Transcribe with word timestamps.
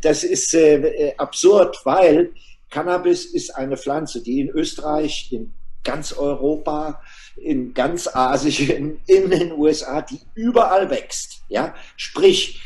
das 0.00 0.24
ist 0.24 0.54
äh, 0.54 1.14
absurd, 1.16 1.78
weil 1.84 2.32
Cannabis 2.70 3.24
ist 3.24 3.54
eine 3.56 3.76
Pflanze, 3.76 4.22
die 4.22 4.40
in 4.40 4.48
Österreich, 4.50 5.32
in 5.32 5.52
ganz 5.84 6.12
Europa, 6.12 7.00
in 7.36 7.72
ganz 7.72 8.08
Asien, 8.08 9.00
in 9.06 9.30
den 9.30 9.52
USA, 9.52 10.02
die 10.02 10.20
überall 10.34 10.90
wächst. 10.90 11.42
Ja, 11.48 11.74
sprich, 11.96 12.60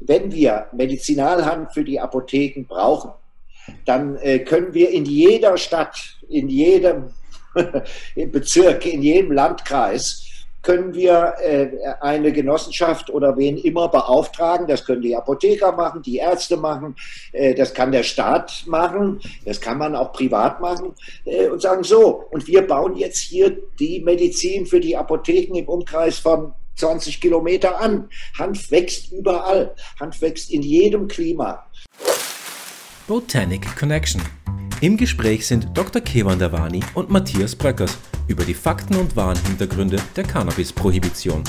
wenn 0.00 0.32
wir 0.32 0.68
Medizinalhand 0.72 1.72
für 1.74 1.84
die 1.84 2.00
Apotheken 2.00 2.64
brauchen, 2.66 3.12
dann 3.84 4.16
äh, 4.16 4.40
können 4.40 4.74
wir 4.74 4.90
in 4.90 5.04
jeder 5.04 5.56
Stadt, 5.56 5.98
in 6.28 6.48
jedem 6.48 7.10
Bezirk, 8.32 8.86
in 8.86 9.02
jedem 9.02 9.32
Landkreis 9.32 10.23
können 10.64 10.94
wir 10.94 11.34
äh, 11.40 11.68
eine 12.00 12.32
Genossenschaft 12.32 13.10
oder 13.10 13.36
wen 13.36 13.56
immer 13.58 13.88
beauftragen. 13.88 14.66
Das 14.66 14.84
können 14.84 15.02
die 15.02 15.14
Apotheker 15.14 15.72
machen, 15.72 16.02
die 16.02 16.16
Ärzte 16.16 16.56
machen, 16.56 16.96
äh, 17.32 17.54
das 17.54 17.72
kann 17.72 17.92
der 17.92 18.02
Staat 18.02 18.64
machen, 18.66 19.20
das 19.44 19.60
kann 19.60 19.78
man 19.78 19.94
auch 19.94 20.12
privat 20.12 20.60
machen 20.60 20.94
äh, 21.26 21.46
und 21.48 21.62
sagen 21.62 21.84
so, 21.84 22.24
und 22.30 22.46
wir 22.48 22.66
bauen 22.66 22.96
jetzt 22.96 23.18
hier 23.18 23.56
die 23.78 24.00
Medizin 24.00 24.66
für 24.66 24.80
die 24.80 24.96
Apotheken 24.96 25.54
im 25.54 25.68
Umkreis 25.68 26.18
von 26.18 26.52
20 26.76 27.20
Kilometer 27.20 27.80
an. 27.80 28.08
Hanf 28.38 28.70
wächst 28.70 29.12
überall. 29.12 29.74
Hanf 30.00 30.20
wächst 30.20 30.50
in 30.50 30.62
jedem 30.62 31.06
Klima. 31.06 31.64
Botanic 33.06 33.76
Connection. 33.76 34.22
Im 34.84 34.98
Gespräch 34.98 35.46
sind 35.46 35.68
Dr. 35.72 36.02
Kevan 36.02 36.38
Davani 36.38 36.80
und 36.92 37.08
Matthias 37.08 37.56
Bröckers 37.56 37.96
über 38.28 38.44
die 38.44 38.52
Fakten 38.52 38.96
und 38.96 39.16
wahren 39.16 39.38
Hintergründe 39.46 39.96
der 40.14 40.24
Cannabis-Prohibition. 40.24 41.42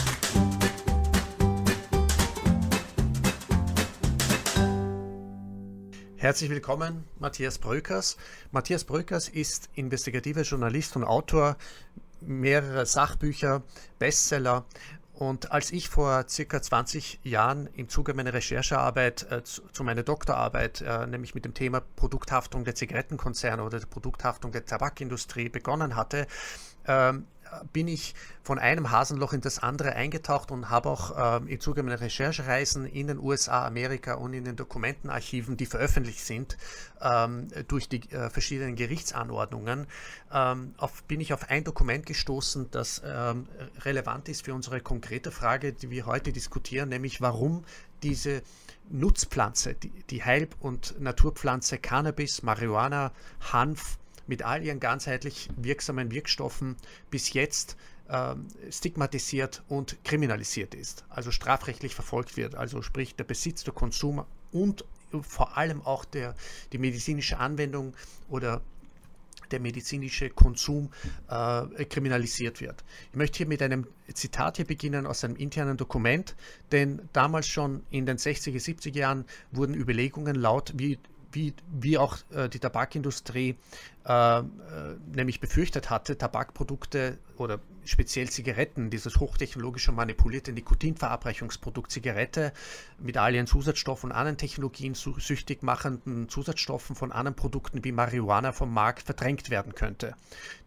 Herzlich 6.16 6.50
willkommen, 6.50 7.04
Matthias 7.20 7.60
Bröckers. 7.60 8.16
Matthias 8.52 8.86
Bröckers 8.86 9.28
ist 9.28 9.68
investigativer 9.74 10.44
Journalist 10.44 10.96
und 10.96 11.04
Autor 11.04 11.58
mehrerer 12.22 12.86
Sachbücher, 12.86 13.64
Bestseller 14.00 14.64
und 15.16 15.52
als 15.52 15.72
ich 15.72 15.88
vor 15.88 16.26
circa 16.28 16.62
20 16.62 17.22
Jahren 17.24 17.68
im 17.74 17.88
Zuge 17.88 18.14
meiner 18.14 18.34
Recherchearbeit 18.34 19.32
äh, 19.32 19.44
zu, 19.44 19.62
zu, 19.72 19.84
meiner 19.84 20.04
Doktorarbeit, 20.04 20.82
äh, 20.82 21.08
nämlich 21.08 21.34
mit 21.34 21.46
dem 21.46 21.54
Thema 21.54 21.82
Produkthaftung 21.96 22.66
der 22.66 22.76
Zigarettenkonzerne 22.76 23.64
oder 23.64 23.80
der 23.80 23.88
Produkthaftung 23.88 24.52
der 24.52 24.66
Tabakindustrie 24.66 25.48
begonnen 25.48 25.96
hatte, 25.96 26.28
ähm, 26.86 27.28
bin 27.74 27.88
ich 27.88 28.16
von 28.44 28.60
einem 28.60 28.92
Hasenloch 28.92 29.34
in 29.34 29.42
das 29.42 29.60
andere 29.60 29.94
eingetaucht 29.94 30.52
und 30.52 30.70
habe 30.70 30.90
auch 30.90 31.42
äh, 31.42 31.52
im 31.52 31.60
Zuge 31.60 31.84
meiner 31.84 32.00
Recherchereisen 32.00 32.86
in 32.86 33.08
den 33.08 33.20
USA, 33.20 33.66
Amerika 33.66 34.16
und 34.16 34.34
in 34.34 34.46
den 34.46 34.56
Dokumentenarchiven, 34.56 35.58
die 35.58 35.66
veröffentlicht 35.66 36.20
sind, 36.20 36.58
ähm, 37.02 37.48
durch 37.68 37.90
die 37.90 38.10
äh, 38.12 38.30
verschiedenen 38.30 38.76
Gerichtsanordnungen, 38.76 39.88
ähm, 40.32 40.74
auf, 40.78 41.04
bin 41.04 41.22
ich 41.22 41.34
auf 41.34 41.50
ein 41.50 41.64
Dokument 41.64 42.06
gestoßen, 42.06 42.70
das 42.72 43.02
ähm, 43.06 43.48
relevant 43.82 44.30
ist 44.30 44.46
für 44.46 44.54
unsere 44.54 44.82
konkrete 44.82 45.32
Frage, 45.32 45.74
die 45.74 45.90
wir 45.90 46.06
heute 46.06 46.32
diskutieren, 46.32 46.90
nämlich 46.90 47.22
warum 47.22 47.64
diese 48.04 48.44
Nutzpflanze, 48.90 49.74
die, 49.74 49.90
die 50.10 50.24
Heil- 50.24 50.50
und 50.60 51.00
Naturpflanze 51.00 51.78
Cannabis, 51.80 52.44
Marihuana, 52.44 53.12
Hanf, 53.52 53.98
mit 54.28 54.44
all 54.44 54.64
ihren 54.64 54.80
ganzheitlich 54.80 55.50
wirksamen 55.56 56.12
Wirkstoffen 56.12 56.76
bis 57.10 57.34
jetzt 57.34 57.78
äh, 58.08 58.36
stigmatisiert 58.72 59.64
und 59.68 60.04
kriminalisiert 60.04 60.76
ist, 60.76 61.06
also 61.10 61.32
strafrechtlich 61.32 61.96
verfolgt 61.96 62.38
wird, 62.38 62.56
also 62.56 62.82
sprich 62.82 63.16
der 63.16 63.24
Besitz, 63.24 63.64
der 63.64 63.74
Konsum 63.74 64.26
und 64.52 64.86
vor 65.22 65.58
allem 65.58 65.82
auch 65.82 66.06
der, 66.06 66.36
die 66.72 66.78
medizinische 66.78 67.40
Anwendung 67.40 67.96
oder 68.30 68.62
der 69.52 69.60
medizinische 69.60 70.30
Konsum 70.30 70.92
äh, 71.30 71.86
kriminalisiert 71.86 72.62
wird. 72.62 72.84
Ich 73.12 73.18
möchte 73.18 73.38
hier 73.38 73.48
mit 73.48 73.62
einem 73.62 73.88
Zitat 74.14 74.58
hier 74.58 74.66
beginnen 74.66 75.06
aus 75.06 75.24
einem 75.24 75.36
internen 75.36 75.78
Dokument, 75.78 76.36
denn 76.72 77.08
damals 77.14 77.48
schon 77.48 77.84
in 77.90 78.06
den 78.06 78.18
60er, 78.18 78.60
70er 78.60 78.98
Jahren 78.98 79.26
wurden 79.52 79.76
Überlegungen 79.76 80.36
laut, 80.36 80.74
wie 80.76 81.00
wie, 81.36 81.54
wie 81.72 81.98
auch 81.98 82.18
äh, 82.34 82.50
die 82.50 82.60
Tabakindustrie 82.60 83.56
äh, 84.08 84.40
äh, 84.40 84.44
nämlich 85.16 85.40
befürchtet 85.40 85.90
hatte, 85.90 86.18
Tabakprodukte 86.18 87.18
oder 87.38 87.60
speziell 87.86 88.30
Zigaretten, 88.30 88.90
dieses 88.90 89.20
hochtechnologische 89.20 89.92
manipulierte 89.92 90.52
Nikotinverabreichungsprodukt 90.54 91.92
Zigarette 91.92 92.54
mit 93.00 93.18
all 93.18 93.36
ihren 93.36 93.48
Zusatzstoffen 93.48 94.12
und 94.12 94.16
anderen 94.16 94.38
Technologien 94.38 94.94
süchtig 94.96 95.64
machenden 95.64 96.30
Zusatzstoffen 96.30 96.96
von 96.96 97.12
anderen 97.12 97.36
Produkten 97.36 97.84
wie 97.84 97.92
Marihuana 97.92 98.52
vom 98.52 98.74
Markt 98.74 99.04
verdrängt 99.04 99.50
werden 99.50 99.74
könnte. 99.74 100.16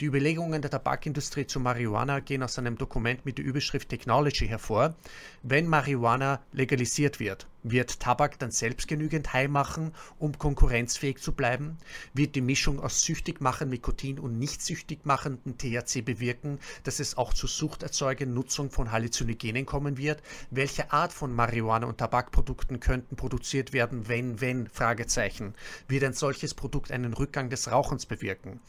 Die 0.01 0.07
Überlegungen 0.07 0.61
der 0.63 0.71
Tabakindustrie 0.71 1.47
zu 1.47 1.61
Marihuana 1.61 2.21
gehen 2.21 2.43
aus 2.43 2.59
einem 2.59 2.77
Dokument 2.77 3.25
mit 3.25 3.39
der 3.39 3.45
Überschrift 3.45 3.89
Technology 3.89 4.49
hervor. 4.49 4.95
Wenn 5.43 5.67
Marihuana 5.67 6.41
legalisiert 6.53 7.21
wird, 7.21 7.47
wird 7.63 8.01
Tabak 8.01 8.39
dann 8.39 8.51
selbst 8.51 8.89
genügend 8.89 9.33
heil 9.33 9.49
machen, 9.49 9.93
um 10.19 10.39
konkurrenzfähig 10.39 11.19
zu 11.19 11.33
bleiben? 11.33 11.79
Wird 12.15 12.35
die 12.35 12.41
Mischung 12.41 12.81
aus 12.81 13.03
süchtig 13.03 13.41
machenden 13.41 13.71
Nikotin 13.71 14.19
und 14.19 14.39
nicht 14.39 14.63
süchtig 14.63 15.05
machenden 15.05 15.59
THC 15.59 16.03
bewirken, 16.03 16.59
dass 16.85 17.01
es 17.01 17.17
auch 17.17 17.35
zur 17.35 17.49
suchterzeugenden 17.49 18.35
Nutzung 18.35 18.71
von 18.71 18.93
Halluzinogenen 18.93 19.67
kommen 19.67 19.99
wird? 19.99 20.23
Welche 20.51 20.93
Art 20.93 21.13
von 21.13 21.35
Marihuana 21.35 21.87
und 21.87 21.99
Tabakprodukten 21.99 22.81
könnten 22.81 23.17
produziert 23.17 23.73
werden, 23.73 24.09
wenn, 24.09 24.41
wenn? 24.41 24.69
Fragezeichen. 24.69 25.55
Wird 25.89 26.05
ein 26.05 26.13
solches 26.13 26.55
Produkt 26.55 26.93
einen 26.93 27.15
Rückgang 27.15 27.51
des 27.51 27.71
Rauchens 27.71 28.07
bewirken? 28.07 28.61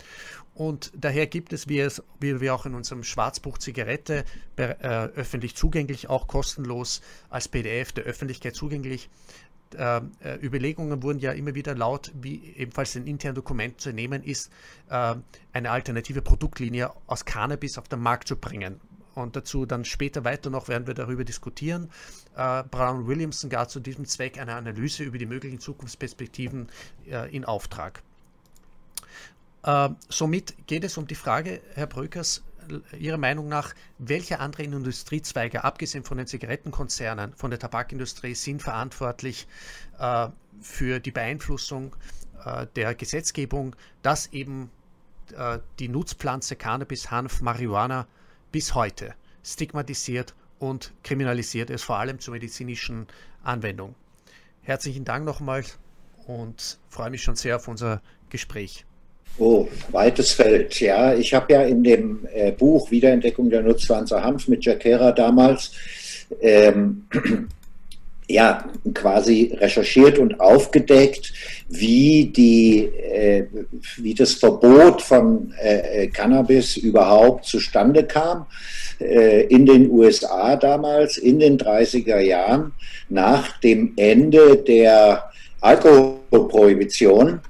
Und 0.60 0.92
daher 0.94 1.26
gibt 1.26 1.54
es, 1.54 1.70
wie, 1.70 1.80
es, 1.80 2.04
wie 2.20 2.42
wir 2.42 2.54
auch 2.54 2.66
in 2.66 2.76
unserem 2.76 3.06
Schwarzbuch 3.06 3.60
Zigarette 3.60 4.26
äh, 4.58 4.64
öffentlich 4.74 5.56
zugänglich, 5.56 6.10
auch 6.10 6.28
kostenlos 6.28 7.00
als 7.30 7.48
PDF 7.48 7.94
der 7.94 8.04
Öffentlichkeit 8.04 8.56
zugänglich, 8.56 9.10
ähm, 9.78 10.12
äh, 10.22 10.36
Überlegungen 10.46 11.02
wurden 11.02 11.20
ja 11.20 11.32
immer 11.32 11.56
wieder 11.56 11.76
laut, 11.76 12.12
wie 12.14 12.56
ebenfalls 12.58 12.94
in 12.98 13.08
internen 13.08 13.36
Dokumenten 13.36 13.80
zu 13.80 13.94
nehmen 13.94 14.22
ist, 14.22 14.52
äh, 14.90 15.16
eine 15.54 15.72
alternative 15.72 16.22
Produktlinie 16.22 16.92
aus 17.08 17.24
Cannabis 17.24 17.78
auf 17.78 17.88
den 17.88 18.02
Markt 18.02 18.28
zu 18.28 18.36
bringen. 18.36 18.82
Und 19.16 19.38
dazu 19.38 19.66
dann 19.66 19.86
später 19.86 20.26
weiter 20.26 20.50
noch 20.50 20.68
werden 20.68 20.88
wir 20.88 20.94
darüber 20.94 21.24
diskutieren. 21.24 21.90
Äh, 22.36 22.64
Brown 22.64 23.08
Williamson 23.08 23.50
gab 23.50 23.70
zu 23.70 23.80
diesem 23.80 24.04
Zweck 24.04 24.38
eine 24.38 24.56
Analyse 24.56 25.04
über 25.04 25.20
die 25.20 25.26
möglichen 25.26 25.62
Zukunftsperspektiven 25.62 26.68
äh, 27.10 27.34
in 27.34 27.46
Auftrag. 27.46 28.04
Äh, 29.64 29.90
somit 30.08 30.68
geht 30.68 30.84
es 30.84 30.98
um 30.98 31.08
die 31.08 31.16
Frage, 31.16 31.62
Herr 31.74 31.88
Brökers, 31.88 32.44
Ihrer 32.98 33.18
Meinung 33.18 33.48
nach, 33.48 33.74
welche 33.98 34.40
anderen 34.40 34.74
Industriezweige, 34.74 35.64
abgesehen 35.64 36.04
von 36.04 36.18
den 36.18 36.28
Zigarettenkonzernen, 36.28 37.34
von 37.34 37.50
der 37.50 37.60
Tabakindustrie, 37.60 38.36
sind 38.36 38.62
verantwortlich 38.62 39.48
äh, 39.98 40.28
für 40.62 41.00
die 41.00 41.12
Beeinflussung 41.12 41.96
äh, 42.46 42.68
der 42.76 42.94
Gesetzgebung, 42.96 43.76
dass 44.02 44.28
eben 44.28 44.70
äh, 45.36 45.60
die 45.80 45.90
Nutzpflanze 45.90 46.56
Cannabis, 46.56 47.12
Hanf, 47.12 47.42
Marihuana 47.42 48.08
bis 48.52 48.76
heute 48.76 49.16
stigmatisiert 49.44 50.36
und 50.60 50.94
kriminalisiert 51.04 51.70
ist, 51.70 51.84
vor 51.84 51.98
allem 51.98 52.20
zur 52.20 52.34
medizinischen 52.34 53.08
Anwendung. 53.44 53.96
Herzlichen 54.62 55.06
Dank 55.06 55.26
nochmals 55.26 55.80
und 56.28 56.80
freue 56.90 57.10
mich 57.10 57.24
schon 57.24 57.36
sehr 57.36 57.56
auf 57.56 57.68
unser 57.68 58.02
Gespräch. 58.30 58.86
Oh, 59.40 59.70
weites 59.92 60.34
Feld. 60.34 60.82
Ja, 60.82 61.14
ich 61.14 61.34
habe 61.34 61.54
ja 61.54 61.62
in 61.62 61.82
dem 61.82 62.28
äh, 62.34 62.52
Buch 62.52 62.92
Wiederentdeckung 62.92 63.50
der 63.50 63.64
Nutzpflanze 63.64 64.22
Hanf 64.22 64.50
mit 64.50 64.66
Jackera 64.66 65.14
damals 65.14 65.72
ähm, 66.42 67.06
ja 68.28 68.66
quasi 68.94 69.56
recherchiert 69.58 70.20
und 70.20 70.42
aufgedeckt, 70.42 71.32
wie 71.70 72.26
die 72.36 72.84
äh, 72.84 73.48
wie 73.96 74.14
das 74.14 74.34
Verbot 74.34 75.02
von 75.02 75.54
äh, 75.58 76.08
Cannabis 76.08 76.76
überhaupt 76.76 77.46
zustande 77.46 78.04
kam 78.04 78.46
äh, 79.00 79.44
in 79.44 79.66
den 79.66 79.90
USA 79.90 80.58
damals 80.58 81.18
in 81.18 81.40
den 81.40 81.58
30er 81.58 82.20
Jahren 82.20 82.74
nach 83.08 83.58
dem 83.62 83.94
Ende 83.96 84.58
der 84.58 85.32
Alkoholprohibition 85.62 87.30
äh, 87.30 87.49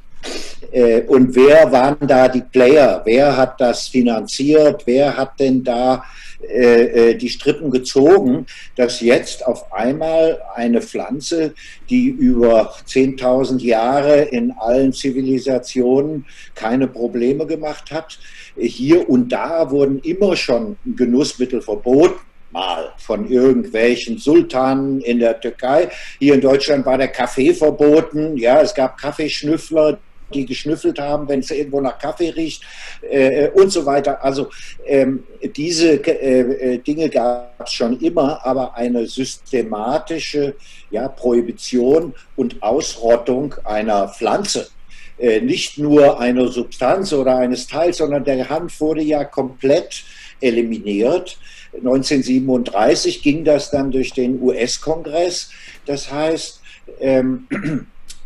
und 1.08 1.36
wer 1.36 1.72
waren 1.72 2.08
da 2.08 2.28
die 2.28 2.42
Player? 2.42 3.02
Wer 3.06 3.36
hat 3.36 3.60
das 3.60 3.88
finanziert? 3.88 4.84
Wer 4.86 5.16
hat 5.16 5.40
denn 5.40 5.64
da 5.64 6.04
äh, 6.42 7.12
äh 7.12 7.16
die 7.16 7.30
Strippen 7.30 7.72
gezogen, 7.72 8.46
dass 8.76 9.02
jetzt 9.02 9.46
auf 9.46 9.72
einmal 9.74 10.42
eine 10.56 10.82
Pflanze, 10.82 11.54
die 11.90 12.08
über 12.08 12.74
10.000 12.88 13.62
Jahre 13.62 14.22
in 14.22 14.52
allen 14.52 14.94
Zivilisationen 14.94 16.26
keine 16.56 16.88
Probleme 16.88 17.46
gemacht 17.46 17.92
hat, 17.92 18.20
hier 18.58 19.10
und 19.10 19.30
da 19.30 19.72
wurden 19.72 20.00
immer 20.00 20.36
schon 20.36 20.78
Genussmittel 20.86 21.62
verboten 21.62 22.20
mal 22.52 22.94
von 22.98 23.30
irgendwelchen 23.30 24.18
Sultanen 24.18 25.02
in 25.02 25.20
der 25.20 25.40
Türkei. 25.40 25.90
Hier 26.20 26.34
in 26.34 26.42
Deutschland 26.42 26.86
war 26.86 26.98
der 26.98 27.10
Kaffee 27.10 27.54
verboten. 27.54 28.38
Ja, 28.38 28.62
es 28.62 28.74
gab 28.74 28.98
Kaffeeschnüffler, 28.98 30.00
die 30.34 30.46
geschnüffelt 30.46 31.00
haben, 31.00 31.28
wenn 31.28 31.40
es 31.40 31.52
irgendwo 31.52 31.82
nach 31.82 31.98
Kaffee 31.98 32.30
riecht 32.30 32.64
äh, 33.10 33.50
und 33.50 33.72
so 33.72 33.86
weiter. 33.86 34.24
Also 34.24 34.50
ähm, 34.86 35.24
diese 35.56 35.94
äh, 36.06 36.74
äh 36.74 36.78
Dinge 36.80 37.10
gab 37.10 37.66
es 37.66 37.74
schon 37.74 38.00
immer, 38.00 38.46
aber 38.46 38.76
eine 38.76 39.06
systematische 39.06 40.56
ja, 40.92 41.08
Prohibition 41.08 42.14
und 42.36 42.62
Ausrottung 42.62 43.56
einer 43.64 44.08
Pflanze, 44.10 44.70
äh, 45.18 45.42
nicht 45.42 45.78
nur 45.78 46.20
einer 46.20 46.48
Substanz 46.48 47.14
oder 47.14 47.38
eines 47.38 47.68
Teils, 47.68 47.98
sondern 47.98 48.24
der 48.24 48.50
Hanf 48.50 48.80
wurde 48.80 49.02
ja 49.02 49.24
komplett 49.24 50.04
eliminiert. 50.42 51.38
1937 51.74 53.22
ging 53.22 53.44
das 53.44 53.70
dann 53.70 53.92
durch 53.92 54.14
den 54.14 54.42
US-Kongress. 54.42 55.52
Das 55.86 56.12
heißt, 56.12 56.62
ähm, 57.00 57.48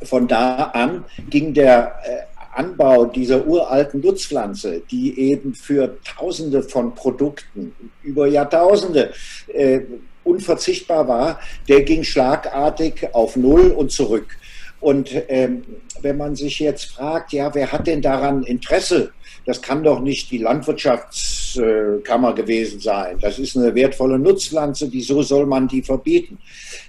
von 0.05 0.27
da 0.27 0.71
an 0.73 1.05
ging 1.29 1.53
der 1.53 1.95
äh, 2.03 2.33
Anbau 2.55 3.05
dieser 3.05 3.45
uralten 3.47 4.01
Nutzpflanze, 4.01 4.81
die 4.91 5.19
eben 5.19 5.53
für 5.55 5.97
Tausende 6.03 6.61
von 6.61 6.93
Produkten 6.93 7.73
über 8.03 8.27
Jahrtausende 8.27 9.11
äh, 9.47 9.81
unverzichtbar 10.23 11.07
war, 11.07 11.39
der 11.67 11.81
ging 11.81 12.03
schlagartig 12.03 13.09
auf 13.13 13.35
Null 13.35 13.71
und 13.71 13.91
zurück. 13.91 14.37
Und 14.79 15.11
ähm, 15.29 15.63
wenn 16.01 16.17
man 16.17 16.35
sich 16.35 16.59
jetzt 16.59 16.91
fragt, 16.91 17.31
ja, 17.31 17.55
wer 17.55 17.71
hat 17.71 17.87
denn 17.87 18.01
daran 18.01 18.43
Interesse? 18.43 19.13
Das 19.45 19.61
kann 19.61 19.83
doch 19.83 20.01
nicht 20.01 20.29
die 20.31 20.39
Landwirtschaftskammer 20.39 22.33
gewesen 22.33 22.79
sein. 22.79 23.17
Das 23.21 23.39
ist 23.39 23.57
eine 23.57 23.73
wertvolle 23.75 24.19
Nutzpflanze, 24.19 24.89
wieso 24.91 25.21
soll 25.21 25.45
man 25.45 25.67
die 25.69 25.81
verbieten? 25.81 26.37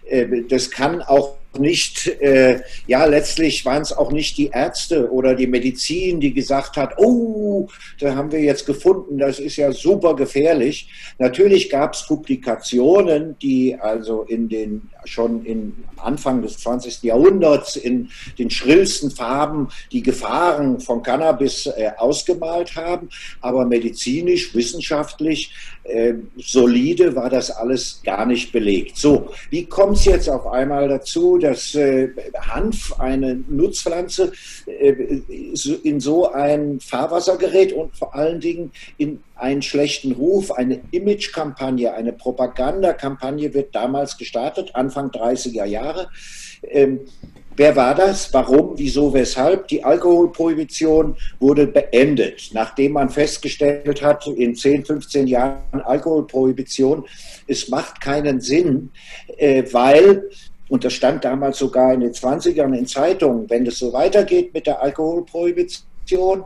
Äh, 0.08 0.42
das 0.48 0.70
kann 0.70 1.02
auch 1.02 1.36
nicht, 1.58 2.08
äh, 2.20 2.60
ja, 2.86 3.04
letztlich 3.04 3.64
waren 3.64 3.82
es 3.82 3.92
auch 3.92 4.12
nicht 4.12 4.36
die 4.38 4.48
Ärzte 4.48 5.10
oder 5.10 5.34
die 5.34 5.46
Medizin, 5.46 6.20
die 6.20 6.32
gesagt 6.32 6.76
hat, 6.76 6.98
oh, 6.98 7.68
da 8.00 8.14
haben 8.14 8.32
wir 8.32 8.40
jetzt 8.40 8.66
gefunden, 8.66 9.18
das 9.18 9.38
ist 9.38 9.56
ja 9.56 9.72
super 9.72 10.16
gefährlich. 10.16 10.88
Natürlich 11.18 11.70
gab 11.70 11.94
es 11.94 12.06
Publikationen, 12.06 13.36
die 13.40 13.76
also 13.78 14.22
in 14.22 14.48
den 14.48 14.90
schon 15.04 15.44
in 15.44 15.74
Anfang 15.96 16.42
des 16.42 16.58
20. 16.58 17.02
Jahrhunderts 17.02 17.76
in 17.76 18.08
den 18.38 18.50
schrillsten 18.50 19.10
Farben 19.10 19.68
die 19.92 20.02
Gefahren 20.02 20.80
von 20.80 21.02
Cannabis 21.02 21.66
äh, 21.66 21.90
ausgemalt 21.96 22.74
haben, 22.76 23.08
aber 23.40 23.64
medizinisch, 23.66 24.54
wissenschaftlich 24.54 25.52
äh, 25.84 26.14
solide 26.38 27.14
war 27.14 27.28
das 27.28 27.50
alles 27.50 28.00
gar 28.02 28.24
nicht 28.24 28.52
belegt. 28.52 28.96
So, 28.96 29.30
wie 29.50 29.66
kommt 29.94 30.06
es 30.06 30.12
jetzt 30.12 30.28
auf 30.28 30.48
einmal 30.48 30.88
dazu, 30.88 31.38
dass 31.38 31.72
äh, 31.76 32.08
Hanf, 32.36 32.98
eine 32.98 33.36
Nutzpflanze, 33.48 34.32
äh, 34.66 35.20
in 35.84 36.00
so 36.00 36.32
ein 36.32 36.80
Fahrwasser 36.80 37.36
gerät 37.36 37.72
und 37.72 37.96
vor 37.96 38.12
allen 38.12 38.40
Dingen 38.40 38.72
in 38.98 39.22
einen 39.36 39.62
schlechten 39.62 40.10
Ruf, 40.10 40.50
eine 40.50 40.80
Imagekampagne, 40.90 41.94
eine 41.94 42.12
Propagandakampagne 42.12 43.54
wird 43.54 43.72
damals 43.72 44.18
gestartet, 44.18 44.72
Anfang 44.74 45.10
30er 45.10 45.64
Jahre. 45.64 46.08
Ähm, 46.64 47.00
Wer 47.56 47.76
war 47.76 47.94
das? 47.94 48.32
Warum? 48.32 48.72
Wieso? 48.76 49.14
Weshalb? 49.14 49.68
Die 49.68 49.84
Alkoholprohibition 49.84 51.16
wurde 51.38 51.68
beendet, 51.68 52.50
nachdem 52.52 52.92
man 52.92 53.08
festgestellt 53.08 54.02
hat, 54.02 54.26
in 54.26 54.56
10, 54.56 54.84
15 54.84 55.28
Jahren 55.28 55.80
Alkoholprohibition, 55.84 57.04
es 57.46 57.68
macht 57.68 58.00
keinen 58.00 58.40
Sinn, 58.40 58.90
äh, 59.36 59.62
weil, 59.70 60.28
und 60.68 60.84
das 60.84 60.94
stand 60.94 61.24
damals 61.24 61.58
sogar 61.58 61.94
in 61.94 62.00
den 62.00 62.12
20ern 62.12 62.74
in 62.76 62.86
Zeitungen, 62.86 63.48
wenn 63.48 63.66
es 63.66 63.78
so 63.78 63.92
weitergeht 63.92 64.52
mit 64.52 64.66
der 64.66 64.82
Alkoholprohibition, 64.82 66.44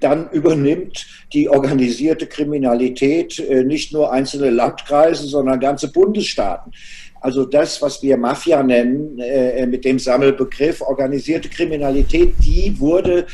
dann 0.00 0.28
übernimmt 0.30 1.06
die 1.32 1.48
organisierte 1.48 2.26
Kriminalität 2.26 3.38
äh, 3.38 3.62
nicht 3.62 3.92
nur 3.92 4.12
einzelne 4.12 4.50
Landkreise, 4.50 5.26
sondern 5.26 5.60
ganze 5.60 5.92
Bundesstaaten. 5.92 6.72
Also 7.22 7.44
das, 7.44 7.80
was 7.80 8.02
wir 8.02 8.16
Mafia 8.16 8.62
nennen, 8.64 9.18
äh, 9.20 9.64
mit 9.66 9.84
dem 9.84 10.00
Sammelbegriff 10.00 10.80
organisierte 10.80 11.48
Kriminalität, 11.48 12.34
die 12.42 12.74
wurde, 12.80 13.26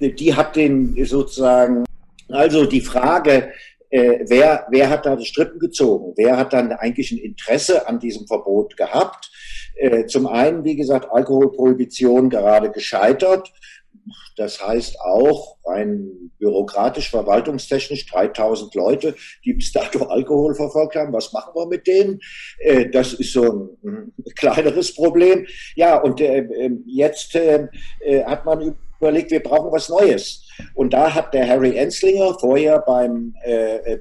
die 0.00 0.34
hat 0.34 0.56
den 0.56 0.96
sozusagen, 1.04 1.84
also 2.28 2.64
die 2.64 2.80
Frage, 2.80 3.52
äh, 3.90 4.24
wer, 4.26 4.66
wer 4.70 4.88
hat 4.88 5.04
da 5.04 5.14
die 5.14 5.26
Strippen 5.26 5.58
gezogen? 5.58 6.14
Wer 6.16 6.38
hat 6.38 6.54
dann 6.54 6.72
eigentlich 6.72 7.12
ein 7.12 7.18
Interesse 7.18 7.86
an 7.86 8.00
diesem 8.00 8.26
Verbot 8.26 8.78
gehabt? 8.78 9.30
Äh, 9.76 10.06
zum 10.06 10.26
einen, 10.26 10.64
wie 10.64 10.76
gesagt, 10.76 11.10
Alkoholprohibition 11.12 12.30
gerade 12.30 12.70
gescheitert 12.70 13.52
das 14.36 14.64
heißt 14.64 15.00
auch 15.00 15.56
rein 15.64 16.30
bürokratisch, 16.38 17.10
verwaltungstechnisch 17.10 18.06
3000 18.06 18.74
Leute, 18.74 19.14
die 19.44 19.54
bis 19.54 19.72
dato 19.72 20.06
Alkohol 20.06 20.54
verfolgt 20.54 20.96
haben. 20.96 21.12
Was 21.12 21.32
machen 21.32 21.52
wir 21.54 21.66
mit 21.66 21.86
denen? 21.86 22.20
Äh, 22.58 22.90
das 22.90 23.14
ist 23.14 23.32
so 23.32 23.42
ein, 23.42 23.68
ein 23.84 24.12
kleineres 24.36 24.94
Problem. 24.94 25.46
Ja, 25.74 25.96
und 26.00 26.20
äh, 26.20 26.38
ähm, 26.38 26.84
jetzt 26.86 27.34
äh, 27.34 27.68
hat 28.24 28.44
man 28.44 28.76
überlegt, 28.98 29.30
wir 29.30 29.42
brauchen 29.42 29.72
was 29.72 29.88
Neues. 29.88 30.46
Und 30.74 30.92
da 30.92 31.12
hat 31.12 31.34
der 31.34 31.48
Harry 31.48 31.76
Enslinger 31.76 32.38
vorher 32.38 32.78
beim 32.80 33.34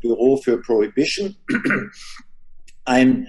Büro 0.01 0.37
für 0.37 0.61
Prohibition 0.61 1.35
ein 2.85 3.27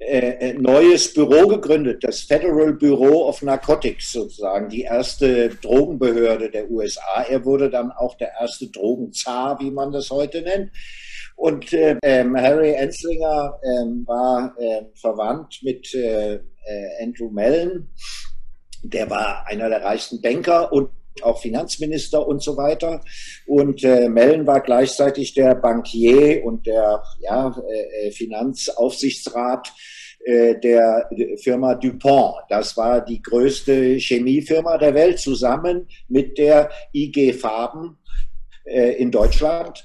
äh, 0.00 0.50
äh, 0.50 0.52
neues 0.54 1.12
Büro 1.12 1.46
gegründet, 1.46 2.02
das 2.02 2.22
Federal 2.22 2.72
Bureau 2.72 3.28
of 3.28 3.42
Narcotics 3.42 4.12
sozusagen, 4.12 4.70
die 4.70 4.80
erste 4.80 5.50
Drogenbehörde 5.50 6.50
der 6.50 6.70
USA. 6.70 7.22
Er 7.28 7.44
wurde 7.44 7.68
dann 7.68 7.92
auch 7.92 8.16
der 8.16 8.32
erste 8.40 8.68
Drogenzar, 8.68 9.60
wie 9.60 9.70
man 9.70 9.92
das 9.92 10.08
heute 10.08 10.40
nennt. 10.40 10.72
Und 11.36 11.70
äh, 11.74 11.98
ähm, 12.02 12.34
Harry 12.34 12.72
Enslinger 12.72 13.60
ähm, 13.62 14.04
war 14.06 14.54
äh, 14.58 14.84
verwandt 14.94 15.60
mit 15.62 15.94
äh, 15.94 16.40
Andrew 17.02 17.28
Mellon. 17.28 17.90
Der 18.82 19.10
war 19.10 19.46
einer 19.48 19.68
der 19.68 19.84
reichsten 19.84 20.22
Banker 20.22 20.72
und 20.72 20.88
auch 21.22 21.40
Finanzminister 21.40 22.26
und 22.26 22.42
so 22.42 22.56
weiter. 22.56 23.02
Und 23.46 23.84
äh, 23.84 24.08
Mellon 24.08 24.46
war 24.46 24.60
gleichzeitig 24.60 25.34
der 25.34 25.54
Bankier 25.54 26.44
und 26.44 26.66
der 26.66 27.02
ja, 27.20 27.54
äh, 27.68 28.08
äh 28.08 28.10
Finanzaufsichtsrat 28.12 29.72
äh, 30.24 30.58
der 30.58 31.08
Firma 31.42 31.74
DuPont. 31.74 32.44
Das 32.48 32.76
war 32.76 33.04
die 33.04 33.22
größte 33.22 33.98
Chemiefirma 33.98 34.78
der 34.78 34.94
Welt 34.94 35.18
zusammen 35.18 35.88
mit 36.08 36.38
der 36.38 36.70
IG 36.92 37.32
Farben 37.32 37.98
äh, 38.64 38.92
in 38.92 39.10
Deutschland. 39.10 39.84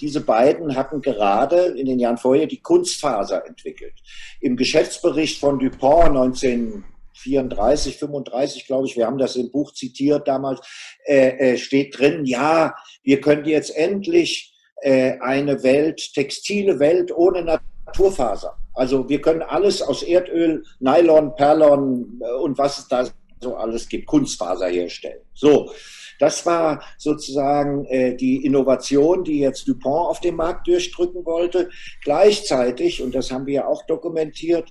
Diese 0.00 0.22
beiden 0.22 0.74
hatten 0.74 1.00
gerade 1.00 1.66
in 1.78 1.86
den 1.86 2.00
Jahren 2.00 2.16
vorher 2.16 2.46
die 2.46 2.60
Kunstfaser 2.60 3.46
entwickelt. 3.46 3.94
Im 4.40 4.56
Geschäftsbericht 4.56 5.38
von 5.38 5.58
DuPont 5.60 6.14
19 6.14 6.84
34, 7.20 7.96
35, 7.98 8.66
glaube 8.66 8.86
ich, 8.86 8.96
wir 8.96 9.06
haben 9.06 9.18
das 9.18 9.36
im 9.36 9.50
Buch 9.50 9.72
zitiert 9.72 10.26
damals, 10.28 10.60
äh, 11.06 11.52
äh, 11.52 11.58
steht 11.58 11.98
drin, 11.98 12.24
ja, 12.24 12.74
wir 13.02 13.20
können 13.20 13.44
jetzt 13.44 13.76
endlich 13.76 14.54
äh, 14.82 15.18
eine 15.20 15.62
Welt, 15.62 16.12
textile 16.14 16.78
Welt 16.78 17.12
ohne 17.14 17.60
Naturfaser. 17.86 18.56
Also 18.74 19.08
wir 19.08 19.20
können 19.20 19.42
alles 19.42 19.82
aus 19.82 20.02
Erdöl, 20.02 20.64
Nylon, 20.78 21.34
Perlon 21.34 22.20
äh, 22.22 22.32
und 22.42 22.56
was 22.58 22.78
es 22.78 22.88
da 22.88 23.08
so 23.40 23.56
alles 23.56 23.88
gibt, 23.88 24.06
Kunstfaser 24.06 24.68
herstellen. 24.68 25.20
So, 25.34 25.70
das 26.18 26.44
war 26.44 26.84
sozusagen 26.98 27.86
äh, 27.86 28.14
die 28.14 28.44
Innovation, 28.44 29.24
die 29.24 29.40
jetzt 29.40 29.66
DuPont 29.66 30.10
auf 30.10 30.20
dem 30.20 30.36
Markt 30.36 30.68
durchdrücken 30.68 31.24
wollte. 31.24 31.70
Gleichzeitig, 32.04 33.02
und 33.02 33.14
das 33.14 33.30
haben 33.30 33.46
wir 33.46 33.54
ja 33.54 33.66
auch 33.66 33.86
dokumentiert, 33.86 34.68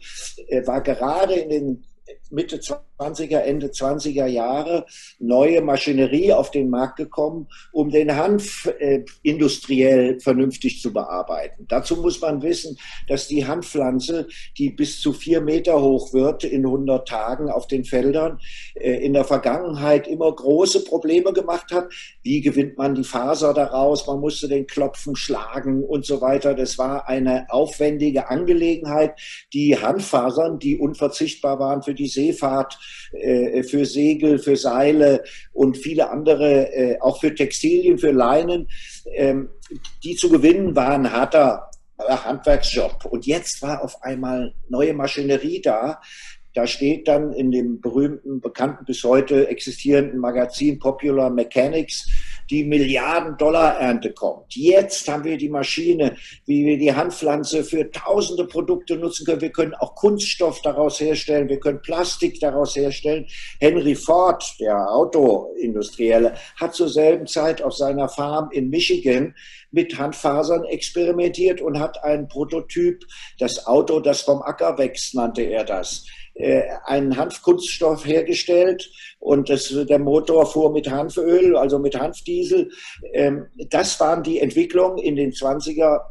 äh, 0.47 0.65
war 0.67 0.81
gerade 0.81 1.33
in 1.33 1.49
den 1.49 1.85
Mitte 2.29 2.59
20er, 2.99 3.39
Ende 3.39 3.67
20er 3.67 4.25
Jahre 4.25 4.85
neue 5.19 5.61
Maschinerie 5.61 6.33
auf 6.33 6.51
den 6.51 6.69
Markt 6.69 6.97
gekommen, 6.97 7.47
um 7.71 7.89
den 7.89 8.15
Hanf 8.15 8.69
äh, 8.79 9.03
industriell 9.23 10.19
vernünftig 10.19 10.81
zu 10.81 10.91
bearbeiten. 10.91 11.65
Dazu 11.67 11.95
muss 11.97 12.21
man 12.21 12.41
wissen, 12.41 12.77
dass 13.07 13.27
die 13.27 13.47
Hanfpflanze, 13.47 14.27
die 14.57 14.69
bis 14.69 15.01
zu 15.01 15.13
vier 15.13 15.41
Meter 15.41 15.81
hoch 15.81 16.13
wird 16.13 16.43
in 16.43 16.65
100 16.65 17.07
Tagen 17.07 17.49
auf 17.49 17.67
den 17.67 17.85
Feldern, 17.85 18.39
äh, 18.75 18.91
in 18.93 19.13
der 19.13 19.23
Vergangenheit 19.25 20.07
immer 20.07 20.33
große 20.33 20.83
Probleme 20.83 21.33
gemacht 21.33 21.71
hat. 21.71 21.91
Wie 22.21 22.41
gewinnt 22.41 22.77
man 22.77 22.95
die 22.95 23.03
Faser 23.03 23.53
daraus? 23.53 24.07
Man 24.07 24.19
musste 24.19 24.47
den 24.47 24.67
Klopfen 24.67 25.15
schlagen 25.15 25.83
und 25.83 26.05
so 26.05 26.21
weiter. 26.21 26.53
Das 26.53 26.77
war 26.77 27.07
eine 27.07 27.47
aufwendige 27.49 28.29
Angelegenheit. 28.29 29.19
Die 29.53 29.77
Hanffasern, 29.77 30.59
die 30.59 30.77
unverzichtbar 30.77 31.59
waren 31.59 31.81
für 31.81 31.93
die 31.93 32.07
Seefahrt, 32.19 32.77
äh, 33.13 33.63
für 33.63 33.85
Segel, 33.85 34.39
für 34.39 34.55
Seile 34.55 35.23
und 35.53 35.77
viele 35.77 36.09
andere, 36.09 36.73
äh, 36.73 36.99
auch 36.99 37.19
für 37.21 37.33
Textilien, 37.33 37.97
für 37.97 38.11
Leinen, 38.11 38.67
ähm, 39.15 39.49
die 40.03 40.15
zu 40.15 40.29
gewinnen 40.29 40.75
waren 40.75 41.11
harter 41.11 41.69
Handwerksjob. 41.99 43.05
Und 43.05 43.25
jetzt 43.25 43.61
war 43.61 43.83
auf 43.83 44.01
einmal 44.03 44.53
neue 44.69 44.93
Maschinerie 44.93 45.61
da. 45.61 45.99
Da 46.53 46.65
steht 46.65 47.07
dann 47.07 47.31
in 47.33 47.51
dem 47.51 47.79
berühmten, 47.79 48.41
bekannten 48.41 48.85
bis 48.85 49.03
heute 49.03 49.47
existierenden 49.47 50.19
Magazin 50.19 50.79
Popular 50.79 51.29
Mechanics, 51.29 52.09
die 52.49 52.63
Milliarden-Dollar-Ernte 52.63 54.13
kommt. 54.13 54.55
Jetzt 54.55 55.07
haben 55.07 55.23
wir 55.23 55.37
die 55.37 55.49
Maschine, 55.49 56.15
wie 56.45 56.65
wir 56.65 56.79
die 56.79 56.93
Handpflanze 56.93 57.63
für 57.63 57.91
tausende 57.91 58.45
Produkte 58.45 58.97
nutzen 58.97 59.25
können. 59.25 59.41
Wir 59.41 59.51
können 59.51 59.75
auch 59.75 59.93
Kunststoff 59.93 60.61
daraus 60.61 60.99
herstellen, 60.99 61.49
wir 61.49 61.59
können 61.59 61.81
Plastik 61.81 62.39
daraus 62.39 62.75
herstellen. 62.75 63.27
Henry 63.59 63.93
Ford, 63.93 64.43
der 64.59 64.89
Autoindustrielle, 64.89 66.33
hat 66.59 66.73
zur 66.73 66.89
selben 66.89 67.27
Zeit 67.27 67.61
auf 67.61 67.75
seiner 67.75 68.09
Farm 68.09 68.49
in 68.51 68.69
Michigan 68.69 69.35
mit 69.71 69.99
Handfasern 69.99 70.65
experimentiert 70.65 71.61
und 71.61 71.79
hat 71.79 72.03
einen 72.03 72.27
Prototyp, 72.27 73.05
das 73.37 73.67
Auto, 73.67 73.99
das 73.99 74.21
vom 74.21 74.41
Acker 74.41 74.79
wächst, 74.79 75.13
nannte 75.13 75.43
er 75.43 75.63
das 75.63 76.05
einen 76.85 77.17
Hanfkunststoff 77.17 78.05
hergestellt 78.05 78.89
und 79.19 79.49
das, 79.49 79.67
der 79.67 79.99
Motor 79.99 80.45
fuhr 80.45 80.71
mit 80.71 80.89
Hanföl, 80.89 81.57
also 81.57 81.79
mit 81.79 81.99
Hanfdiesel. 81.99 82.71
Ähm, 83.13 83.47
das 83.69 83.99
waren 83.99 84.23
die 84.23 84.39
Entwicklungen 84.39 84.97
in 84.99 85.15
den 85.15 85.31
20er 85.31 86.01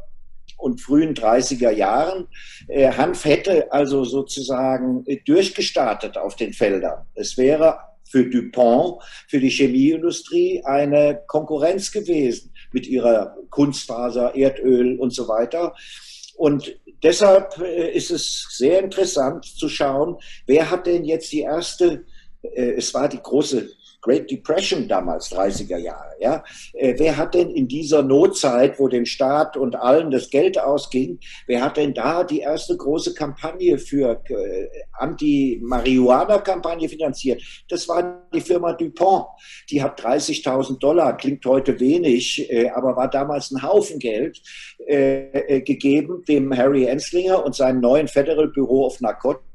und 0.57 0.81
frühen 0.81 1.13
30er 1.15 1.71
Jahren. 1.71 2.27
Äh, 2.67 2.91
Hanf 2.91 3.25
hätte 3.25 3.71
also 3.71 4.03
sozusagen 4.03 5.05
durchgestartet 5.25 6.17
auf 6.17 6.35
den 6.35 6.53
Feldern. 6.53 7.05
Es 7.15 7.37
wäre 7.37 7.79
für 8.09 8.25
DuPont, 8.25 9.01
für 9.27 9.39
die 9.39 9.49
Chemieindustrie 9.49 10.63
eine 10.65 11.21
Konkurrenz 11.27 11.91
gewesen 11.91 12.51
mit 12.71 12.87
ihrer 12.87 13.35
Kunstfaser, 13.49 14.35
Erdöl 14.35 14.99
und 14.99 15.13
so 15.13 15.27
weiter. 15.27 15.73
Und 16.39 16.73
deshalb 17.03 17.57
äh, 17.59 17.91
ist 17.91 18.11
es 18.11 18.47
sehr 18.51 18.79
interessant 18.79 19.43
zu 19.43 19.67
schauen, 19.67 20.15
wer 20.47 20.71
hat 20.71 20.87
denn 20.87 21.03
jetzt 21.03 21.33
die 21.33 21.41
erste, 21.41 22.05
äh, 22.41 22.75
es 22.77 22.93
war 22.93 23.09
die 23.09 23.21
große 23.21 23.67
Great 24.01 24.31
Depression 24.31 24.87
damals, 24.87 25.29
30er 25.33 25.75
Jahre. 25.75 26.13
Ja? 26.21 26.41
Äh, 26.71 26.93
wer 26.97 27.17
hat 27.17 27.33
denn 27.33 27.49
in 27.49 27.67
dieser 27.67 28.03
Notzeit, 28.03 28.79
wo 28.79 28.87
dem 28.87 29.05
Staat 29.05 29.57
und 29.57 29.75
allen 29.75 30.11
das 30.11 30.29
Geld 30.29 30.57
ausging, 30.57 31.19
wer 31.45 31.61
hat 31.61 31.75
denn 31.75 31.93
da 31.93 32.23
die 32.23 32.39
erste 32.39 32.77
große 32.77 33.13
Kampagne 33.13 33.77
für 33.77 34.23
Anti-Marihuana-Kampagne 34.93 36.87
finanziert? 36.87 37.43
Das 37.67 37.89
war 37.89 38.25
die 38.33 38.39
Firma 38.39 38.71
DuPont. 38.71 39.25
Die 39.69 39.83
hat 39.83 40.01
30.000 40.01 40.79
Dollar, 40.79 41.17
klingt 41.17 41.45
heute 41.45 41.77
wenig, 41.81 42.49
aber 42.73 42.95
war 42.95 43.09
damals 43.09 43.51
ein 43.51 43.61
Haufen 43.61 43.99
Geld 43.99 44.41
äh, 44.89 45.57
äh 45.57 45.61
gegeben 45.61 46.23
dem 46.27 46.55
Harry 46.55 46.85
Enslinger 46.85 47.45
und 47.45 47.55
seinem 47.55 47.81
neuen 47.81 48.07
Federal 48.07 48.47
Bureau 48.47 48.85
of 48.85 48.99
Narcotics 49.01 49.49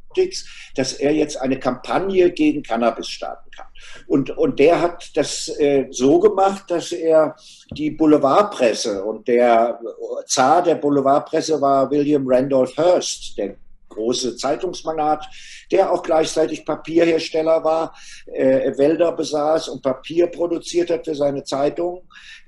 dass 0.75 0.95
er 0.95 1.13
jetzt 1.13 1.41
eine 1.41 1.59
Kampagne 1.59 2.31
gegen 2.31 2.63
Cannabis 2.63 3.09
starten 3.09 3.51
kann. 3.51 3.67
Und, 4.07 4.31
und 4.31 4.59
der 4.59 4.81
hat 4.81 5.17
das 5.17 5.49
äh, 5.59 5.87
so 5.91 6.19
gemacht, 6.19 6.65
dass 6.69 6.93
er 6.93 7.37
die 7.71 7.91
Boulevardpresse 7.91 9.05
und 9.05 9.29
der 9.29 9.81
Zar 10.27 10.63
der 10.63 10.77
Boulevardpresse 10.77 11.61
war 11.61 11.91
William 11.91 12.25
Randolph 12.27 12.77
Hearst, 12.77 13.37
der 13.39 13.57
große 13.89 14.37
Zeitungsmagnat, 14.37 15.25
der 15.71 15.93
auch 15.93 16.03
gleichzeitig 16.03 16.65
Papierhersteller 16.65 17.63
war, 17.63 17.95
äh, 18.27 18.77
Wälder 18.77 19.13
besaß 19.13 19.69
und 19.69 19.83
Papier 19.83 20.27
produziert 20.27 20.91
hat 20.91 21.05
für 21.05 21.15
seine 21.15 21.45
Zeitung. 21.45 22.03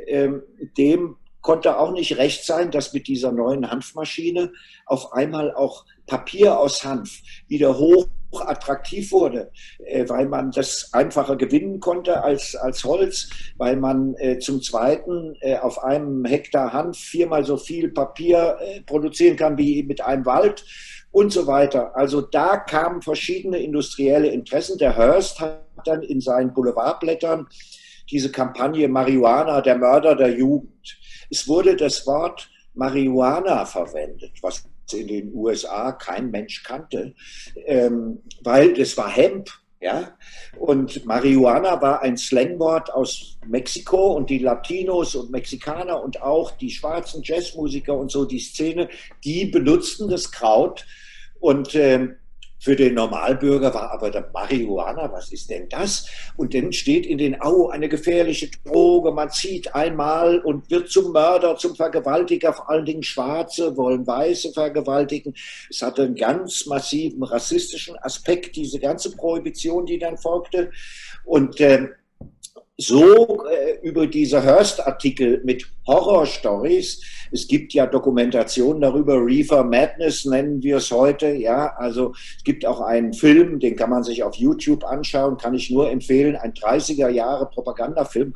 Ähm, 0.06 0.42
dem 0.76 1.16
konnte 1.46 1.78
auch 1.78 1.92
nicht 1.92 2.18
recht 2.18 2.44
sein, 2.44 2.72
dass 2.72 2.92
mit 2.92 3.06
dieser 3.06 3.30
neuen 3.30 3.70
Hanfmaschine 3.70 4.52
auf 4.84 5.12
einmal 5.12 5.54
auch 5.54 5.84
Papier 6.08 6.58
aus 6.58 6.84
Hanf 6.84 7.20
wieder 7.46 7.78
hoch 7.78 8.08
attraktiv 8.32 9.12
wurde, 9.12 9.52
äh, 9.78 10.08
weil 10.08 10.26
man 10.26 10.50
das 10.50 10.90
einfacher 10.92 11.36
gewinnen 11.36 11.78
konnte 11.78 12.24
als, 12.24 12.56
als 12.56 12.82
Holz, 12.82 13.30
weil 13.58 13.76
man 13.76 14.16
äh, 14.16 14.40
zum 14.40 14.60
Zweiten 14.60 15.36
äh, 15.40 15.56
auf 15.58 15.84
einem 15.84 16.24
Hektar 16.24 16.72
Hanf 16.72 16.98
viermal 16.98 17.44
so 17.44 17.56
viel 17.56 17.92
Papier 17.92 18.58
produzieren 18.84 19.36
kann 19.36 19.56
wie 19.56 19.84
mit 19.84 20.00
einem 20.00 20.26
Wald 20.26 20.64
und 21.12 21.32
so 21.32 21.46
weiter. 21.46 21.96
Also 21.96 22.22
da 22.22 22.56
kamen 22.56 23.02
verschiedene 23.02 23.58
industrielle 23.58 24.30
Interessen. 24.30 24.78
Der 24.78 24.96
Hearst 24.96 25.38
hat 25.38 25.62
dann 25.84 26.02
in 26.02 26.20
seinen 26.20 26.52
Boulevardblättern 26.52 27.46
diese 28.10 28.32
Kampagne 28.32 28.88
Marihuana, 28.88 29.60
der 29.60 29.78
Mörder 29.78 30.16
der 30.16 30.36
Jugend. 30.36 30.98
Es 31.30 31.49
wurde 31.49 31.76
das 31.76 32.06
Wort 32.06 32.49
Marihuana 32.75 33.64
verwendet, 33.64 34.33
was 34.42 34.64
in 34.92 35.09
den 35.09 35.35
USA 35.35 35.92
kein 35.92 36.30
Mensch 36.30 36.62
kannte, 36.62 37.14
ähm, 37.66 38.23
weil 38.42 38.75
das 38.75 38.97
war 38.97 39.11
Hemp. 39.11 39.49
Ja, 39.78 40.16
und 40.59 41.04
Marihuana 41.04 41.83
war 41.83 42.00
ein 42.00 42.16
Slangwort 42.16 42.90
aus 42.90 43.38
Mexiko 43.47 44.14
und 44.14 44.30
die 44.30 44.38
Latinos 44.38 45.14
und 45.14 45.30
Mexikaner 45.30 46.02
und 46.02 46.23
auch 46.23 46.52
die 46.52 46.71
schwarzen 46.71 47.23
Jazzmusiker 47.23 47.95
und 47.95 48.11
so 48.11 48.25
die 48.25 48.38
Szene, 48.38 48.88
die 49.23 49.45
benutzten 49.45 50.09
das 50.09 50.33
Kraut 50.33 50.87
und 51.40 51.75
ähm, 51.75 52.16
für 52.66 52.75
den 52.75 52.94
Normalbürger 52.94 53.73
war 53.73 53.92
aber 53.92 54.11
der 54.11 54.28
Marihuana, 54.32 55.12
was 55.12 55.30
ist 55.30 55.49
denn 55.50 55.68
das? 55.68 56.04
Und 56.37 56.52
dann 56.52 56.73
steht 56.73 57.06
in 57.06 57.16
den 57.16 57.40
Au 57.40 57.68
eine 57.68 57.88
gefährliche 57.88 58.50
Droge, 58.64 59.12
man 59.12 59.30
zieht 59.30 59.73
einmal 59.73 60.40
und 60.40 60.68
wird 60.68 60.90
zum 60.90 61.12
Mörder, 61.12 61.56
zum 61.56 61.76
Vergewaltiger, 61.76 62.52
vor 62.52 62.68
allen 62.68 62.85
Dingen 62.85 63.04
Schwarze 63.04 63.76
wollen 63.76 64.04
Weiße 64.04 64.52
vergewaltigen. 64.52 65.32
Es 65.70 65.80
hatte 65.80 66.02
einen 66.02 66.16
ganz 66.16 66.66
massiven 66.66 67.23
rassistischen 67.23 67.96
Aspekt, 67.99 68.56
diese 68.56 68.80
ganze 68.80 69.12
Prohibition, 69.12 69.87
die 69.87 70.00
dann 70.00 70.18
folgte. 70.18 70.73
Und 71.25 71.61
äh, 71.61 71.87
so 72.78 73.47
äh, 73.47 73.78
über 73.83 74.06
diese 74.06 74.42
Hearst-Artikel 74.42 75.40
mit 75.45 75.66
Horror-Stories. 75.87 77.02
Es 77.33 77.49
gibt 77.49 77.73
ja 77.73 77.87
Dokumentationen 77.87 78.83
darüber, 78.83 79.14
Reefer 79.25 79.64
Madness 79.64 80.26
nennen 80.26 80.62
wir 80.62 80.76
es 80.76 80.90
heute. 80.90 81.28
Ja, 81.33 81.75
also 81.76 82.12
es 82.37 82.45
gibt 82.45 82.66
auch 82.66 82.80
einen 82.80 83.14
Film, 83.14 83.61
den 83.61 83.76
kann 83.76 83.90
man 83.90 84.04
sich 84.04 84.23
auf 84.23 84.37
YouTube 84.37 84.85
anschauen, 84.85 85.38
kann 85.38 85.54
ich 85.54 85.71
nur 85.71 85.90
empfehlen, 85.90 86.37
ein 86.37 86.52
30er 86.52 87.09
Jahre 87.09 87.47
Propagandafilm. 87.49 88.35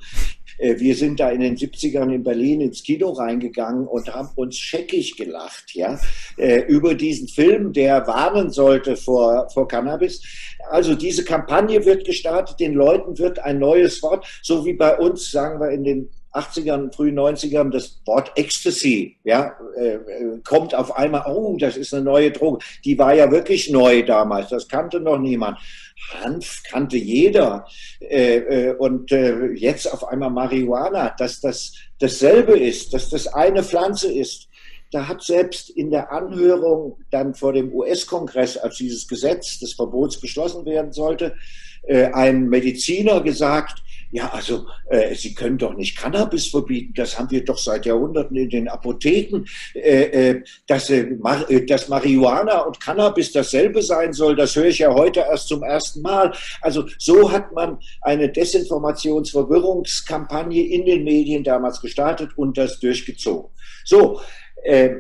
Äh, 0.61 0.79
wir 0.79 0.95
sind 0.95 1.21
da 1.21 1.31
in 1.31 1.41
den 1.41 1.57
70ern 1.57 2.13
in 2.13 2.23
Berlin 2.23 2.61
ins 2.61 2.83
Kino 2.83 3.11
reingegangen 3.11 3.87
und 3.87 4.15
haben 4.15 4.31
uns 4.37 4.57
scheckig 4.57 5.17
gelacht, 5.17 5.75
ja, 5.75 5.99
äh, 6.37 6.61
über 6.63 6.95
diesen 6.95 7.29
Film, 7.29 7.73
der 7.73 8.07
warnen 8.07 8.51
sollte 8.51 8.97
vor, 8.97 9.49
vor 9.51 9.69
Cannabis. 9.69 10.23
Also 10.69 10.95
diese 10.95 11.25
Kampagne 11.25 11.85
wird 11.85 12.05
gestartet, 12.05 12.61
den 12.61 12.75
Leuten 12.75 13.19
wird 13.19 13.39
ein 13.39 13.59
neues 13.59 14.03
Wort, 14.03 14.27
so 14.43 14.65
wie 14.65 14.75
bei 14.75 14.99
uns, 14.99 15.31
sagen 15.31 15.61
wir 15.61 15.71
in 15.71 15.85
den 15.85 16.11
80ern, 16.33 16.95
frühen 16.95 17.19
90ern 17.19 17.71
das 17.71 18.01
Wort 18.07 18.31
Ecstasy, 18.37 19.17
ja, 19.25 19.53
äh, 19.77 19.99
kommt 20.45 20.75
auf 20.75 20.97
einmal, 20.97 21.25
oh, 21.27 21.57
das 21.59 21.77
ist 21.77 21.93
eine 21.93 22.05
neue 22.05 22.31
Droge. 22.31 22.65
Die 22.85 22.97
war 22.99 23.15
ja 23.15 23.31
wirklich 23.31 23.71
neu 23.71 24.05
damals, 24.05 24.51
das 24.51 24.69
kannte 24.69 25.01
noch 25.01 25.19
niemand. 25.19 25.59
Hanf 26.23 26.63
kannte 26.69 26.97
jeder. 26.97 27.67
Äh, 28.01 28.37
äh, 28.37 28.75
und 28.77 29.13
äh, 29.13 29.53
jetzt 29.53 29.93
auf 29.93 30.07
einmal 30.07 30.31
Marihuana, 30.31 31.15
dass 31.19 31.41
das 31.41 31.75
dasselbe 31.99 32.59
ist, 32.59 32.95
dass 32.95 33.11
das 33.11 33.27
eine 33.27 33.63
Pflanze 33.63 34.13
ist. 34.13 34.49
Da 34.91 35.07
hat 35.07 35.23
selbst 35.23 35.71
in 35.71 35.91
der 35.91 36.13
Anhörung 36.13 36.99
dann 37.11 37.35
vor 37.35 37.53
dem 37.53 37.73
US-Kongress, 37.73 38.57
als 38.57 38.77
dieses 38.77 39.07
Gesetz 39.07 39.59
des 39.59 39.75
Verbots 39.75 40.21
beschlossen 40.21 40.65
werden 40.67 40.93
sollte, 40.93 41.35
äh, 41.83 42.07
ein 42.13 42.49
Mediziner 42.49 43.21
gesagt, 43.21 43.83
ja, 44.13 44.29
also 44.31 44.67
äh, 44.89 45.15
Sie 45.15 45.35
können 45.35 45.57
doch 45.57 45.75
nicht 45.75 45.97
Cannabis 45.97 46.49
verbieten, 46.49 46.95
das 46.97 47.17
haben 47.17 47.31
wir 47.31 47.45
doch 47.45 47.59
seit 47.59 47.87
Jahrhunderten 47.87 48.37
in 48.37 48.51
den 48.51 48.67
Apotheken, 48.67 49.45
äh, 49.75 50.31
äh, 50.31 50.43
dass, 50.67 50.91
äh, 50.91 51.17
äh, 51.49 51.65
dass 51.65 51.89
Marihuana 51.89 52.63
und 52.63 52.81
Cannabis 52.81 53.31
dasselbe 53.31 53.83
sein 53.83 54.13
soll, 54.13 54.35
das 54.35 54.57
höre 54.57 54.67
ich 54.67 54.81
ja 54.81 54.93
heute 54.93 55.21
erst 55.21 55.47
zum 55.47 55.63
ersten 55.63 56.03
Mal. 56.03 56.33
Also 56.61 56.87
so 56.99 57.31
hat 57.31 57.53
man 57.53 57.79
eine 58.03 58.29
Desinformationsverwirrungskampagne 58.29 60.67
in 60.67 60.87
den 60.87 61.05
Medien 61.05 61.45
damals 61.45 61.81
gestartet 61.81 62.31
und 62.37 62.59
das 62.59 62.81
durchgezogen. 62.81 63.49
So, 63.85 64.21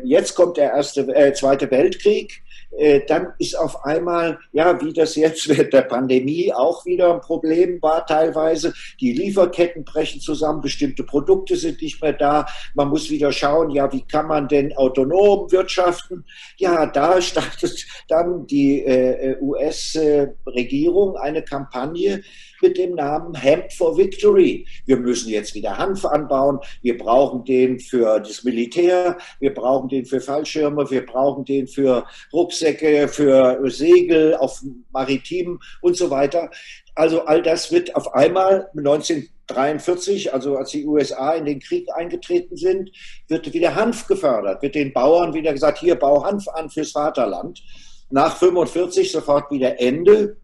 jetzt 0.04 0.34
kommt 0.34 0.56
der 0.56 0.72
erste, 0.72 1.02
äh, 1.14 1.32
Zweite 1.32 1.70
Weltkrieg. 1.70 2.42
Äh, 2.78 3.00
dann 3.06 3.32
ist 3.38 3.58
auf 3.58 3.84
einmal, 3.84 4.38
ja, 4.52 4.80
wie 4.80 4.92
das 4.92 5.16
jetzt 5.16 5.48
während 5.48 5.72
der 5.72 5.82
Pandemie 5.82 6.52
auch 6.52 6.86
wieder 6.86 7.14
ein 7.14 7.20
Problem 7.20 7.82
war 7.82 8.06
teilweise, 8.06 8.72
die 9.00 9.12
Lieferketten 9.12 9.84
brechen 9.84 10.20
zusammen, 10.20 10.60
bestimmte 10.60 11.02
Produkte 11.02 11.56
sind 11.56 11.82
nicht 11.82 12.00
mehr 12.00 12.12
da, 12.12 12.46
man 12.74 12.88
muss 12.88 13.10
wieder 13.10 13.32
schauen, 13.32 13.70
ja, 13.70 13.92
wie 13.92 14.02
kann 14.02 14.28
man 14.28 14.46
denn 14.46 14.72
autonom 14.76 15.50
wirtschaften? 15.50 16.24
Ja, 16.58 16.86
da 16.86 17.20
startet 17.20 17.86
dann 18.08 18.46
die 18.46 18.84
äh, 18.84 19.36
US-Regierung 19.40 21.16
eine 21.16 21.42
Kampagne, 21.42 22.22
mit 22.62 22.78
dem 22.78 22.94
Namen 22.94 23.34
Hemp 23.34 23.72
for 23.72 23.96
Victory. 23.96 24.66
Wir 24.86 24.96
müssen 24.96 25.30
jetzt 25.30 25.54
wieder 25.54 25.78
Hanf 25.78 26.04
anbauen. 26.04 26.58
Wir 26.82 26.98
brauchen 26.98 27.44
den 27.44 27.80
für 27.80 28.20
das 28.20 28.44
Militär. 28.44 29.16
Wir 29.38 29.54
brauchen 29.54 29.88
den 29.88 30.04
für 30.04 30.20
Fallschirme. 30.20 30.90
Wir 30.90 31.04
brauchen 31.04 31.44
den 31.44 31.66
für 31.66 32.04
Rucksäcke, 32.32 33.08
für 33.08 33.60
Segel 33.70 34.36
auf 34.36 34.60
Maritimen 34.92 35.58
und 35.80 35.96
so 35.96 36.10
weiter. 36.10 36.50
Also 36.94 37.24
all 37.24 37.42
das 37.42 37.72
wird 37.72 37.94
auf 37.96 38.14
einmal 38.14 38.68
1943, 38.76 40.34
also 40.34 40.56
als 40.56 40.70
die 40.70 40.84
USA 40.84 41.32
in 41.32 41.44
den 41.44 41.60
Krieg 41.60 41.88
eingetreten 41.94 42.56
sind, 42.56 42.90
wird 43.28 43.52
wieder 43.52 43.74
Hanf 43.74 44.06
gefördert, 44.06 44.62
wird 44.62 44.74
den 44.74 44.92
Bauern 44.92 45.32
wieder 45.32 45.52
gesagt, 45.52 45.78
hier 45.78 45.94
bau 45.94 46.24
Hanf 46.24 46.48
an 46.48 46.68
fürs 46.68 46.92
Vaterland. 46.92 47.62
Nach 48.10 48.36
45 48.36 49.12
sofort 49.12 49.50
wieder 49.50 49.80
Ende 49.80 50.36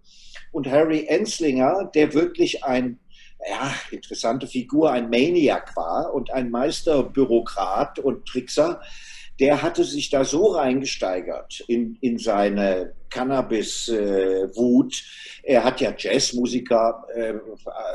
und 0.57 0.71
Harry 0.71 1.05
Enslinger, 1.07 1.91
der 1.95 2.15
wirklich 2.15 2.65
ein 2.65 2.99
ja, 3.47 3.75
interessante 3.91 4.47
Figur, 4.47 4.91
ein 4.91 5.11
Maniac 5.11 5.77
war 5.77 6.15
und 6.15 6.33
ein 6.33 6.51
Meisterbürokrat 6.51 7.99
und 7.99 8.27
Trickser, 8.27 8.81
der 9.41 9.63
hatte 9.63 9.85
sich 9.85 10.11
da 10.11 10.25
so 10.25 10.47
reingesteigert 10.53 11.63
in, 11.69 11.99
in 12.01 12.19
seine 12.19 12.95
Cannabis-Wut. 13.11 14.95
Äh, 15.43 15.53
er 15.53 15.65
hat 15.65 15.81
ja 15.81 15.95
Jazzmusiker 15.97 17.07
äh, 17.15 17.35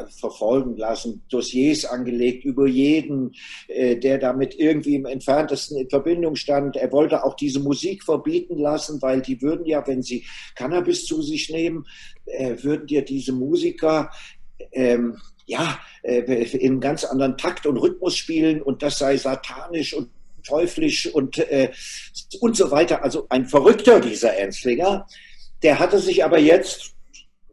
verfolgen 0.09 0.77
lassen, 0.77 1.23
Dossiers 1.29 1.85
angelegt 1.85 2.45
über 2.45 2.67
jeden, 2.67 3.33
äh, 3.67 3.97
der 3.97 4.19
damit 4.19 4.55
irgendwie 4.55 4.95
im 4.95 5.05
entferntesten 5.05 5.77
in 5.77 5.89
Verbindung 5.89 6.35
stand. 6.35 6.77
Er 6.77 6.91
wollte 6.91 7.23
auch 7.23 7.35
diese 7.35 7.59
Musik 7.59 8.03
verbieten 8.03 8.57
lassen, 8.57 9.01
weil 9.01 9.21
die 9.21 9.41
würden 9.41 9.65
ja, 9.65 9.85
wenn 9.85 10.01
sie 10.01 10.25
Cannabis 10.55 11.05
zu 11.05 11.21
sich 11.21 11.49
nehmen, 11.49 11.85
äh, 12.25 12.55
würden 12.61 12.87
dir 12.87 13.03
diese 13.03 13.33
Musiker 13.33 14.11
ähm, 14.71 15.17
ja, 15.45 15.79
äh, 16.03 16.21
in 16.57 16.79
ganz 16.79 17.03
anderen 17.03 17.37
Takt 17.37 17.65
und 17.65 17.77
Rhythmus 17.77 18.15
spielen 18.15 18.61
und 18.61 18.81
das 18.83 18.99
sei 18.99 19.17
satanisch 19.17 19.93
und 19.93 20.09
teuflisch 20.43 21.07
und, 21.07 21.37
äh, 21.37 21.71
und 22.39 22.55
so 22.55 22.71
weiter. 22.71 23.03
Also 23.03 23.27
ein 23.29 23.45
Verrückter, 23.45 23.99
dieser 23.99 24.33
Ernstlinger. 24.33 25.07
Der 25.63 25.79
hatte 25.79 25.99
sich 25.99 26.23
aber 26.23 26.39
jetzt 26.39 26.93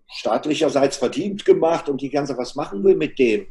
staatlicherseits 0.08 0.96
verdient 0.96 1.44
gemacht 1.44 1.88
und 1.88 2.00
die 2.00 2.10
ganze, 2.10 2.36
was 2.38 2.54
machen 2.54 2.84
wir 2.84 2.96
mit 2.96 3.18
dem? 3.18 3.46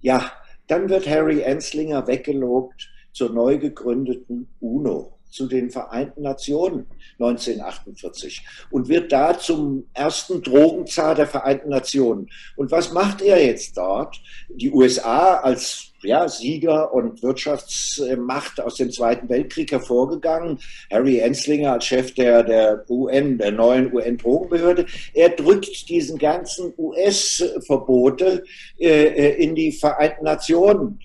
Ja, 0.00 0.32
dann 0.66 0.88
wird 0.88 1.08
Harry 1.08 1.40
Enslinger 1.40 2.06
weggelobt 2.06 2.88
zur 3.12 3.30
neu 3.30 3.58
gegründeten 3.58 4.48
UNO 4.60 5.18
zu 5.32 5.46
den 5.46 5.70
Vereinten 5.70 6.22
Nationen 6.22 6.86
1948 7.18 8.44
und 8.70 8.88
wird 8.88 9.12
da 9.12 9.38
zum 9.38 9.86
ersten 9.94 10.42
Drogenzar 10.42 11.14
der 11.14 11.26
Vereinten 11.26 11.70
Nationen. 11.70 12.28
Und 12.56 12.70
was 12.70 12.92
macht 12.92 13.22
er 13.22 13.44
jetzt 13.44 13.76
dort? 13.76 14.20
Die 14.50 14.70
USA 14.70 15.36
als 15.36 15.91
ja, 16.02 16.28
Sieger 16.28 16.92
und 16.92 17.22
Wirtschaftsmacht 17.22 18.60
aus 18.60 18.76
dem 18.76 18.90
Zweiten 18.90 19.28
Weltkrieg 19.28 19.70
hervorgegangen. 19.72 20.58
Harry 20.90 21.18
Enslinger 21.18 21.74
als 21.74 21.86
Chef 21.86 22.14
der, 22.14 22.42
der 22.42 22.84
UN, 22.88 23.38
der 23.38 23.52
neuen 23.52 23.92
UN-Drogenbehörde. 23.92 24.86
Er 25.14 25.30
drückt 25.30 25.88
diesen 25.88 26.18
ganzen 26.18 26.72
US-Verbote 26.76 28.44
äh, 28.78 28.88
äh, 28.88 29.42
in 29.42 29.54
die 29.54 29.72
Vereinten 29.72 30.24
Nationen. 30.24 31.00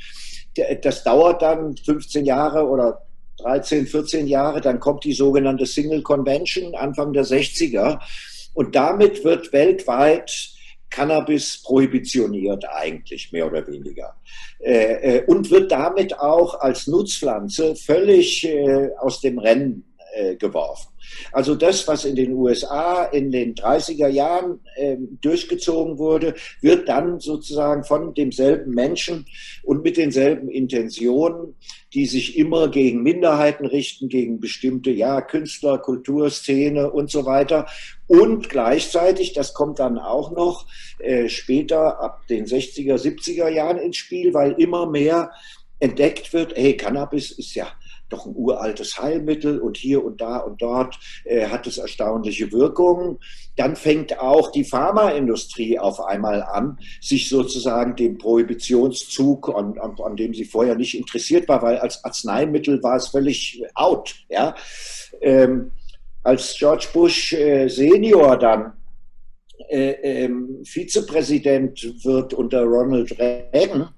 Das 0.81 1.03
dauert 1.03 1.41
dann 1.41 1.77
15 1.77 2.25
Jahre 2.25 2.67
oder 2.67 3.03
13, 3.37 3.85
14 3.85 4.27
Jahre, 4.27 4.61
dann 4.61 4.79
kommt 4.79 5.03
die 5.03 5.13
sogenannte 5.13 5.67
Single 5.67 6.01
Convention 6.01 6.73
Anfang 6.73 7.13
der 7.13 7.23
60er 7.23 7.99
und 8.55 8.75
damit 8.75 9.23
wird 9.23 9.53
weltweit 9.53 10.56
Cannabis 10.89 11.61
prohibitioniert 11.61 12.63
eigentlich 12.69 13.31
mehr 13.31 13.47
oder 13.47 13.65
weniger 13.67 14.15
äh, 14.59 15.17
äh 15.17 15.25
und 15.25 15.51
wird 15.51 15.71
damit 15.71 16.17
auch 16.19 16.59
als 16.59 16.87
Nutzpflanze 16.87 17.75
völlig 17.75 18.45
äh, 18.45 18.89
aus 18.99 19.21
dem 19.21 19.39
Rennen 19.39 19.83
geworfen. 20.39 20.87
Also 21.31 21.55
das, 21.55 21.87
was 21.87 22.05
in 22.05 22.15
den 22.15 22.33
USA 22.33 23.03
in 23.05 23.31
den 23.31 23.55
30er 23.55 24.07
Jahren 24.07 24.59
äh, 24.75 24.97
durchgezogen 25.21 25.97
wurde, 25.97 26.35
wird 26.61 26.87
dann 26.89 27.19
sozusagen 27.19 27.83
von 27.83 28.13
demselben 28.13 28.73
Menschen 28.73 29.25
und 29.63 29.83
mit 29.83 29.97
denselben 29.97 30.49
Intentionen, 30.49 31.55
die 31.93 32.05
sich 32.05 32.37
immer 32.37 32.69
gegen 32.69 33.03
Minderheiten 33.03 33.65
richten, 33.65 34.09
gegen 34.09 34.39
bestimmte 34.39 34.91
ja, 34.91 35.21
Künstler, 35.21 35.77
Kulturszene 35.77 36.91
und 36.91 37.09
so 37.09 37.25
weiter. 37.25 37.67
Und 38.07 38.49
gleichzeitig, 38.49 39.33
das 39.33 39.53
kommt 39.53 39.79
dann 39.79 39.97
auch 39.97 40.31
noch 40.31 40.65
äh, 40.99 41.29
später 41.29 41.99
ab 42.01 42.25
den 42.27 42.45
60er, 42.45 42.95
70er 42.95 43.49
Jahren 43.49 43.77
ins 43.77 43.97
Spiel, 43.97 44.33
weil 44.33 44.53
immer 44.53 44.89
mehr 44.89 45.31
entdeckt 45.79 46.33
wird, 46.33 46.53
hey, 46.55 46.75
Cannabis 46.75 47.31
ist 47.31 47.55
ja 47.55 47.67
doch 48.09 48.25
ein 48.25 48.35
uraltes 48.35 49.01
Heilmittel 49.01 49.59
und 49.59 49.77
hier 49.77 50.03
und 50.03 50.21
da 50.21 50.37
und 50.37 50.61
dort 50.61 50.97
äh, 51.25 51.47
hat 51.47 51.67
es 51.67 51.77
erstaunliche 51.77 52.51
Wirkungen. 52.51 53.19
Dann 53.55 53.75
fängt 53.75 54.19
auch 54.19 54.51
die 54.51 54.63
Pharmaindustrie 54.63 55.79
auf 55.79 55.99
einmal 55.99 56.43
an, 56.43 56.79
sich 57.01 57.29
sozusagen 57.29 57.95
dem 57.95 58.17
Prohibitionszug, 58.17 59.49
an, 59.49 59.77
an, 59.79 59.95
an 60.03 60.15
dem 60.15 60.33
sie 60.33 60.45
vorher 60.45 60.75
nicht 60.75 60.97
interessiert 60.97 61.47
war, 61.47 61.61
weil 61.61 61.77
als 61.77 62.03
Arzneimittel 62.03 62.81
war 62.83 62.95
es 62.97 63.07
völlig 63.07 63.61
out. 63.75 64.15
Ja? 64.29 64.55
Ähm, 65.21 65.71
als 66.23 66.55
George 66.57 66.87
Bush 66.93 67.33
äh, 67.33 67.67
Senior 67.67 68.37
dann 68.37 68.73
äh, 69.69 70.23
ähm, 70.25 70.61
Vizepräsident 70.63 72.03
wird 72.03 72.33
unter 72.33 72.63
Ronald 72.63 73.17
Reagan, 73.19 73.89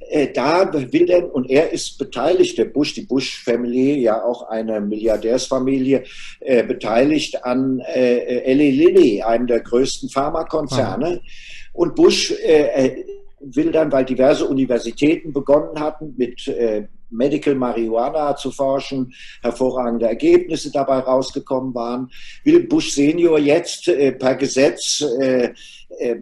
äh, 0.00 0.32
da 0.32 0.72
will 0.72 1.06
denn, 1.06 1.24
und 1.24 1.50
er 1.50 1.72
ist 1.72 1.98
beteiligt, 1.98 2.58
der 2.58 2.66
Bush, 2.66 2.94
die 2.94 3.02
Bush-Familie, 3.02 3.96
ja 3.96 4.22
auch 4.22 4.48
eine 4.48 4.80
Milliardärsfamilie, 4.80 6.04
äh, 6.40 6.62
beteiligt 6.62 7.44
an 7.44 7.80
äh, 7.80 8.42
Eli 8.44 8.70
Lilly, 8.70 9.22
einem 9.22 9.46
der 9.46 9.60
größten 9.60 10.08
Pharmakonzerne. 10.08 11.20
Ah. 11.22 11.28
Und 11.72 11.94
Bush 11.94 12.32
äh, 12.32 12.86
äh, 12.86 13.04
will 13.40 13.72
dann, 13.72 13.92
weil 13.92 14.04
diverse 14.04 14.46
Universitäten 14.46 15.32
begonnen 15.32 15.78
hatten, 15.80 16.14
mit 16.16 16.46
äh, 16.48 16.86
Medical 17.10 17.54
Marihuana 17.54 18.36
zu 18.36 18.50
forschen, 18.50 19.14
hervorragende 19.42 20.06
Ergebnisse 20.06 20.70
dabei 20.70 20.98
rausgekommen 20.98 21.74
waren, 21.74 22.10
will 22.42 22.66
Bush 22.66 22.92
Senior 22.92 23.38
jetzt 23.38 23.88
äh, 23.88 24.12
per 24.12 24.34
Gesetz 24.34 25.04
äh, 25.20 25.52
äh, 25.98 26.16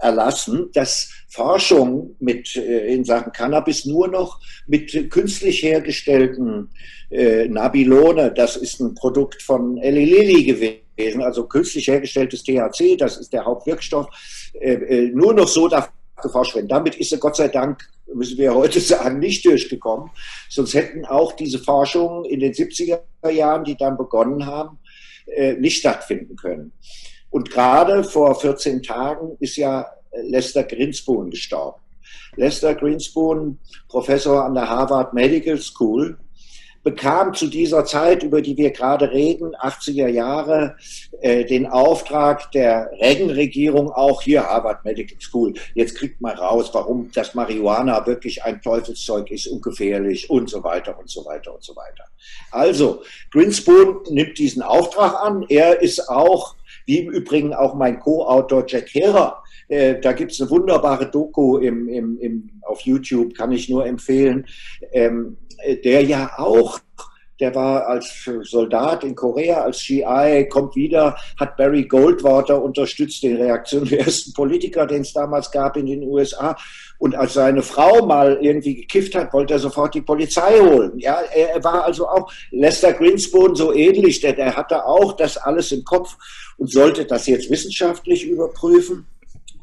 erlassen, 0.00 0.70
dass 0.72 1.10
Forschung 1.28 2.16
mit, 2.20 2.56
äh, 2.56 2.86
in 2.86 3.04
Sachen 3.04 3.32
Cannabis 3.32 3.84
nur 3.84 4.08
noch 4.08 4.40
mit 4.66 5.10
künstlich 5.10 5.62
hergestellten 5.62 6.70
äh, 7.10 7.48
Nabilone, 7.48 8.32
das 8.32 8.56
ist 8.56 8.80
ein 8.80 8.94
Produkt 8.94 9.42
von 9.42 9.78
Eli 9.78 10.04
Lilly 10.04 10.44
gewesen, 10.44 11.22
also 11.22 11.46
künstlich 11.46 11.88
hergestelltes 11.88 12.42
THC, 12.42 12.96
das 12.96 13.16
ist 13.16 13.32
der 13.32 13.44
Hauptwirkstoff, 13.44 14.06
äh, 14.60 14.74
äh, 14.74 15.10
nur 15.10 15.34
noch 15.34 15.48
so 15.48 15.68
darf 15.68 15.90
geforscht 16.22 16.54
werden. 16.54 16.68
Damit 16.68 16.96
ist 16.96 17.12
er 17.12 17.18
Gott 17.18 17.36
sei 17.36 17.48
Dank, 17.48 17.88
müssen 18.12 18.38
wir 18.38 18.54
heute 18.54 18.80
sagen, 18.80 19.18
nicht 19.18 19.44
durchgekommen. 19.44 20.10
Sonst 20.48 20.74
hätten 20.74 21.04
auch 21.04 21.32
diese 21.32 21.58
Forschungen 21.58 22.24
in 22.24 22.40
den 22.40 22.52
70er 22.52 23.00
Jahren, 23.30 23.64
die 23.64 23.76
dann 23.76 23.96
begonnen 23.96 24.46
haben, 24.46 24.78
äh, 25.26 25.54
nicht 25.54 25.78
stattfinden 25.78 26.36
können. 26.36 26.72
Und 27.34 27.50
gerade 27.50 28.04
vor 28.04 28.36
14 28.36 28.84
Tagen 28.84 29.36
ist 29.40 29.56
ja 29.56 29.88
Lester 30.12 30.62
Greenspoon 30.62 31.30
gestorben. 31.30 31.80
Lester 32.36 32.76
Greenspoon, 32.76 33.58
Professor 33.88 34.44
an 34.44 34.54
der 34.54 34.68
Harvard 34.68 35.14
Medical 35.14 35.58
School, 35.58 36.16
bekam 36.84 37.34
zu 37.34 37.48
dieser 37.48 37.84
Zeit, 37.86 38.22
über 38.22 38.40
die 38.40 38.56
wir 38.56 38.70
gerade 38.70 39.10
reden, 39.10 39.56
80er 39.56 40.06
Jahre, 40.06 40.76
äh, 41.22 41.44
den 41.44 41.66
Auftrag 41.66 42.52
der 42.52 42.88
Reagan-Regierung, 43.00 43.90
auch 43.90 44.22
hier 44.22 44.44
Harvard 44.44 44.84
Medical 44.84 45.20
School, 45.20 45.54
jetzt 45.74 45.96
kriegt 45.96 46.20
man 46.20 46.38
raus, 46.38 46.70
warum 46.72 47.10
das 47.14 47.34
Marihuana 47.34 48.06
wirklich 48.06 48.44
ein 48.44 48.62
Teufelszeug 48.62 49.32
ist, 49.32 49.48
ungefährlich 49.48 50.30
und 50.30 50.48
so 50.48 50.62
weiter 50.62 50.96
und 50.96 51.10
so 51.10 51.24
weiter 51.24 51.52
und 51.52 51.64
so 51.64 51.74
weiter. 51.74 52.04
Also, 52.52 53.02
Greenspoon 53.32 54.02
nimmt 54.10 54.38
diesen 54.38 54.62
Auftrag 54.62 55.20
an. 55.20 55.44
Er 55.48 55.82
ist 55.82 56.08
auch 56.08 56.54
wie 56.86 56.98
im 56.98 57.10
Übrigen 57.10 57.54
auch 57.54 57.74
mein 57.74 58.00
Co-Autor 58.00 58.64
Jack 58.66 58.88
Herer. 58.92 59.42
Äh, 59.68 60.00
da 60.00 60.12
gibt 60.12 60.32
es 60.32 60.40
eine 60.40 60.50
wunderbare 60.50 61.10
Doku 61.10 61.58
im, 61.58 61.88
im, 61.88 62.18
im, 62.18 62.50
auf 62.62 62.80
YouTube, 62.82 63.34
kann 63.34 63.52
ich 63.52 63.68
nur 63.68 63.86
empfehlen, 63.86 64.46
ähm, 64.92 65.36
der 65.84 66.02
ja 66.02 66.32
auch 66.36 66.80
der 67.40 67.54
war 67.54 67.86
als 67.88 68.28
Soldat 68.42 69.02
in 69.02 69.14
Korea, 69.14 69.62
als 69.62 69.82
GI, 69.84 70.46
kommt 70.48 70.76
wieder, 70.76 71.16
hat 71.38 71.56
Barry 71.56 71.84
Goldwater 71.84 72.62
unterstützt, 72.62 73.22
den 73.22 73.36
reaktionärsten 73.36 74.32
Politiker, 74.34 74.86
den 74.86 75.02
es 75.02 75.12
damals 75.12 75.50
gab 75.50 75.76
in 75.76 75.86
den 75.86 76.04
USA. 76.04 76.56
Und 76.98 77.16
als 77.16 77.34
seine 77.34 77.62
Frau 77.62 78.06
mal 78.06 78.38
irgendwie 78.40 78.76
gekifft 78.76 79.16
hat, 79.16 79.32
wollte 79.32 79.54
er 79.54 79.58
sofort 79.58 79.94
die 79.94 80.00
Polizei 80.00 80.60
holen. 80.60 80.92
Ja, 80.98 81.18
er, 81.34 81.62
war 81.64 81.84
also 81.84 82.08
auch 82.08 82.32
Lester 82.50 82.92
Greenspoon 82.92 83.56
so 83.56 83.74
ähnlich, 83.74 84.20
der, 84.20 84.34
der 84.34 84.56
hatte 84.56 84.84
auch 84.86 85.14
das 85.16 85.36
alles 85.36 85.72
im 85.72 85.82
Kopf 85.84 86.16
und 86.58 86.70
sollte 86.70 87.04
das 87.04 87.26
jetzt 87.26 87.50
wissenschaftlich 87.50 88.24
überprüfen 88.24 89.06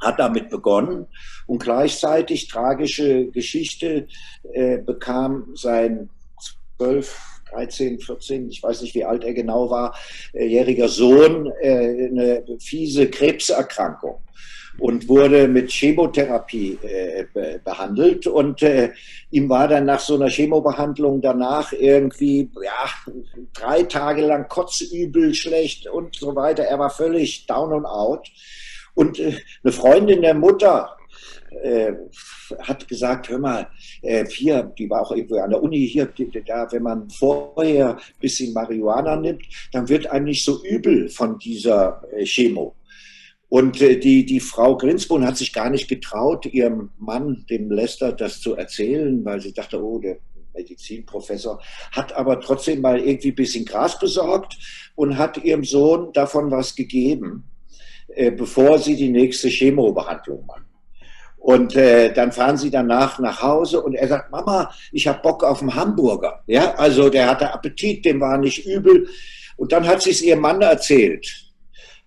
hat 0.01 0.19
damit 0.19 0.49
begonnen. 0.49 1.07
Und 1.45 1.59
gleichzeitig 1.59 2.47
tragische 2.47 3.27
Geschichte 3.27 4.07
äh, 4.53 4.79
bekam 4.79 5.49
sein 5.55 6.09
zwölf 6.77 7.19
13, 7.51 7.99
14, 7.99 8.49
ich 8.49 8.63
weiß 8.63 8.81
nicht, 8.81 8.95
wie 8.95 9.03
alt 9.05 9.23
er 9.23 9.33
genau 9.33 9.69
war, 9.69 9.95
äh, 10.33 10.45
jähriger 10.45 10.87
Sohn 10.87 11.51
äh, 11.61 12.07
eine 12.07 12.43
fiese 12.59 13.09
Krebserkrankung 13.09 14.21
und 14.79 15.07
wurde 15.07 15.47
mit 15.47 15.71
Chemotherapie 15.71 16.77
äh, 16.81 17.25
behandelt. 17.63 18.27
Und 18.27 18.61
äh, 18.63 18.91
ihm 19.29 19.49
war 19.49 19.67
dann 19.67 19.85
nach 19.85 19.99
so 19.99 20.15
einer 20.15 20.29
Chemobehandlung 20.29 21.21
danach 21.21 21.73
irgendwie 21.73 22.49
ja, 22.63 23.13
drei 23.53 23.83
Tage 23.83 24.25
lang 24.25 24.47
kotzübel, 24.47 25.33
schlecht 25.33 25.87
und 25.87 26.15
so 26.15 26.35
weiter. 26.35 26.63
Er 26.63 26.79
war 26.79 26.89
völlig 26.89 27.45
down 27.47 27.73
and 27.73 27.85
out. 27.85 28.27
Und 28.93 29.19
äh, 29.19 29.37
eine 29.63 29.71
Freundin 29.71 30.21
der 30.21 30.33
Mutter 30.33 30.95
äh, 31.61 31.93
hat 32.59 32.87
gesagt, 32.87 33.29
hör 33.29 33.39
mal, 33.39 33.67
äh, 34.01 34.25
hier, 34.25 34.63
die 34.77 34.89
war 34.89 35.01
auch 35.01 35.11
irgendwo 35.11 35.37
an 35.37 35.51
der 35.51 35.61
Uni 35.61 35.87
hier, 35.87 36.09
da, 36.45 36.71
wenn 36.71 36.83
man 36.83 37.09
vorher 37.09 37.95
ein 37.95 38.01
bisschen 38.19 38.53
Marihuana 38.53 39.15
nimmt, 39.15 39.43
dann 39.71 39.87
wird 39.87 40.07
einem 40.07 40.25
nicht 40.25 40.43
so 40.43 40.63
übel 40.63 41.09
von 41.09 41.37
dieser 41.39 42.01
äh, 42.13 42.25
Chemo. 42.25 42.75
Und 43.51 43.81
äh, 43.81 43.97
die, 43.97 44.25
die 44.25 44.39
Frau 44.39 44.77
Grinsbohn 44.77 45.27
hat 45.27 45.35
sich 45.35 45.51
gar 45.51 45.69
nicht 45.69 45.89
getraut, 45.89 46.45
ihrem 46.45 46.91
Mann, 46.97 47.45
dem 47.49 47.69
Lester, 47.69 48.13
das 48.13 48.39
zu 48.39 48.55
erzählen, 48.55 49.25
weil 49.25 49.41
sie 49.41 49.51
dachte, 49.51 49.83
oh, 49.83 49.99
der 49.99 50.19
Medizinprofessor, 50.53 51.61
hat 51.91 52.13
aber 52.13 52.39
trotzdem 52.39 52.79
mal 52.79 52.97
irgendwie 52.97 53.33
ein 53.33 53.35
bisschen 53.35 53.65
Gras 53.65 53.99
besorgt 53.99 54.57
und 54.95 55.17
hat 55.17 55.43
ihrem 55.43 55.65
Sohn 55.65 56.13
davon 56.13 56.49
was 56.49 56.73
gegeben, 56.77 57.43
äh, 58.15 58.31
bevor 58.31 58.79
sie 58.79 58.95
die 58.95 59.09
nächste 59.09 59.49
Chemobehandlung 59.49 60.45
machen. 60.45 60.67
Und 61.35 61.75
äh, 61.75 62.13
dann 62.13 62.31
fahren 62.31 62.55
sie 62.55 62.71
danach 62.71 63.19
nach 63.19 63.41
Hause 63.41 63.81
und 63.81 63.95
er 63.95 64.07
sagt, 64.07 64.31
Mama, 64.31 64.73
ich 64.93 65.09
habe 65.09 65.19
Bock 65.21 65.43
auf 65.43 65.59
einen 65.59 65.75
Hamburger. 65.75 66.41
Ja, 66.47 66.75
also 66.75 67.09
der 67.09 67.29
hatte 67.29 67.53
Appetit, 67.53 68.05
dem 68.05 68.21
war 68.21 68.37
nicht 68.37 68.65
übel. 68.65 69.09
Und 69.57 69.73
dann 69.73 69.85
hat 69.85 70.03
sie 70.03 70.11
es 70.11 70.21
ihrem 70.21 70.39
Mann 70.39 70.61
erzählt 70.61 71.50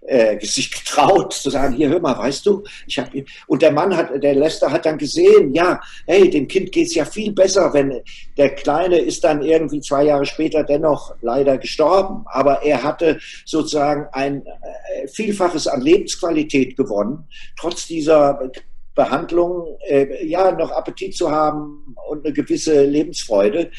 äh, 0.06 0.38
sich 0.44 0.70
getraut 0.70 1.32
zu 1.32 1.50
sagen, 1.50 1.74
hier 1.74 1.88
hör 1.88 2.00
mal, 2.00 2.16
weißt 2.16 2.44
du, 2.46 2.62
ich 2.86 2.98
habe 2.98 3.24
und 3.46 3.62
der 3.62 3.72
Mann 3.72 3.96
hat, 3.96 4.22
der 4.22 4.34
Lester 4.34 4.70
hat 4.70 4.86
dann 4.86 4.98
gesehen, 4.98 5.54
ja, 5.54 5.80
hey, 6.06 6.28
dem 6.28 6.46
Kind 6.46 6.72
geht's 6.72 6.94
ja 6.94 7.04
viel 7.04 7.32
besser, 7.32 7.72
wenn 7.72 8.00
der 8.36 8.54
Kleine 8.54 8.98
ist 8.98 9.24
dann 9.24 9.42
irgendwie 9.42 9.80
zwei 9.80 10.04
Jahre 10.04 10.26
später 10.26 10.62
dennoch 10.62 11.14
leider 11.22 11.58
gestorben, 11.58 12.24
aber 12.26 12.62
er 12.62 12.82
hatte 12.82 13.18
sozusagen 13.44 14.06
ein 14.12 14.44
äh, 14.46 15.08
Vielfaches 15.08 15.66
an 15.66 15.80
Lebensqualität 15.80 16.76
gewonnen, 16.76 17.26
trotz 17.58 17.86
dieser 17.86 18.50
Behandlung, 18.94 19.76
äh, 19.88 20.24
ja, 20.26 20.52
noch 20.52 20.70
Appetit 20.70 21.16
zu 21.16 21.30
haben 21.30 21.96
und 22.08 22.24
eine 22.24 22.32
gewisse 22.32 22.84
Lebensfreude. 22.84 23.70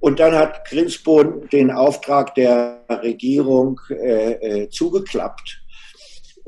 Und 0.00 0.20
dann 0.20 0.34
hat 0.34 0.64
Grinsbohn 0.66 1.48
den 1.48 1.70
Auftrag 1.70 2.34
der 2.34 2.84
Regierung 2.88 3.80
äh, 3.90 4.32
äh, 4.32 4.70
zugeklappt 4.70 5.60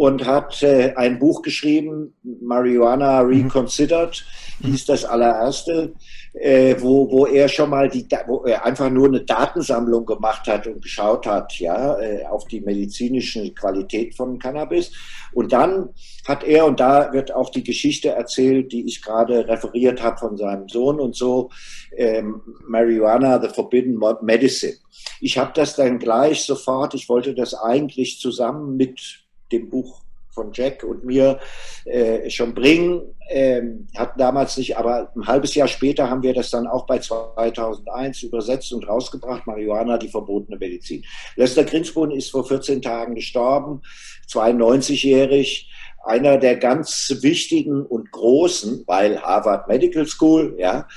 und 0.00 0.24
hat 0.24 0.62
äh, 0.62 0.94
ein 0.96 1.18
Buch 1.18 1.42
geschrieben, 1.42 2.14
Marijuana 2.22 3.22
mhm. 3.22 3.28
Reconsidered, 3.28 4.24
mhm. 4.60 4.68
hieß 4.68 4.86
das 4.86 5.04
allererste, 5.04 5.92
äh, 6.32 6.74
wo, 6.78 7.10
wo 7.10 7.26
er 7.26 7.48
schon 7.48 7.68
mal 7.68 7.86
die, 7.90 8.08
wo 8.26 8.44
er 8.44 8.64
einfach 8.64 8.88
nur 8.88 9.08
eine 9.08 9.20
Datensammlung 9.20 10.06
gemacht 10.06 10.46
hat 10.46 10.66
und 10.66 10.80
geschaut 10.80 11.26
hat, 11.26 11.52
ja, 11.58 12.00
äh, 12.00 12.24
auf 12.24 12.46
die 12.46 12.62
medizinische 12.62 13.52
Qualität 13.52 14.14
von 14.14 14.38
Cannabis. 14.38 14.90
Und 15.34 15.52
dann 15.52 15.90
hat 16.26 16.44
er, 16.44 16.64
und 16.64 16.80
da 16.80 17.12
wird 17.12 17.34
auch 17.34 17.50
die 17.50 17.62
Geschichte 17.62 18.08
erzählt, 18.08 18.72
die 18.72 18.86
ich 18.86 19.02
gerade 19.02 19.46
referiert 19.48 20.02
habe 20.02 20.16
von 20.16 20.38
seinem 20.38 20.66
Sohn 20.70 20.98
und 20.98 21.14
so, 21.14 21.50
ähm, 21.94 22.40
Marijuana, 22.66 23.38
the 23.38 23.54
Forbidden 23.54 24.00
Medicine. 24.22 24.76
Ich 25.20 25.36
habe 25.36 25.52
das 25.54 25.76
dann 25.76 25.98
gleich 25.98 26.44
sofort, 26.44 26.94
ich 26.94 27.06
wollte 27.10 27.34
das 27.34 27.52
eigentlich 27.52 28.18
zusammen 28.18 28.78
mit 28.78 29.26
dem 29.52 29.68
Buch 29.68 30.02
von 30.30 30.50
Jack 30.52 30.84
und 30.84 31.04
mir 31.04 31.38
äh, 31.84 32.30
schon 32.30 32.54
bringen. 32.54 33.02
Ähm, 33.28 33.86
hatten 33.96 34.18
damals 34.18 34.56
nicht, 34.56 34.76
aber 34.76 35.12
ein 35.14 35.26
halbes 35.26 35.54
Jahr 35.54 35.68
später 35.68 36.10
haben 36.10 36.22
wir 36.22 36.34
das 36.34 36.50
dann 36.50 36.66
auch 36.66 36.86
bei 36.86 36.98
2001 36.98 38.22
übersetzt 38.22 38.72
und 38.72 38.88
rausgebracht. 38.88 39.46
Marihuana, 39.46 39.98
die 39.98 40.08
verbotene 40.08 40.58
Medizin. 40.58 41.04
Lester 41.36 41.64
Grinspoon 41.64 42.10
ist 42.10 42.30
vor 42.30 42.46
14 42.46 42.82
Tagen 42.82 43.14
gestorben, 43.14 43.82
92-jährig. 44.28 45.70
Einer 46.02 46.38
der 46.38 46.56
ganz 46.56 47.14
wichtigen 47.20 47.84
und 47.84 48.10
großen, 48.10 48.84
weil 48.86 49.20
Harvard 49.20 49.68
Medical 49.68 50.06
School, 50.06 50.56
ja, 50.58 50.88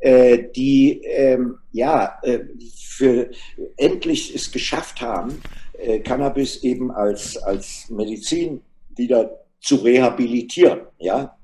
äh, 0.00 0.50
die 0.54 1.00
ähm, 1.02 1.56
ja 1.72 2.18
äh, 2.22 2.40
für 2.78 3.30
endlich 3.78 4.34
es 4.34 4.52
geschafft 4.52 5.00
haben, 5.00 5.40
äh, 5.80 6.00
Cannabis 6.00 6.62
eben 6.62 6.90
als, 6.90 7.36
als 7.36 7.88
Medizin 7.88 8.60
wieder 8.96 9.30
zu 9.60 9.76
rehabilitieren. 9.76 10.80
Ja? 10.98 11.36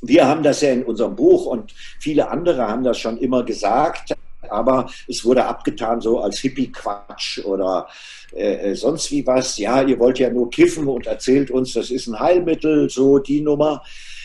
Wir 0.00 0.26
haben 0.26 0.42
das 0.42 0.60
ja 0.60 0.70
in 0.70 0.84
unserem 0.84 1.14
Buch 1.14 1.46
und 1.46 1.72
viele 2.00 2.28
andere 2.28 2.66
haben 2.66 2.84
das 2.84 2.98
schon 2.98 3.18
immer 3.18 3.44
gesagt, 3.44 4.14
aber 4.48 4.90
es 5.08 5.24
wurde 5.24 5.44
abgetan 5.44 6.00
so 6.00 6.20
als 6.20 6.38
Hippie-Quatsch 6.38 7.44
oder 7.44 7.86
äh, 8.34 8.70
äh 8.70 8.74
sonst 8.74 9.10
wie 9.12 9.26
was. 9.26 9.58
Ja, 9.58 9.82
ihr 9.82 9.98
wollt 9.98 10.18
ja 10.18 10.30
nur 10.30 10.50
kiffen 10.50 10.88
und 10.88 11.06
erzählt 11.06 11.50
uns, 11.50 11.72
das 11.72 11.90
ist 11.90 12.08
ein 12.08 12.18
Heilmittel, 12.18 12.90
so 12.90 13.18
die 13.18 13.40
Nummer. 13.40 13.82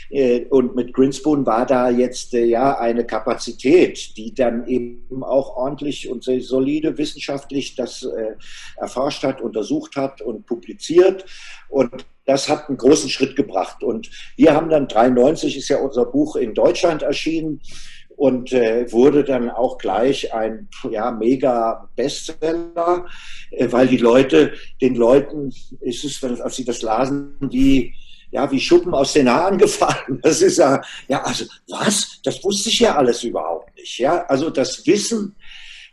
Äh, 0.09 0.45
und 0.49 0.75
mit 0.75 0.93
Grinspoon 0.93 1.45
war 1.45 1.65
da 1.65 1.89
jetzt 1.89 2.33
äh, 2.33 2.45
ja 2.45 2.77
eine 2.77 3.05
Kapazität, 3.05 4.17
die 4.17 4.33
dann 4.33 4.67
eben 4.67 5.23
auch 5.23 5.55
ordentlich 5.55 6.09
und 6.09 6.23
solide 6.23 6.97
wissenschaftlich 6.97 7.75
das 7.75 8.03
äh, 8.03 8.35
erforscht 8.77 9.23
hat, 9.23 9.41
untersucht 9.41 9.95
hat 9.95 10.21
und 10.21 10.45
publiziert. 10.45 11.25
Und 11.69 12.05
das 12.25 12.49
hat 12.49 12.67
einen 12.67 12.77
großen 12.77 13.09
Schritt 13.09 13.35
gebracht. 13.35 13.83
Und 13.83 14.09
wir 14.35 14.53
haben 14.53 14.69
dann 14.69 14.87
93 14.87 15.57
ist 15.57 15.69
ja 15.69 15.77
unser 15.77 16.05
Buch 16.05 16.35
in 16.35 16.53
Deutschland 16.53 17.01
erschienen 17.01 17.61
und 18.17 18.51
äh, 18.51 18.91
wurde 18.91 19.23
dann 19.23 19.49
auch 19.49 19.77
gleich 19.77 20.33
ein 20.33 20.67
ja, 20.89 21.11
mega 21.11 21.87
Bestseller, 21.95 23.05
äh, 23.51 23.71
weil 23.71 23.87
die 23.87 23.97
Leute, 23.97 24.53
den 24.81 24.95
Leuten 24.95 25.53
ist 25.81 26.03
es, 26.03 26.23
als 26.23 26.55
sie 26.55 26.65
das 26.65 26.81
lasen, 26.81 27.35
wie 27.39 27.93
ja, 28.37 28.51
wie 28.51 28.59
Schuppen 28.59 28.93
aus 28.93 29.13
den 29.13 29.29
Haaren 29.29 29.57
gefallen. 29.65 30.19
Das 30.21 30.41
ist 30.41 30.57
ja, 30.57 30.79
ja, 31.07 31.23
also 31.23 31.45
was? 31.67 32.19
Das 32.23 32.43
wusste 32.43 32.69
ich 32.69 32.79
ja 32.79 32.95
alles 32.95 33.23
überhaupt 33.23 33.75
nicht. 33.75 33.97
Ja, 33.97 34.25
also 34.27 34.51
das 34.51 34.85
Wissen, 34.85 35.35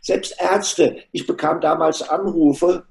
selbst 0.01 0.35
Ärzte. 0.39 0.97
Ich 1.11 1.25
bekam 1.25 1.59
damals 1.59 2.03
Anrufe, 2.03 2.85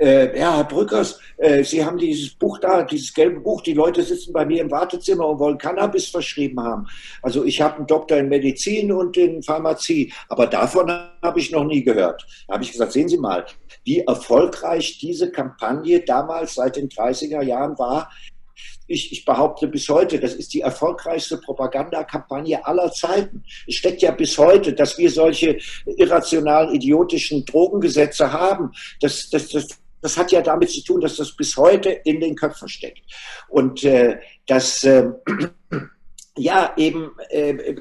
äh, 0.00 0.38
ja, 0.38 0.56
Herr 0.56 0.64
Brückers, 0.64 1.18
äh, 1.36 1.64
Sie 1.64 1.84
haben 1.84 1.98
dieses 1.98 2.30
Buch 2.34 2.58
da, 2.58 2.82
dieses 2.82 3.12
gelbe 3.12 3.40
Buch, 3.40 3.60
die 3.60 3.74
Leute 3.74 4.02
sitzen 4.02 4.32
bei 4.32 4.46
mir 4.46 4.62
im 4.62 4.70
Wartezimmer 4.70 5.26
und 5.26 5.38
wollen 5.38 5.58
Cannabis 5.58 6.06
verschrieben 6.06 6.62
haben. 6.62 6.86
Also 7.20 7.44
ich 7.44 7.60
habe 7.60 7.76
einen 7.76 7.86
Doktor 7.86 8.18
in 8.18 8.28
Medizin 8.28 8.90
und 8.90 9.16
in 9.16 9.42
Pharmazie, 9.42 10.12
aber 10.28 10.46
davon 10.46 10.90
habe 11.22 11.40
ich 11.40 11.50
noch 11.50 11.64
nie 11.64 11.82
gehört. 11.82 12.24
Da 12.46 12.54
habe 12.54 12.64
ich 12.64 12.72
gesagt, 12.72 12.92
sehen 12.92 13.08
Sie 13.08 13.18
mal, 13.18 13.44
wie 13.84 14.00
erfolgreich 14.00 14.98
diese 14.98 15.30
Kampagne 15.30 16.00
damals 16.00 16.54
seit 16.54 16.76
den 16.76 16.88
30er 16.88 17.42
Jahren 17.42 17.78
war, 17.78 18.10
ich, 18.86 19.12
ich 19.12 19.24
behaupte 19.24 19.68
bis 19.68 19.88
heute, 19.88 20.18
das 20.18 20.34
ist 20.34 20.52
die 20.54 20.60
erfolgreichste 20.60 21.38
Propagandakampagne 21.38 22.64
aller 22.64 22.92
Zeiten. 22.92 23.44
Es 23.66 23.76
steckt 23.76 24.02
ja 24.02 24.10
bis 24.10 24.36
heute, 24.38 24.72
dass 24.72 24.98
wir 24.98 25.10
solche 25.10 25.58
irrationalen, 25.86 26.74
idiotischen 26.74 27.44
Drogengesetze 27.44 28.32
haben. 28.32 28.72
Das, 29.00 29.30
das, 29.30 29.48
das, 29.48 29.68
das 30.00 30.16
hat 30.16 30.32
ja 30.32 30.42
damit 30.42 30.70
zu 30.70 30.82
tun, 30.82 31.00
dass 31.00 31.16
das 31.16 31.34
bis 31.36 31.56
heute 31.56 31.90
in 31.90 32.20
den 32.20 32.34
Köpfen 32.34 32.68
steckt. 32.68 33.02
Und 33.48 33.84
äh, 33.84 34.18
das 34.46 34.84
äh, 34.84 35.08
ja 36.36 36.72
eben 36.76 37.12
äh, 37.30 37.76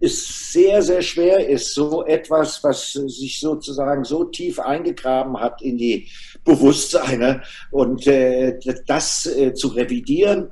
es 0.00 0.52
sehr, 0.52 0.82
sehr 0.82 1.02
schwer 1.02 1.46
ist, 1.46 1.74
so 1.74 2.04
etwas, 2.04 2.62
was 2.64 2.92
sich 2.92 3.40
sozusagen 3.40 4.04
so 4.04 4.24
tief 4.24 4.58
eingegraben 4.58 5.38
hat 5.38 5.60
in 5.60 5.76
die 5.76 6.08
Bewusstseine 6.44 7.42
und 7.70 8.06
äh, 8.06 8.58
das 8.86 9.26
äh, 9.26 9.54
zu 9.54 9.68
revidieren. 9.68 10.50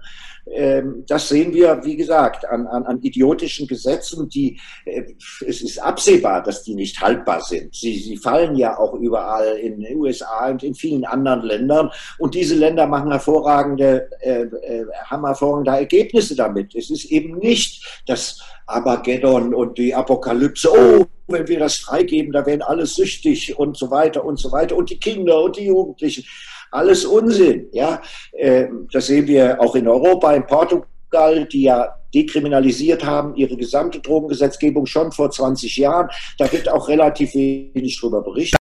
Ähm, 0.54 1.04
das 1.06 1.28
sehen 1.28 1.52
wir, 1.52 1.84
wie 1.84 1.96
gesagt, 1.96 2.48
an, 2.48 2.66
an, 2.66 2.84
an 2.84 3.02
idiotischen 3.02 3.66
Gesetzen, 3.66 4.28
die, 4.28 4.58
äh, 4.84 5.02
es 5.46 5.62
ist 5.62 5.78
absehbar, 5.78 6.42
dass 6.42 6.62
die 6.62 6.74
nicht 6.74 7.00
haltbar 7.00 7.42
sind. 7.42 7.74
Sie, 7.74 7.98
sie 7.98 8.16
fallen 8.16 8.56
ja 8.56 8.78
auch 8.78 8.94
überall 8.94 9.58
in 9.58 9.80
den 9.80 9.96
USA 9.96 10.48
und 10.50 10.62
in 10.62 10.74
vielen 10.74 11.04
anderen 11.04 11.42
Ländern. 11.42 11.90
Und 12.18 12.34
diese 12.34 12.54
Länder 12.54 12.86
machen 12.86 13.10
hervorragende, 13.10 14.08
äh, 14.20 14.42
äh, 14.42 14.86
haben 15.04 15.26
hervorragende 15.26 15.72
Ergebnisse 15.72 16.34
damit. 16.34 16.74
Es 16.74 16.90
ist 16.90 17.06
eben 17.06 17.38
nicht 17.38 18.02
das 18.06 18.40
Armageddon 18.66 19.54
und 19.54 19.78
die 19.78 19.94
Apokalypse. 19.94 20.70
Oh, 20.72 21.06
wenn 21.28 21.46
wir 21.46 21.58
das 21.58 21.76
freigeben, 21.76 22.32
da 22.32 22.44
werden 22.46 22.62
alle 22.62 22.86
süchtig 22.86 23.58
und 23.58 23.76
so 23.76 23.90
weiter 23.90 24.24
und 24.24 24.38
so 24.38 24.50
weiter. 24.50 24.76
Und 24.76 24.90
die 24.90 24.98
Kinder 24.98 25.42
und 25.42 25.56
die 25.56 25.66
Jugendlichen. 25.66 26.24
Alles 26.70 27.04
Unsinn. 27.04 27.68
Ja, 27.72 28.02
ähm, 28.36 28.88
das 28.92 29.06
sehen 29.06 29.26
wir 29.26 29.60
auch 29.60 29.74
in 29.74 29.88
Europa, 29.88 30.34
in 30.34 30.46
Portugal, 30.46 31.46
die 31.46 31.62
ja 31.62 31.94
dekriminalisiert 32.14 33.04
haben, 33.04 33.34
ihre 33.36 33.56
gesamte 33.56 34.00
Drogengesetzgebung 34.00 34.86
schon 34.86 35.12
vor 35.12 35.30
20 35.30 35.76
Jahren. 35.76 36.08
Da 36.38 36.50
wird 36.50 36.70
auch 36.70 36.88
relativ 36.88 37.34
wenig 37.34 37.98
darüber 38.00 38.22
berichtet. 38.22 38.57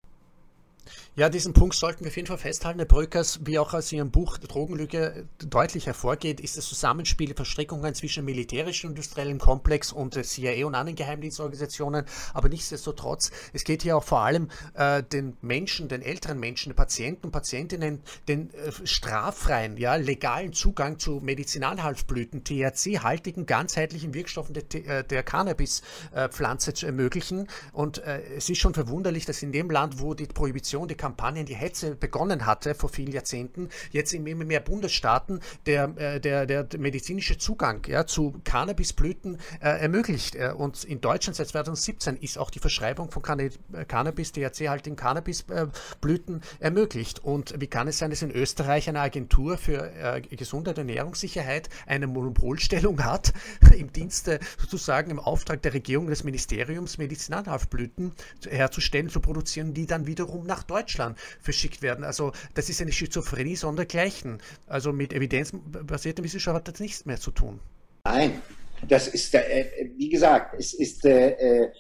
Ja, 1.18 1.28
diesen 1.28 1.52
Punkt 1.52 1.76
sollten 1.76 2.06
wir 2.06 2.08
auf 2.08 2.16
jeden 2.16 2.30
Fall 2.30 2.38
festhalten, 2.38 2.80
Herr 2.80 2.88
Bröckers, 2.88 3.42
wie 3.44 3.60
auch 3.60 3.74
aus 3.74 3.92
Ihrem 3.92 4.12
Buch 4.12 4.38
Drogenlüge 4.38 5.26
deutlich 5.40 5.86
hervorgeht, 5.86 6.40
ist 6.40 6.56
das 6.56 6.66
Zusammenspiel, 6.66 7.34
Verstrickungen 7.34 7.94
zwischen 7.94 8.24
militärischen 8.24 8.92
industriellen 8.92 9.38
Komplex 9.38 9.92
und 9.92 10.14
CIA 10.14 10.66
und 10.66 10.74
anderen 10.74 10.96
Geheimdienstorganisationen. 10.96 12.06
Aber 12.34 12.48
nichtsdestotrotz, 12.48 13.32
es 13.52 13.66
geht 13.66 13.84
hier 13.84 13.98
auch 13.98 14.06
vor 14.06 14.22
allem 14.22 14.48
äh, 14.74 15.04
den 15.04 15.36
Menschen, 15.42 15.90
den 15.90 16.02
älteren 16.02 16.40
Menschen, 16.40 16.70
den 16.70 16.78
Patienten 16.78 17.26
und 17.26 17.32
Patientinnen, 17.34 18.02
den 18.30 18.54
äh, 18.54 18.72
straffreien, 18.86 19.76
ja, 19.76 19.96
legalen 19.96 20.54
Zugang 20.54 20.98
zu 20.98 21.20
Medizinalhalsblüten, 21.22 22.46
THC-haltigen, 22.46 23.46
ganzheitlichen 23.46 24.14
Wirkstoffen 24.14 24.54
der, 24.54 24.88
äh, 24.88 25.04
der 25.04 25.24
Cannabis-Pflanze 25.24 26.74
zu 26.74 26.86
ermöglichen. 26.86 27.50
Und 27.74 27.98
äh, 27.98 28.22
es 28.38 28.50
ist 28.50 28.60
schon 28.60 28.74
verwunderlich, 28.74 29.26
dass 29.26 29.44
in 29.44 29.52
dem 29.52 29.70
Land, 29.70 30.00
wo 30.00 30.14
die 30.14 30.28
Prohibition, 30.28 30.88
die 30.88 31.01
Kampagnen, 31.02 31.48
die 31.48 31.56
Hetze 31.56 31.96
begonnen 31.96 32.46
hatte 32.46 32.76
vor 32.76 32.90
vielen 32.90 33.12
Jahrzehnten, 33.12 33.70
jetzt 33.90 34.14
in 34.14 34.28
immer 34.28 34.46
mehr 34.46 34.60
Bundesstaaten 34.60 35.40
der, 35.66 35.86
äh, 35.98 36.20
der, 36.22 36.46
der 36.46 36.68
medizinische 36.78 37.40
Zugang 37.40 37.84
ja, 37.88 38.06
zu 38.06 38.36
Cannabisblüten 38.44 39.40
äh, 39.62 39.82
ermöglicht. 39.82 40.36
Äh, 40.36 40.54
und 40.56 40.84
in 40.84 41.02
Deutschland 41.02 41.36
seit 41.36 41.48
2017 41.48 42.18
ist 42.18 42.38
auch 42.38 42.52
die 42.52 42.60
Verschreibung 42.60 43.10
von 43.10 43.24
Canna 43.24 43.50
Cannabis, 43.88 44.32
THC-haltigen 44.32 44.96
Cannabisblüten 44.96 46.42
ermöglicht. 46.60 47.24
Und 47.24 47.60
wie 47.60 47.68
kann 47.68 47.88
es 47.88 47.98
sein, 47.98 48.12
dass 48.12 48.22
in 48.22 48.32
Österreich 48.32 48.88
eine 48.88 49.00
Agentur 49.00 49.58
für 49.58 49.92
äh, 49.96 50.22
Gesundheit 50.22 50.78
und 50.78 50.88
Ernährungssicherheit 50.88 51.70
eine 51.88 52.06
Monopolstellung 52.06 53.04
hat, 53.04 53.34
im 53.76 53.92
Dienste 53.92 54.40
sozusagen 54.60 55.10
im 55.10 55.20
Auftrag 55.20 55.64
der 55.64 55.74
Regierung 55.74 56.08
des 56.08 56.24
Ministeriums 56.24 57.00
Medizinalhaftblüten 57.00 58.12
herzustellen, 58.48 59.10
zu 59.10 59.20
produzieren, 59.20 59.74
die 59.74 59.88
dann 59.88 60.06
wiederum 60.06 60.46
nach 60.46 60.62
Deutschland 60.62 60.91
Deutschland 60.92 61.18
verschickt 61.40 61.82
werden. 61.82 62.04
Also 62.04 62.32
das 62.54 62.70
ist 62.70 62.82
eine 62.82 62.92
Schizophrenie 62.92 63.56
sondergleichen. 63.56 64.42
Also 64.68 64.92
mit 64.92 65.14
evidenzbasierter 65.14 66.24
Wissenschaft 66.24 66.56
hat 66.56 66.68
das 66.68 66.80
nichts 66.80 67.06
mehr 67.06 67.18
zu 67.20 67.32
tun. 67.32 67.60
Nein, 68.06 68.42
das 68.88 69.08
ist, 69.08 69.34
äh, 69.36 69.92
wie 69.96 70.10
gesagt, 70.10 70.56
es 70.58 70.74
ist, 70.74 71.06
äh, 71.06 71.32
äh, 71.32 71.72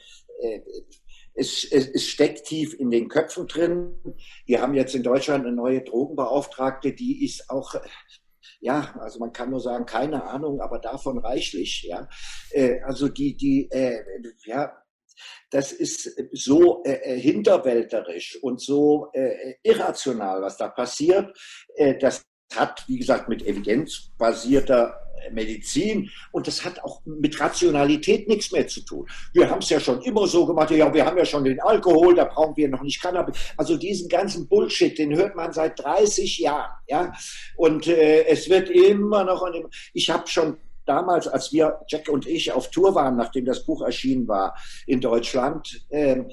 es, 1.33 1.65
es, 1.71 1.87
es, 1.87 2.07
steckt 2.07 2.45
tief 2.45 2.73
in 2.79 2.91
den 2.91 3.07
Köpfen 3.07 3.47
drin. 3.47 3.95
Wir 4.45 4.61
haben 4.61 4.73
jetzt 4.73 4.95
in 4.95 5.03
Deutschland 5.03 5.45
eine 5.45 5.55
neue 5.55 5.81
Drogenbeauftragte, 5.81 6.93
die 6.93 7.25
ist 7.25 7.49
auch 7.49 7.75
ja, 8.63 8.93
also 8.99 9.17
man 9.17 9.33
kann 9.33 9.49
nur 9.49 9.59
sagen, 9.59 9.87
keine 9.87 10.23
Ahnung, 10.23 10.61
aber 10.61 10.77
davon 10.77 11.17
reichlich, 11.17 11.81
ja. 11.81 12.07
Äh, 12.51 12.79
also 12.81 13.07
die, 13.07 13.35
die, 13.35 13.67
äh, 13.71 14.03
ja, 14.45 14.80
das 15.49 15.71
ist 15.71 16.09
so 16.31 16.83
äh, 16.83 16.93
äh, 16.93 17.19
hinterwälterisch 17.19 18.39
und 18.41 18.61
so 18.61 19.09
äh, 19.13 19.55
irrational, 19.63 20.41
was 20.41 20.57
da 20.57 20.69
passiert. 20.69 21.37
Äh, 21.75 21.97
das 21.97 22.23
hat, 22.55 22.83
wie 22.87 22.97
gesagt, 22.97 23.29
mit 23.29 23.45
evidenzbasierter 23.45 24.97
Medizin 25.31 26.09
und 26.31 26.47
das 26.47 26.65
hat 26.65 26.83
auch 26.83 27.01
mit 27.05 27.39
Rationalität 27.39 28.27
nichts 28.27 28.51
mehr 28.51 28.67
zu 28.67 28.81
tun. 28.81 29.07
Wir 29.33 29.49
haben 29.49 29.59
es 29.59 29.69
ja 29.69 29.79
schon 29.79 30.01
immer 30.01 30.27
so 30.27 30.45
gemacht, 30.45 30.71
ja, 30.71 30.91
wir 30.93 31.05
haben 31.05 31.17
ja 31.17 31.25
schon 31.25 31.43
den 31.43 31.59
Alkohol, 31.59 32.15
da 32.15 32.25
brauchen 32.25 32.57
wir 32.57 32.67
noch 32.69 32.81
nicht 32.81 33.01
Cannabis. 33.01 33.37
Also 33.57 33.77
diesen 33.77 34.09
ganzen 34.09 34.47
Bullshit, 34.47 34.97
den 34.97 35.15
hört 35.15 35.35
man 35.35 35.53
seit 35.53 35.79
30 35.79 36.39
Jahren, 36.39 36.71
ja. 36.87 37.13
Und 37.55 37.87
äh, 37.87 38.25
es 38.25 38.49
wird 38.49 38.69
immer 38.69 39.23
noch, 39.23 39.47
ich 39.93 40.09
habe 40.09 40.27
schon 40.27 40.57
damals, 40.85 41.27
als 41.27 41.51
wir, 41.51 41.79
Jack 41.87 42.09
und 42.09 42.27
ich, 42.27 42.51
auf 42.51 42.69
Tour 42.69 42.95
waren, 42.95 43.15
nachdem 43.15 43.45
das 43.45 43.65
Buch 43.65 43.81
erschienen 43.81 44.27
war 44.27 44.55
in 44.87 45.01
Deutschland, 45.01 45.85
ähm, 45.89 46.29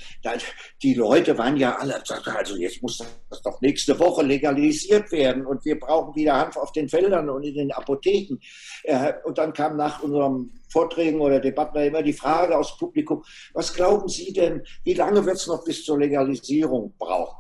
die 0.83 0.95
Leute 0.95 1.37
waren 1.39 1.57
ja 1.57 1.77
alle, 1.77 2.03
also 2.37 2.57
jetzt 2.57 2.83
muss 2.83 2.99
das 3.31 3.43
doch 3.43 3.61
nächste 3.61 3.99
Woche 3.99 4.23
legalisiert 4.23 5.11
werden 5.13 5.47
und 5.47 5.65
wir 5.65 5.79
brauchen 5.79 6.15
wieder 6.15 6.37
Hanf 6.37 6.57
auf 6.57 6.73
den 6.73 6.89
Feldern 6.89 7.29
und 7.31 7.43
in 7.45 7.55
den 7.55 7.73
Apotheken. 7.73 8.39
Äh, 8.85 9.15
und 9.25 9.39
dann 9.39 9.53
kam 9.53 9.77
nach 9.77 10.03
unserem 10.03 10.53
Vorträgen 10.69 11.21
oder 11.21 11.41
Debatten 11.41 11.79
immer 11.79 12.03
die 12.03 12.13
Frage 12.13 12.57
aus 12.57 12.77
Publikum, 12.77 13.25
was 13.55 13.75
glauben 13.75 14.09
Sie 14.09 14.33
denn, 14.33 14.63
wie 14.85 14.95
lange 14.95 15.25
wird 15.25 15.37
es 15.37 15.47
noch 15.47 15.65
bis 15.65 15.85
zur 15.85 15.99
Legalisierung 15.99 16.95
brauchen? 16.99 17.39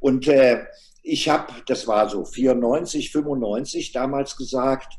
Und 0.00 0.28
äh, 0.28 0.64
ich 1.02 1.28
habe, 1.28 1.52
das 1.66 1.86
war 1.86 2.08
so 2.08 2.24
94, 2.24 3.10
95, 3.10 3.92
damals 3.92 4.36
gesagt, 4.36 4.92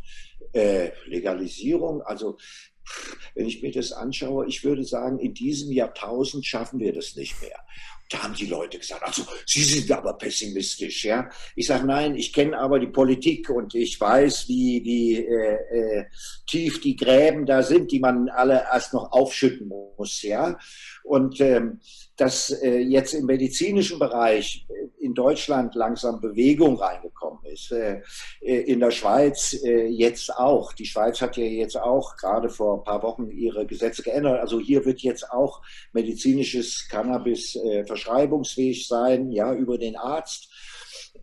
äh, 0.54 0.92
Legalisierung, 1.06 2.02
also 2.02 2.38
wenn 3.36 3.46
ich 3.46 3.62
mir 3.62 3.72
das 3.72 3.92
anschaue, 3.92 4.48
ich 4.48 4.64
würde 4.64 4.84
sagen, 4.84 5.20
in 5.20 5.34
diesem 5.34 5.72
Jahrtausend 5.72 6.46
schaffen 6.46 6.80
wir 6.80 6.94
das 6.94 7.16
nicht 7.16 7.40
mehr. 7.42 7.60
Da 8.10 8.24
haben 8.24 8.34
die 8.34 8.48
Leute 8.48 8.80
gesagt, 8.80 9.04
also 9.04 9.24
Sie 9.46 9.64
sind 9.64 9.92
aber 9.92 10.14
pessimistisch, 10.14 11.06
ja. 11.06 11.30
Ich 11.56 11.68
sage, 11.68 11.86
nein, 11.86 12.16
ich 12.16 12.34
kenne 12.34 12.58
aber 12.58 12.80
die 12.80 12.88
Politik 12.88 13.52
und 13.52 13.76
ich 13.76 14.02
weiß, 14.02 14.48
wie, 14.48 14.84
wie 14.84 15.18
äh, 15.18 16.00
äh, 16.00 16.06
tief 16.48 16.82
die 16.82 16.96
Gräben 16.96 17.46
da 17.46 17.62
sind, 17.62 17.92
die 17.92 18.00
man 18.00 18.28
alle 18.30 18.64
erst 18.74 18.94
noch 18.94 19.12
aufschütten 19.12 19.68
muss, 19.68 20.24
ja. 20.24 20.58
Und 21.04 21.40
ähm, 21.40 21.82
dass 22.20 22.52
äh, 22.52 22.80
jetzt 22.80 23.14
im 23.14 23.26
medizinischen 23.26 24.00
Bereich 24.00 24.66
äh, 24.70 25.04
in 25.04 25.14
Deutschland 25.14 25.76
langsam 25.76 26.20
Bewegung 26.20 26.78
reingekommen 26.78 27.40
ist, 27.46 27.72
äh, 27.72 28.02
äh, 28.42 28.62
in 28.62 28.80
der 28.80 28.92
Schweiz 28.92 29.54
äh, 29.64 29.88
jetzt 29.88 30.36
auch. 30.36 30.74
Die 30.74 30.86
Schweiz 30.86 31.22
hat 31.22 31.38
ja 31.38 31.46
jetzt 31.46 31.78
auch 31.78 32.18
gerade 32.18 32.50
vor 32.50 32.80
ein 32.80 32.84
paar 32.84 33.04
Wochen 33.04 33.30
ihre 33.32 33.66
Gesetze 33.66 34.04
geändert. 34.04 34.40
Also 34.40 34.60
hier 34.60 34.86
wird 34.86 35.00
jetzt 35.02 35.32
auch 35.32 35.62
medizinisches 35.94 36.88
Cannabis 36.90 37.56
äh, 37.56 37.86
verschreibungsfähig 37.86 38.88
sein, 38.88 39.32
ja, 39.32 39.54
über 39.54 39.78
den 39.78 39.96
Arzt. 39.96 40.50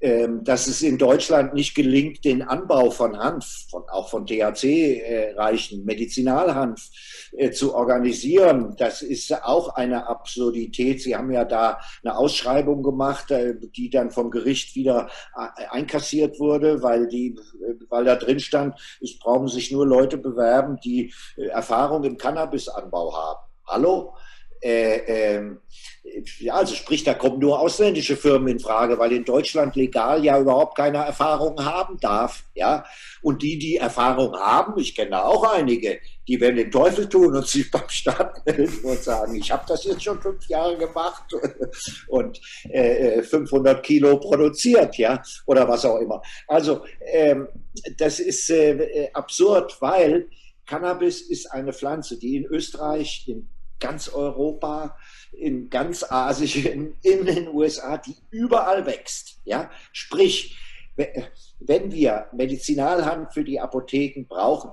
Ähm, 0.00 0.44
dass 0.44 0.66
es 0.66 0.82
in 0.82 0.98
Deutschland 0.98 1.54
nicht 1.54 1.74
gelingt, 1.74 2.24
den 2.24 2.42
Anbau 2.42 2.90
von 2.90 3.16
Hanf, 3.16 3.66
von, 3.70 3.82
auch 3.88 4.10
von 4.10 4.26
THC-reichen 4.26 5.86
Medizinalhanf 5.86 6.90
äh, 7.32 7.50
zu 7.50 7.74
organisieren. 7.74 8.74
Das 8.78 9.02
ist 9.02 9.32
auch 9.44 9.70
eine 9.70 10.06
Absurdität. 10.06 11.02
Sie 11.02 11.16
haben 11.16 11.30
ja 11.30 11.44
da 11.44 11.80
eine 12.02 12.16
Ausschreibung 12.16 12.82
gemacht, 12.82 13.30
äh, 13.30 13.54
die 13.76 13.90
dann 13.90 14.10
vom 14.10 14.30
Gericht 14.30 14.74
wieder 14.74 15.08
äh, 15.34 15.66
einkassiert 15.70 16.38
wurde, 16.38 16.82
weil 16.82 17.08
die, 17.08 17.38
weil 17.88 18.04
da 18.04 18.16
drin 18.16 18.40
stand, 18.40 18.74
es 19.00 19.18
brauchen 19.18 19.48
sich 19.48 19.72
nur 19.72 19.86
Leute 19.86 20.18
bewerben, 20.18 20.78
die 20.84 21.12
Erfahrung 21.36 22.04
im 22.04 22.16
Cannabisanbau 22.16 23.14
haben. 23.16 23.40
Hallo? 23.66 24.14
Äh, 24.62 25.36
äh, 25.36 25.56
ja, 26.38 26.54
also 26.54 26.74
sprich, 26.74 27.04
da 27.04 27.14
kommen 27.14 27.38
nur 27.38 27.60
ausländische 27.60 28.16
Firmen 28.16 28.48
in 28.48 28.60
Frage, 28.60 28.98
weil 28.98 29.12
in 29.12 29.24
Deutschland 29.24 29.76
legal 29.76 30.24
ja 30.24 30.38
überhaupt 30.38 30.76
keine 30.76 30.98
Erfahrung 30.98 31.64
haben 31.64 31.98
darf. 32.00 32.44
Ja, 32.54 32.84
und 33.22 33.42
die, 33.42 33.58
die 33.58 33.76
Erfahrung 33.76 34.34
haben, 34.36 34.78
ich 34.78 34.94
kenne 34.94 35.24
auch 35.24 35.52
einige, 35.52 35.98
die 36.28 36.40
werden 36.40 36.56
den 36.56 36.70
Teufel 36.70 37.08
tun 37.08 37.34
und 37.34 37.46
sich 37.46 37.70
beim 37.70 37.88
Staat 37.88 38.44
melden 38.46 38.84
und 38.84 39.02
sagen, 39.02 39.34
ich 39.36 39.50
habe 39.50 39.64
das 39.68 39.84
jetzt 39.84 40.02
schon 40.02 40.20
fünf 40.20 40.46
Jahre 40.48 40.76
gemacht 40.76 41.32
und 42.08 42.40
äh, 42.70 43.22
500 43.22 43.82
Kilo 43.82 44.18
produziert, 44.18 44.96
ja, 44.96 45.22
oder 45.46 45.68
was 45.68 45.84
auch 45.84 45.98
immer. 45.98 46.20
Also 46.48 46.84
ähm, 47.00 47.48
das 47.98 48.20
ist 48.20 48.50
äh, 48.50 49.10
absurd, 49.12 49.76
weil 49.80 50.28
Cannabis 50.66 51.20
ist 51.20 51.46
eine 51.52 51.72
Pflanze, 51.72 52.18
die 52.18 52.36
in 52.36 52.44
Österreich, 52.46 53.24
in 53.28 53.48
ganz 53.78 54.08
Europa, 54.08 54.96
in 55.32 55.70
ganz 55.70 56.02
Asien, 56.10 56.96
in 57.02 57.24
den 57.24 57.48
USA, 57.48 57.98
die 57.98 58.16
überall 58.30 58.86
wächst. 58.86 59.40
Ja? 59.44 59.70
Sprich, 59.92 60.56
wenn 61.60 61.92
wir 61.92 62.26
Medizinalhand 62.32 63.32
für 63.32 63.44
die 63.44 63.60
Apotheken 63.60 64.24
brauchen, 64.26 64.70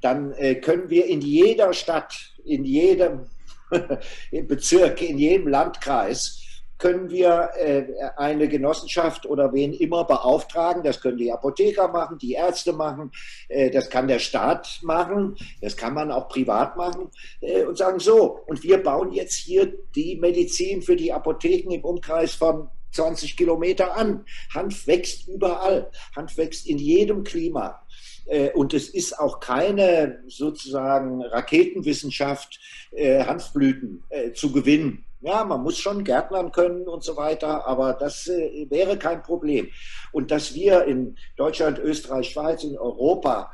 dann 0.00 0.32
äh, 0.32 0.56
können 0.56 0.90
wir 0.90 1.06
in 1.06 1.20
jeder 1.20 1.72
Stadt, 1.72 2.14
in 2.44 2.64
jedem 2.64 3.26
Bezirk, 4.48 5.02
in 5.02 5.18
jedem 5.18 5.48
Landkreis 5.48 6.42
können 6.82 7.10
wir 7.10 7.50
äh, 7.54 7.84
eine 8.16 8.48
Genossenschaft 8.48 9.24
oder 9.24 9.52
wen 9.52 9.72
immer 9.72 10.02
beauftragen. 10.04 10.82
Das 10.82 11.00
können 11.00 11.16
die 11.16 11.30
Apotheker 11.30 11.86
machen, 11.86 12.18
die 12.18 12.32
Ärzte 12.32 12.72
machen, 12.72 13.12
äh, 13.48 13.70
das 13.70 13.88
kann 13.88 14.08
der 14.08 14.18
Staat 14.18 14.80
machen, 14.82 15.36
das 15.60 15.76
kann 15.76 15.94
man 15.94 16.10
auch 16.10 16.28
privat 16.28 16.76
machen 16.76 17.08
äh, 17.40 17.62
und 17.62 17.78
sagen 17.78 18.00
so. 18.00 18.40
Und 18.46 18.64
wir 18.64 18.82
bauen 18.82 19.12
jetzt 19.12 19.36
hier 19.36 19.72
die 19.94 20.16
Medizin 20.16 20.82
für 20.82 20.96
die 20.96 21.12
Apotheken 21.12 21.70
im 21.70 21.84
Umkreis 21.84 22.34
von 22.34 22.68
20 22.90 23.36
Kilometer 23.36 23.96
an. 23.96 24.24
Hanf 24.52 24.86
wächst 24.88 25.28
überall. 25.28 25.88
Hanf 26.16 26.36
wächst 26.36 26.66
in 26.66 26.78
jedem 26.78 27.22
Klima. 27.22 27.81
Äh, 28.26 28.50
und 28.50 28.74
es 28.74 28.88
ist 28.88 29.18
auch 29.18 29.40
keine 29.40 30.22
sozusagen 30.26 31.22
Raketenwissenschaft, 31.22 32.60
äh, 32.92 33.24
Hanfblüten 33.24 34.02
äh, 34.08 34.32
zu 34.32 34.52
gewinnen. 34.52 35.04
Ja, 35.20 35.44
man 35.44 35.62
muss 35.62 35.78
schon 35.78 36.02
Gärtnern 36.02 36.50
können 36.50 36.88
und 36.88 37.04
so 37.04 37.16
weiter, 37.16 37.64
aber 37.64 37.92
das 37.92 38.26
wäre 38.26 38.98
kein 38.98 39.22
Problem. 39.22 39.68
Und 40.10 40.32
dass 40.32 40.52
wir 40.52 40.84
in 40.86 41.16
Deutschland, 41.36 41.78
Österreich, 41.78 42.30
Schweiz, 42.30 42.64
in 42.64 42.76
Europa 42.76 43.52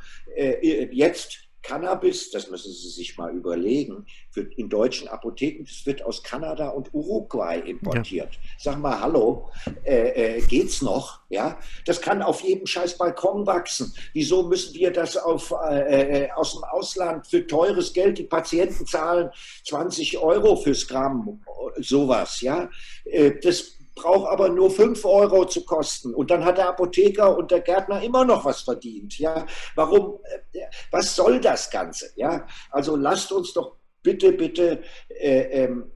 jetzt 0.90 1.47
Cannabis, 1.62 2.30
das 2.30 2.50
müssen 2.50 2.72
Sie 2.72 2.88
sich 2.88 3.16
mal 3.18 3.34
überlegen, 3.34 4.06
wird 4.32 4.54
in 4.54 4.68
deutschen 4.68 5.08
Apotheken, 5.08 5.64
das 5.64 5.84
wird 5.86 6.02
aus 6.04 6.22
Kanada 6.22 6.68
und 6.68 6.92
Uruguay 6.94 7.58
importiert. 7.58 8.34
Ja. 8.34 8.40
Sag 8.58 8.78
mal, 8.78 9.00
hallo, 9.00 9.50
äh, 9.84 10.38
äh, 10.38 10.40
geht's 10.42 10.82
noch? 10.82 11.20
Ja, 11.28 11.58
das 11.84 12.00
kann 12.00 12.22
auf 12.22 12.40
jedem 12.40 12.66
scheiß 12.66 12.96
Balkon 12.96 13.46
wachsen. 13.46 13.92
Wieso 14.12 14.44
müssen 14.44 14.74
wir 14.74 14.92
das 14.92 15.16
auf, 15.16 15.52
äh, 15.68 16.24
äh 16.24 16.30
aus 16.32 16.52
dem 16.52 16.64
Ausland 16.64 17.26
für 17.26 17.46
teures 17.46 17.92
Geld, 17.92 18.18
die 18.18 18.24
Patienten 18.24 18.86
zahlen 18.86 19.30
20 19.66 20.18
Euro 20.18 20.56
fürs 20.56 20.86
Gramm, 20.86 21.44
sowas, 21.78 22.40
ja? 22.40 22.70
Äh, 23.04 23.32
das 23.42 23.77
braucht 23.98 24.30
aber 24.30 24.48
nur 24.48 24.70
5 24.70 25.04
Euro 25.04 25.44
zu 25.44 25.64
kosten. 25.64 26.14
Und 26.14 26.30
dann 26.30 26.44
hat 26.44 26.58
der 26.58 26.68
Apotheker 26.68 27.36
und 27.36 27.50
der 27.50 27.60
Gärtner 27.60 28.02
immer 28.02 28.24
noch 28.24 28.44
was 28.44 28.62
verdient. 28.62 29.18
Ja, 29.18 29.46
warum, 29.74 30.18
äh, 30.52 30.60
was 30.90 31.14
soll 31.14 31.40
das 31.40 31.70
Ganze? 31.70 32.10
Ja, 32.16 32.46
also 32.70 32.96
lasst 32.96 33.32
uns 33.32 33.52
doch 33.52 33.76
bitte, 34.02 34.32
bitte, 34.32 34.82
äh, 35.08 35.64
ähm, 35.64 35.90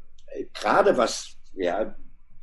gerade 0.53 0.97
was, 0.97 1.37
ja, 1.55 1.95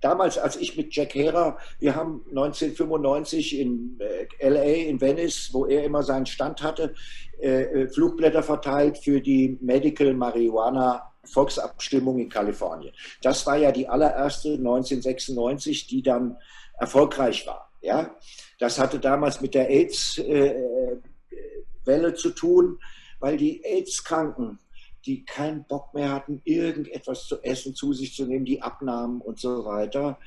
damals, 0.01 0.37
als 0.37 0.55
ich 0.55 0.77
mit 0.77 0.95
Jack 0.95 1.13
Herer, 1.15 1.57
wir 1.79 1.95
haben 1.95 2.23
1995 2.29 3.59
in 3.59 3.99
äh, 3.99 4.47
LA, 4.47 4.87
in 4.89 5.01
Venice, 5.01 5.49
wo 5.51 5.65
er 5.65 5.83
immer 5.83 6.03
seinen 6.03 6.25
Stand 6.25 6.63
hatte, 6.63 6.93
äh, 7.41 7.63
äh, 7.63 7.87
Flugblätter 7.89 8.43
verteilt 8.43 8.97
für 8.97 9.21
die 9.21 9.57
Medical 9.61 10.13
Marijuana 10.13 11.08
Volksabstimmung 11.23 12.19
in 12.19 12.29
Kalifornien. 12.29 12.93
Das 13.21 13.45
war 13.45 13.57
ja 13.57 13.71
die 13.71 13.87
allererste 13.87 14.53
1996, 14.53 15.87
die 15.87 16.01
dann 16.01 16.37
erfolgreich 16.77 17.45
war. 17.47 17.71
Ja, 17.81 18.15
das 18.59 18.79
hatte 18.79 18.99
damals 18.99 19.41
mit 19.41 19.53
der 19.53 19.69
AIDS-Welle 19.69 21.01
äh, 22.07 22.13
zu 22.13 22.31
tun, 22.31 22.79
weil 23.19 23.37
die 23.37 23.63
AIDS-Kranken, 23.63 24.59
die 25.05 25.23
keinen 25.23 25.63
Bock 25.65 25.93
mehr 25.93 26.11
hatten, 26.11 26.41
irgendetwas 26.43 27.25
zu 27.25 27.41
essen 27.41 27.73
zu 27.73 27.93
sich 27.93 28.13
zu 28.15 28.25
nehmen, 28.25 28.43
die 28.45 28.61
abnahmen 28.61 29.21
und 29.21 29.39
so 29.39 29.63
weiter, 29.63 30.19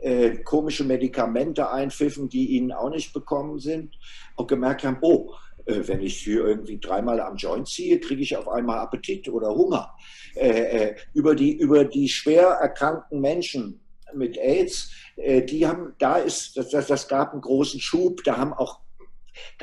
äh, 0.00 0.38
komische 0.38 0.84
Medikamente 0.84 1.70
einpfiffen, 1.70 2.30
die 2.30 2.56
ihnen 2.56 2.72
auch 2.72 2.90
nicht 2.90 3.12
bekommen 3.12 3.58
sind, 3.58 3.94
und 4.36 4.48
gemerkt 4.48 4.84
haben, 4.84 4.98
oh, 5.02 5.34
wenn 5.66 6.00
ich 6.00 6.18
hier 6.18 6.44
irgendwie 6.44 6.78
dreimal 6.78 7.20
am 7.20 7.36
Joint 7.36 7.68
ziehe, 7.68 7.98
kriege 8.00 8.22
ich 8.22 8.36
auf 8.36 8.48
einmal 8.48 8.78
Appetit 8.78 9.28
oder 9.28 9.54
Hunger. 9.54 9.94
Äh, 10.34 10.48
äh, 10.48 10.96
über, 11.12 11.34
die, 11.34 11.56
über 11.56 11.84
die 11.84 12.08
schwer 12.08 12.48
erkrankten 12.48 13.20
Menschen 13.20 13.80
mit 14.14 14.36
AIDS, 14.36 14.90
äh, 15.16 15.42
die 15.42 15.66
haben, 15.66 15.94
da 15.98 16.16
ist, 16.16 16.56
das, 16.56 16.70
das, 16.70 16.88
das 16.88 17.08
gab 17.08 17.32
einen 17.32 17.40
großen 17.40 17.80
Schub, 17.80 18.24
da 18.24 18.36
haben 18.36 18.52
auch 18.52 18.80